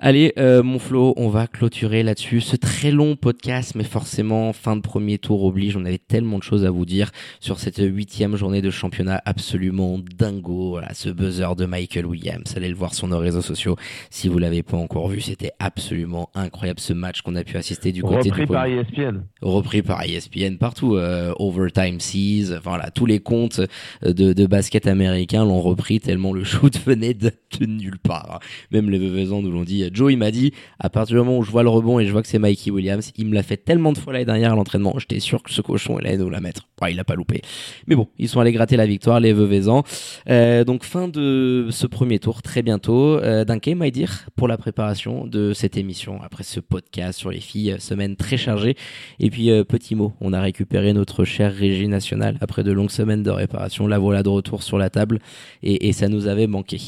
Allez, 0.05 0.33
euh, 0.37 0.65
mon 0.65 0.81
Flo, 0.81 1.15
on 1.17 1.29
va 1.29 1.47
clôturer 1.47 2.03
là-dessus 2.03 2.41
ce 2.41 2.57
très 2.57 2.91
long 2.91 3.15
podcast, 3.15 3.77
mais 3.77 3.85
forcément, 3.85 4.53
fin 4.53 4.75
de 4.75 4.81
premier 4.81 5.17
tour 5.17 5.45
oblige. 5.45 5.77
On 5.77 5.85
avait 5.85 5.99
tellement 5.99 6.39
de 6.39 6.43
choses 6.43 6.65
à 6.65 6.73
vous 6.73 6.85
dire 6.85 7.13
sur 7.39 7.61
cette 7.61 7.79
huitième 7.79 8.35
journée 8.35 8.63
de 8.63 8.71
championnat 8.73 9.23
absolument 9.25 10.01
dingo. 10.19 10.71
Voilà, 10.71 10.93
ce 10.93 11.09
buzzer 11.09 11.55
de 11.55 11.67
Michael 11.67 12.07
Williams. 12.07 12.53
Allez 12.63 12.71
le 12.71 12.77
voir 12.77 12.95
sur 12.95 13.09
nos 13.09 13.19
réseaux 13.19 13.43
sociaux 13.43 13.75
si 14.09 14.29
vous 14.29 14.39
l'avez 14.39 14.63
pas 14.63 14.77
encore 14.77 15.09
vu. 15.09 15.21
C'était 15.21 15.51
absolument 15.59 16.31
incroyable 16.37 16.79
ce 16.79 16.93
match 16.93 17.23
qu'on 17.23 17.35
a 17.35 17.43
pu 17.43 17.57
assister 17.57 17.91
du 17.91 18.03
côté 18.03 18.31
Repris 18.31 18.47
par 18.47 18.67
ESPN. 18.67 19.23
Repris 19.41 19.83
par 19.83 20.05
ESPN 20.05 20.59
partout. 20.59 20.95
Euh, 20.95 21.33
Overtime 21.41 21.99
Seas, 21.99 22.61
voilà, 22.63 22.93
tous 22.93 23.05
les 23.05 23.19
comptes 23.19 23.61
euh, 24.05 24.13
de, 24.13 24.33
de 24.33 24.47
basket 24.47 24.87
américain 24.87 25.45
l'ont 25.45 25.61
repris 25.61 25.99
tellement 25.99 26.33
le 26.33 26.45
shoot 26.45 26.79
venait 26.87 27.15
de, 27.15 27.33
nulle 27.67 27.99
part. 27.99 28.39
Même 28.71 28.91
les 28.91 28.99
Vevezans 28.99 29.43
nous 29.43 29.51
l'ont 29.51 29.65
dit 29.65 29.91
Joe, 29.93 30.13
il 30.13 30.19
m'a 30.19 30.31
dit, 30.31 30.53
à 30.79 30.89
partir 30.89 31.17
du 31.17 31.19
moment 31.19 31.39
où 31.39 31.43
je 31.43 31.51
vois 31.51 31.65
le 31.65 31.69
rebond 31.69 31.99
et 31.99 32.07
je 32.07 32.13
vois 32.13 32.23
que 32.23 32.29
c'est 32.29 32.39
Mikey 32.39 32.71
Williams, 32.71 33.11
il 33.17 33.27
me 33.27 33.35
l'a 33.35 33.43
fait 33.43 33.57
tellement 33.57 33.93
de 33.93 33.99
fois 33.99 34.13
l'année 34.13 34.25
dernière 34.25 34.53
à 34.53 34.57
l'entraînement, 34.57 34.95
j'étais 34.99 35.19
sûr 35.19 35.43
que 35.43 35.51
ce 35.51 35.63
cochon, 35.63 35.99
il 35.99 36.07
allait 36.07 36.17
nous 36.17 36.31
la 36.31 36.41
mettre. 36.41 36.69
il 36.89 37.01
a 37.01 37.05
pas 37.05 37.17
loupé. 37.17 37.43
Mais 37.89 37.97
bon, 37.97 38.07
ils 38.19 38.29
sont 38.29 38.39
allés 38.39 38.53
gratter 38.53 38.77
la 38.77 38.87
victoire, 38.87 39.19
les 39.19 39.33
Veuvezans. 39.33 39.83
Euh, 40.29 40.65
donc, 40.65 40.85
fin 40.85 41.09
de 41.09 41.69
ce 41.71 41.87
premier 41.87 42.19
tour, 42.19 42.43
très 42.53 42.61
bientôt. 42.61 43.19
Euh, 43.19 43.47
D'un 43.47 43.57
dire, 43.91 44.27
pour 44.37 44.47
la 44.47 44.59
préparation 44.59 45.27
de 45.27 45.55
cette 45.55 45.79
émission, 45.79 46.21
après 46.23 46.45
ce 46.45 46.61
podcast 46.61 47.19
sur 47.19 47.31
les 47.31 47.41
filles, 47.41 47.77
semaine 47.79 48.15
très 48.15 48.37
chargée. 48.37 48.77
Et 49.21 49.31
puis, 49.31 49.51
euh, 49.51 49.65
petit 49.65 49.95
mot, 49.95 50.13
on 50.21 50.35
a 50.35 50.41
récupéré 50.43 50.93
notre 50.93 51.25
chère 51.25 51.55
régie 51.55 51.89
nationale 51.89 52.37
après 52.43 52.63
de 52.63 52.71
longues 52.71 52.91
semaines 52.91 53.23
de 53.23 53.31
réparation. 53.31 53.87
La 53.87 53.99
voilà 53.99 54.23
de 54.23 54.29
retour 54.29 54.63
sur 54.63 54.77
la 54.77 54.91
table 54.91 55.21
et, 55.63 55.89
et 55.89 55.93
ça 55.95 56.09
nous 56.09 56.27
avait 56.27 56.47
manqué. 56.47 56.79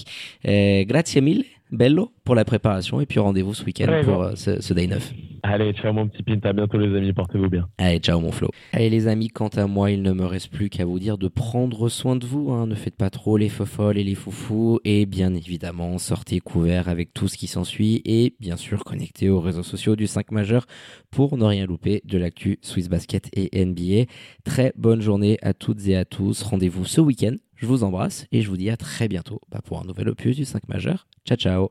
Euh, 0.47 0.85
grazie 0.85 1.23
mille 1.23 1.45
bello 1.73 2.13
pour 2.25 2.35
la 2.35 2.45
préparation 2.45 3.01
et 3.01 3.07
puis 3.07 3.19
rendez-vous 3.19 3.55
ce 3.55 3.65
week-end 3.65 4.03
pour 4.05 4.23
euh, 4.23 4.33
ce, 4.35 4.61
ce 4.61 4.75
Day 4.75 4.87
9. 4.87 5.13
Allez, 5.47 5.75
ciao 5.75 5.93
mon 5.93 6.09
petit 6.09 6.23
pint, 6.23 6.41
à 6.43 6.55
bientôt 6.55 6.79
les 6.79 6.97
amis, 6.97 7.13
portez-vous 7.13 7.51
bien. 7.51 7.69
Allez, 7.77 7.99
ciao 7.99 8.19
mon 8.19 8.33
Flo. 8.33 8.49
Allez 8.73 8.89
les 8.89 9.09
amis, 9.09 9.29
quant 9.29 9.49
à 9.49 9.67
moi, 9.67 9.91
il 9.91 10.01
ne 10.01 10.15
me 10.15 10.25
reste 10.25 10.49
plus 10.51 10.71
qu'à 10.71 10.87
vous 10.87 10.99
dire 10.99 11.19
de 11.19 11.29
prendre 11.29 11.91
soin 11.91 12.17
de 12.17 12.25
vous, 12.25 12.51
hein. 12.53 12.67
ne 12.67 12.75
faites 12.75 12.97
pas 12.97 13.11
trop 13.11 13.37
les 13.37 13.51
fofolles 13.51 13.99
et 13.99 14.05
les 14.05 14.15
foufous, 14.15 14.81
et 14.85 15.05
bien 15.05 15.35
évidemment, 15.35 15.99
sortez 15.99 16.41
couverts 16.41 16.89
avec 16.89 17.13
tout 17.13 17.29
ce 17.29 17.37
qui 17.37 17.47
s'ensuit, 17.47 18.01
et 18.07 18.35
bien 18.41 18.57
sûr 18.57 18.85
connectez 18.85 19.29
aux 19.29 19.41
réseaux 19.41 19.63
sociaux 19.63 19.97
du 19.97 20.07
5 20.07 20.31
majeur 20.31 20.65
pour 21.11 21.37
ne 21.37 21.45
rien 21.45 21.67
louper 21.67 22.01
de 22.07 22.17
l'actu 22.17 22.59
Swiss 22.63 22.89
Basket 22.89 23.29
et 23.35 23.67
NBA. 23.67 24.11
Très 24.45 24.73
bonne 24.79 25.03
journée 25.03 25.37
à 25.43 25.53
toutes 25.53 25.87
et 25.87 25.95
à 25.95 26.07
tous, 26.07 26.43
rendez-vous 26.43 26.87
ce 26.87 27.03
week-end, 27.03 27.35
je 27.55 27.67
vous 27.67 27.85
embrasse, 27.85 28.25
et 28.33 28.41
je 28.41 28.49
vous 28.49 28.57
dis 28.57 28.71
à 28.71 28.79
très 28.79 29.09
bientôt 29.09 29.43
bah, 29.51 29.61
pour 29.63 29.79
un 29.79 29.85
nouvel 29.85 30.09
opus 30.09 30.37
du 30.37 30.47
5 30.47 30.69
majeur. 30.69 31.07
Ciao 31.27 31.37
ciao 31.37 31.69